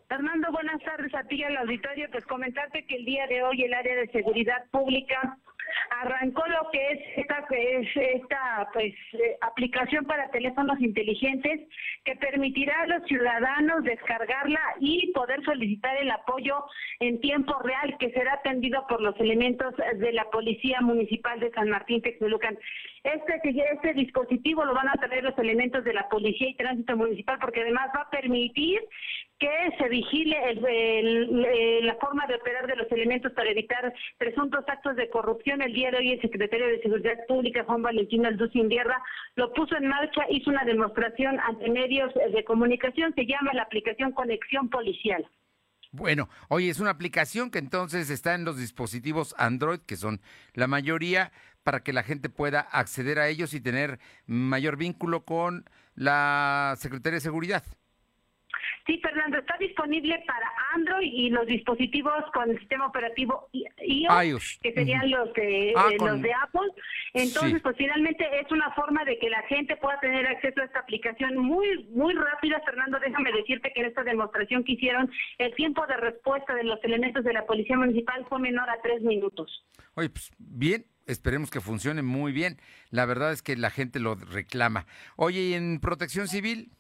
Fernando, 0.08 0.52
buenas 0.52 0.84
tardes 0.84 1.16
a 1.16 1.24
ti 1.24 1.42
al 1.42 1.56
auditorio. 1.56 2.10
Pues 2.12 2.26
comentarte 2.26 2.86
que 2.86 2.98
el 2.98 3.06
día 3.06 3.26
de 3.28 3.44
hoy 3.44 3.64
el 3.64 3.74
área 3.74 3.96
de 3.96 4.12
seguridad 4.12 4.66
pública 4.70 5.38
arrancó 5.90 6.44
lo 6.48 6.70
que 6.72 6.92
es 6.92 7.00
esta, 7.16 8.70
pues, 8.74 8.94
eh, 9.14 9.38
aplicación 9.42 10.06
para 10.06 10.30
teléfonos 10.32 10.80
inteligentes 10.80 11.68
que 12.04 12.16
permitirá 12.16 12.82
a 12.82 12.88
los 12.88 13.04
ciudadanos 13.08 13.84
descargarla 13.84 14.62
y 14.80 15.12
poder 15.14 15.44
solicitar 15.44 15.98
el 15.98 16.12
apoyo 16.12 16.66
en 17.00 17.20
tiempo 17.20 17.58
real 17.64 17.98
que 18.00 18.12
será 18.12 18.34
atendido 18.34 18.86
por 18.88 19.02
los 19.02 19.20
elementos 19.20 19.74
de 19.96 20.14
la 20.14 20.26
Policía 20.26 20.82
Municipal 20.82 21.40
de 21.40 21.52
San 21.52 21.70
Martín 21.70 22.02
Texmelucan. 22.02 22.58
Este, 23.04 23.42
este 23.74 23.94
dispositivo 23.94 24.64
lo 24.64 24.74
van 24.74 24.90
a 24.90 24.94
tener 24.94 25.24
los 25.24 25.38
elementos 25.38 25.84
de 25.84 25.94
la 25.94 26.08
Policía 26.10 26.50
y 26.50 26.56
Tránsito 26.56 26.96
Municipal 26.96 27.38
porque 27.40 27.62
además 27.62 27.90
va 27.96 28.02
a 28.02 28.10
permitir 28.10 28.80
que 29.42 29.76
se 29.80 29.90
vigile 29.90 30.38
la 31.82 31.96
forma 31.96 32.28
de 32.28 32.36
operar 32.36 32.68
de 32.68 32.76
los 32.76 32.92
elementos 32.92 33.32
para 33.32 33.50
evitar 33.50 33.92
presuntos 34.20 34.64
actos 34.68 34.96
de 34.96 35.10
corrupción. 35.10 35.64
El 35.64 35.74
día 35.74 35.90
de 35.90 35.98
hoy 35.98 36.12
el 36.12 36.22
secretario 36.22 36.68
de 36.68 36.80
Seguridad 36.84 37.18
Pública, 37.28 37.64
Juan 37.66 37.82
Valentín 37.82 38.24
Alduz 38.24 38.56
Indierra, 38.56 39.02
lo 39.36 39.52
puso 39.54 39.76
en 39.76 39.88
marcha, 39.88 40.22
hizo 40.30 40.52
una 40.52 40.64
demostración 40.64 41.40
ante 41.40 41.72
medios 41.72 42.14
de 42.14 42.44
comunicación, 42.44 43.16
se 43.16 43.26
llama 43.26 43.52
la 43.54 43.64
aplicación 43.64 44.12
Conexión 44.12 44.70
Policial. 44.70 45.28
Bueno, 45.92 46.30
hoy 46.48 46.70
es 46.70 46.80
una 46.80 46.92
aplicación 46.92 47.50
que 47.50 47.58
entonces 47.58 48.12
está 48.12 48.36
en 48.36 48.46
los 48.46 48.58
dispositivos 48.60 49.34
Android, 49.40 49.80
que 49.80 49.96
son 49.96 50.22
la 50.54 50.68
mayoría, 50.68 51.32
para 51.64 51.82
que 51.82 51.94
la 51.94 52.04
gente 52.04 52.30
pueda 52.30 52.60
acceder 52.60 53.18
a 53.18 53.28
ellos 53.28 53.56
y 53.56 53.60
tener 53.60 54.00
mayor 54.28 54.78
vínculo 54.78 55.26
con 55.26 55.66
la 55.96 56.76
Secretaría 56.78 57.16
de 57.16 57.22
Seguridad. 57.22 57.64
Sí, 58.86 59.00
Fernando, 59.00 59.38
está 59.38 59.58
disponible 59.58 60.24
para 60.26 60.52
Android 60.74 61.12
y 61.12 61.30
los 61.30 61.46
dispositivos 61.46 62.24
con 62.34 62.50
el 62.50 62.60
sistema 62.60 62.88
operativo 62.88 63.50
iOS, 63.52 64.60
que 64.62 64.74
serían 64.74 65.10
los 65.10 65.34
de 65.34 65.74
ah, 65.76 65.90
eh, 65.92 65.98
los 66.00 66.22
de 66.22 66.34
Apple. 66.34 66.72
Entonces, 67.14 67.62
pues 67.62 67.76
finalmente 67.78 68.26
es 68.40 68.52
una 68.52 68.72
forma 68.72 69.04
de 69.06 69.20
que 69.20 69.30
la 69.30 69.42
gente 69.44 69.76
pueda 69.78 70.00
tener 70.00 70.26
acceso 70.28 70.62
a 70.62 70.66
esta 70.66 70.80
aplicación 70.80 71.38
muy 71.38 71.86
muy 71.90 72.14
rápida. 72.14 72.62
Fernando, 72.66 73.00
déjame 73.00 73.32
decirte 73.32 73.72
que 73.74 73.82
en 73.82 73.88
esta 73.88 74.04
demostración 74.04 74.64
que 74.64 74.74
hicieron, 74.74 75.12
el 75.38 75.54
tiempo 75.56 75.86
de 75.88 75.98
respuesta 75.98 76.56
de 76.56 76.64
los 76.64 76.84
elementos 76.84 77.24
de 77.24 77.34
la 77.34 77.46
Policía 77.46 77.78
Municipal 77.78 78.26
fue 78.30 78.40
menor 78.40 78.70
a 78.70 78.82
tres 78.82 79.02
minutos. 79.02 79.64
Oye, 79.96 80.10
pues 80.10 80.32
bien, 80.38 80.86
esperemos 81.06 81.52
que 81.52 81.62
funcione 81.62 82.02
muy 82.02 82.32
bien. 82.32 82.58
La 82.90 83.06
verdad 83.06 83.32
es 83.32 83.42
que 83.42 83.56
la 83.56 83.70
gente 83.70 84.00
lo 84.00 84.16
reclama. 84.16 84.86
Oye, 85.16 85.42
¿y 85.42 85.54
en 85.54 85.80
protección 85.80 86.28
civil? 86.28 86.72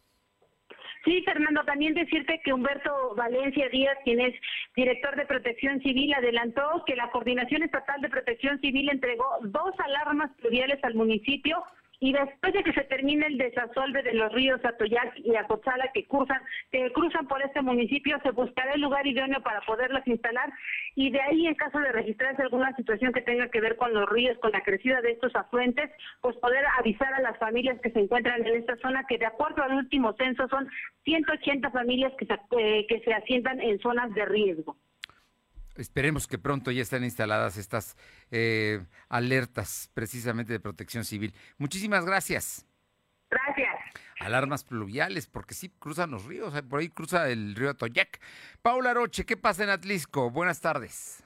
Sí, 1.03 1.23
Fernando, 1.23 1.63
también 1.63 1.95
decirte 1.95 2.39
que 2.43 2.53
Humberto 2.53 3.15
Valencia 3.15 3.67
Díaz, 3.69 3.97
quien 4.03 4.21
es 4.21 4.35
director 4.75 5.15
de 5.15 5.25
Protección 5.25 5.81
Civil, 5.81 6.13
adelantó 6.13 6.83
que 6.85 6.95
la 6.95 7.09
Coordinación 7.09 7.63
Estatal 7.63 8.01
de 8.01 8.09
Protección 8.09 8.59
Civil 8.59 8.89
entregó 8.89 9.25
dos 9.41 9.73
alarmas 9.79 10.29
pluviales 10.37 10.79
al 10.83 10.93
municipio 10.93 11.63
y 12.01 12.13
después 12.13 12.51
de 12.51 12.63
que 12.63 12.73
se 12.73 12.83
termine 12.85 13.27
el 13.27 13.37
desasolve 13.37 14.01
de 14.01 14.15
los 14.15 14.33
ríos 14.33 14.59
Atoyac 14.65 15.13
y 15.19 15.35
Acochala 15.35 15.91
que 15.93 16.07
cruzan, 16.07 16.41
que 16.71 16.91
cruzan 16.93 17.27
por 17.27 17.43
este 17.43 17.61
municipio, 17.61 18.19
se 18.23 18.31
buscará 18.31 18.73
el 18.73 18.81
lugar 18.81 19.05
idóneo 19.05 19.39
para 19.43 19.61
poderlas 19.61 20.05
instalar 20.07 20.51
y 20.95 21.11
de 21.11 21.21
ahí 21.21 21.45
en 21.45 21.53
caso 21.53 21.77
de 21.77 21.91
registrarse 21.91 22.41
alguna 22.41 22.75
situación 22.75 23.13
que 23.13 23.21
tenga 23.21 23.49
que 23.49 23.61
ver 23.61 23.77
con 23.77 23.93
los 23.93 24.09
ríos, 24.09 24.35
con 24.39 24.51
la 24.51 24.63
crecida 24.63 24.99
de 25.01 25.11
estos 25.11 25.35
afluentes, 25.35 25.91
pues 26.21 26.35
poder 26.37 26.65
avisar 26.79 27.13
a 27.13 27.21
las 27.21 27.37
familias 27.37 27.79
que 27.81 27.91
se 27.91 27.99
encuentran 27.99 28.47
en 28.47 28.55
esta 28.55 28.77
zona 28.77 29.05
que 29.07 29.19
de 29.19 29.27
acuerdo 29.27 29.61
al 29.61 29.73
último 29.73 30.13
censo 30.13 30.47
son 30.47 30.67
180 31.03 31.69
familias 31.69 32.13
eh, 32.57 32.87
que 32.89 32.99
se 33.01 33.13
asientan 33.13 33.61
en 33.61 33.77
zonas 33.77 34.11
de 34.15 34.25
riesgo. 34.25 34.75
Esperemos 35.75 36.27
que 36.27 36.37
pronto 36.37 36.71
ya 36.71 36.81
estén 36.81 37.03
instaladas 37.03 37.57
estas 37.57 37.95
eh, 38.29 38.85
alertas 39.09 39.89
precisamente 39.93 40.53
de 40.53 40.59
protección 40.59 41.05
civil. 41.05 41.33
Muchísimas 41.57 42.05
gracias. 42.05 42.65
Gracias. 43.29 43.75
Alarmas 44.19 44.63
pluviales, 44.63 45.27
porque 45.27 45.53
sí 45.53 45.69
cruzan 45.69 46.11
los 46.11 46.25
ríos, 46.25 46.53
por 46.63 46.79
ahí 46.79 46.89
cruza 46.89 47.29
el 47.29 47.55
río 47.55 47.73
Toyac. 47.75 48.19
Paula 48.61 48.93
Roche, 48.93 49.25
¿qué 49.25 49.37
pasa 49.37 49.63
en 49.63 49.69
Atlisco? 49.69 50.29
Buenas 50.29 50.59
tardes 50.61 51.23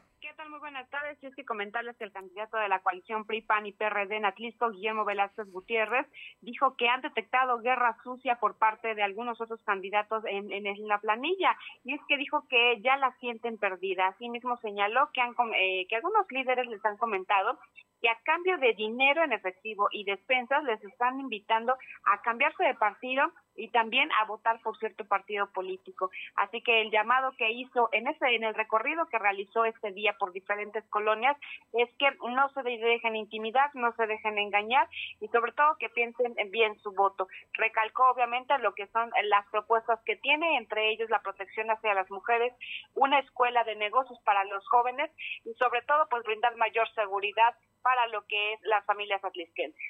buenas 0.85 0.89
tardes. 0.89 1.21
Yo 1.21 1.29
es 1.29 1.35
que 1.35 1.45
comentarles 1.45 1.95
que 1.97 2.03
el 2.03 2.11
candidato 2.11 2.57
de 2.57 2.69
la 2.69 2.79
coalición 2.79 3.25
PRI, 3.25 3.41
PAN 3.41 3.65
y 3.65 3.71
PRD 3.71 4.17
en 4.17 4.25
Atlisco, 4.25 4.69
Guillermo 4.69 5.05
Velázquez 5.05 5.49
Gutiérrez, 5.51 6.05
dijo 6.41 6.75
que 6.75 6.87
han 6.87 7.01
detectado 7.01 7.59
guerra 7.59 7.97
sucia 8.03 8.39
por 8.39 8.57
parte 8.57 8.93
de 8.93 9.03
algunos 9.03 9.39
otros 9.41 9.61
candidatos 9.63 10.23
en, 10.25 10.51
en, 10.51 10.87
la 10.87 10.99
planilla. 10.99 11.57
Y 11.83 11.93
es 11.93 12.01
que 12.07 12.17
dijo 12.17 12.45
que 12.49 12.81
ya 12.81 12.97
la 12.97 13.11
sienten 13.19 13.57
perdida. 13.57 14.07
Asimismo 14.07 14.57
señaló 14.57 15.09
que, 15.13 15.21
han, 15.21 15.33
eh, 15.55 15.85
que 15.89 15.95
algunos 15.95 16.25
líderes 16.29 16.67
les 16.67 16.83
han 16.85 16.97
comentado 16.97 17.57
que 18.05 18.09
a 18.11 18.19
cambio 18.23 18.59
de 18.59 18.73
dinero 18.73 19.23
en 19.23 19.33
efectivo 19.33 19.87
y 19.91 20.03
despensas 20.03 20.63
les 20.63 20.83
están 20.83 21.19
invitando 21.19 21.75
a 22.03 22.21
cambiarse 22.21 22.63
de 22.63 22.75
partido 22.75 23.31
y 23.55 23.69
también 23.69 24.11
a 24.21 24.25
votar 24.25 24.59
por 24.61 24.77
cierto 24.77 25.05
partido 25.05 25.47
político. 25.51 26.11
Así 26.35 26.61
que 26.61 26.81
el 26.81 26.91
llamado 26.91 27.31
que 27.35 27.49
hizo 27.49 27.89
en 27.93 28.07
ese 28.07 28.35
en 28.35 28.43
el 28.43 28.53
recorrido 28.53 29.07
que 29.07 29.17
realizó 29.17 29.65
este 29.65 29.91
día 29.91 30.15
por 30.19 30.33
diferentes 30.33 30.83
colonias 30.89 31.35
es 31.73 31.89
que 31.97 32.11
no 32.29 32.49
se 32.49 32.61
dejen 32.61 33.15
intimidar, 33.15 33.71
no 33.73 33.91
se 33.93 34.05
dejen 34.05 34.37
engañar 34.37 34.87
y 35.19 35.27
sobre 35.29 35.53
todo 35.53 35.77
que 35.79 35.89
piensen 35.89 36.35
bien 36.51 36.77
su 36.81 36.91
voto. 36.91 37.27
Recalcó 37.53 38.11
obviamente 38.11 38.55
lo 38.59 38.75
que 38.75 38.85
son 38.87 39.09
las 39.23 39.47
propuestas 39.47 39.99
que 40.05 40.15
tiene, 40.17 40.57
entre 40.57 40.91
ellos 40.91 41.09
la 41.09 41.23
protección 41.23 41.71
hacia 41.71 41.95
las 41.95 42.11
mujeres, 42.11 42.53
una 42.93 43.17
escuela 43.17 43.63
de 43.63 43.75
negocios 43.75 44.19
para 44.25 44.43
los 44.43 44.67
jóvenes 44.67 45.09
y 45.43 45.55
sobre 45.55 45.81
todo 45.83 46.07
pues 46.09 46.23
brindar 46.23 46.55
mayor 46.57 46.87
seguridad 46.93 47.55
para 47.85 47.94
lo 48.11 48.25
que 48.27 48.53
es 48.53 48.59
las 48.63 48.85
familias 48.85 49.23
atlisquenses. 49.23 49.81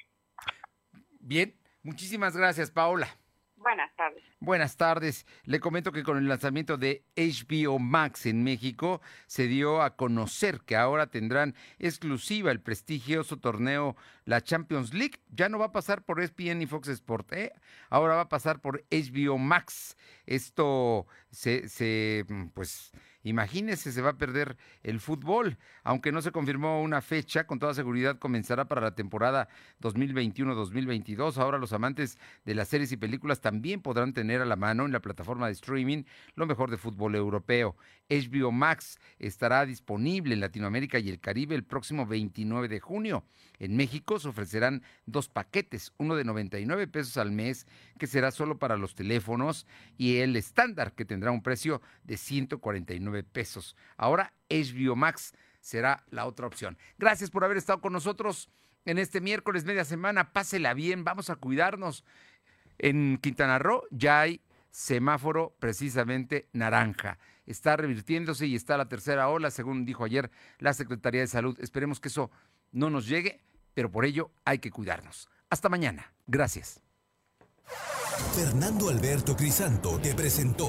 Bien, 1.20 1.54
muchísimas 1.82 2.36
gracias 2.36 2.70
Paola. 2.70 3.08
Buenas 3.56 3.96
tardes. 3.96 4.22
Buenas 4.38 4.76
tardes. 4.76 5.26
Le 5.44 5.60
comento 5.60 5.90
que 5.90 6.02
con 6.04 6.18
el 6.18 6.28
lanzamiento 6.28 6.76
de 6.76 7.02
HBO 7.16 7.78
Max 7.78 8.26
en 8.26 8.44
México 8.44 9.00
se 9.26 9.48
dio 9.48 9.82
a 9.82 9.96
conocer 9.96 10.60
que 10.60 10.76
ahora 10.76 11.08
tendrán 11.08 11.54
exclusiva 11.78 12.52
el 12.52 12.60
prestigioso 12.60 13.38
torneo 13.38 13.96
la 14.24 14.42
Champions 14.42 14.92
League. 14.92 15.18
Ya 15.30 15.48
no 15.48 15.58
va 15.58 15.66
a 15.66 15.72
pasar 15.72 16.04
por 16.04 16.20
ESPN 16.20 16.62
y 16.62 16.66
Fox 16.66 16.88
Sport, 16.88 17.32
¿eh? 17.32 17.52
ahora 17.88 18.16
va 18.16 18.20
a 18.22 18.28
pasar 18.28 18.60
por 18.60 18.84
HBO 18.90 19.38
Max. 19.38 19.96
Esto 20.26 21.06
se, 21.30 21.68
se 21.68 22.24
pues 22.54 22.92
Imagínese, 23.26 23.90
se 23.90 24.02
va 24.02 24.10
a 24.10 24.18
perder 24.18 24.56
el 24.84 25.00
fútbol. 25.00 25.58
Aunque 25.82 26.12
no 26.12 26.22
se 26.22 26.30
confirmó 26.30 26.80
una 26.80 27.02
fecha, 27.02 27.44
con 27.44 27.58
toda 27.58 27.74
seguridad 27.74 28.20
comenzará 28.20 28.66
para 28.66 28.80
la 28.80 28.94
temporada 28.94 29.48
2021-2022. 29.82 31.36
Ahora 31.38 31.58
los 31.58 31.72
amantes 31.72 32.18
de 32.44 32.54
las 32.54 32.68
series 32.68 32.92
y 32.92 32.96
películas 32.96 33.40
también 33.40 33.82
podrán 33.82 34.12
tener 34.12 34.42
a 34.42 34.44
la 34.44 34.54
mano 34.54 34.86
en 34.86 34.92
la 34.92 35.00
plataforma 35.00 35.48
de 35.48 35.54
streaming 35.54 36.04
lo 36.36 36.46
mejor 36.46 36.70
de 36.70 36.76
fútbol 36.76 37.16
europeo. 37.16 37.74
HBO 38.08 38.52
Max 38.52 39.00
estará 39.18 39.66
disponible 39.66 40.34
en 40.34 40.40
Latinoamérica 40.40 41.00
y 41.00 41.08
el 41.08 41.18
Caribe 41.18 41.56
el 41.56 41.64
próximo 41.64 42.06
29 42.06 42.68
de 42.68 42.78
junio. 42.78 43.24
En 43.58 43.76
México 43.76 44.20
se 44.20 44.28
ofrecerán 44.28 44.82
dos 45.06 45.28
paquetes, 45.28 45.92
uno 45.98 46.14
de 46.14 46.22
99 46.22 46.86
pesos 46.86 47.16
al 47.16 47.32
mes, 47.32 47.66
que 47.98 48.06
será 48.06 48.30
solo 48.30 48.58
para 48.58 48.76
los 48.76 48.94
teléfonos, 48.94 49.66
y 49.96 50.18
el 50.18 50.36
estándar, 50.36 50.92
que 50.92 51.04
tendrá 51.04 51.30
un 51.32 51.42
precio 51.42 51.80
de 52.04 52.16
149 52.16 53.15
pesos. 53.22 53.76
Ahora 53.96 54.32
HBO 54.50 54.96
Max 54.96 55.34
será 55.60 56.04
la 56.10 56.26
otra 56.26 56.46
opción. 56.46 56.78
Gracias 56.98 57.30
por 57.30 57.44
haber 57.44 57.56
estado 57.56 57.80
con 57.80 57.92
nosotros 57.92 58.50
en 58.84 58.98
este 58.98 59.20
miércoles 59.20 59.64
media 59.64 59.84
semana. 59.84 60.32
Pásela 60.32 60.74
bien, 60.74 61.04
vamos 61.04 61.30
a 61.30 61.36
cuidarnos. 61.36 62.04
En 62.78 63.18
Quintana 63.18 63.58
Roo 63.58 63.82
ya 63.90 64.20
hay 64.20 64.40
semáforo 64.70 65.56
precisamente 65.58 66.48
naranja. 66.52 67.18
Está 67.46 67.76
revirtiéndose 67.76 68.46
y 68.46 68.56
está 68.56 68.76
la 68.76 68.88
tercera 68.88 69.28
ola, 69.28 69.50
según 69.50 69.84
dijo 69.84 70.04
ayer 70.04 70.30
la 70.58 70.74
Secretaría 70.74 71.20
de 71.20 71.26
Salud. 71.26 71.58
Esperemos 71.60 72.00
que 72.00 72.08
eso 72.08 72.30
no 72.72 72.90
nos 72.90 73.06
llegue, 73.06 73.40
pero 73.74 73.90
por 73.90 74.04
ello 74.04 74.30
hay 74.44 74.58
que 74.58 74.70
cuidarnos. 74.70 75.28
Hasta 75.48 75.68
mañana. 75.68 76.12
Gracias. 76.26 76.80
Fernando 78.34 78.90
Alberto 78.90 79.36
Crisanto 79.36 79.98
te 79.98 80.14
presentó 80.14 80.68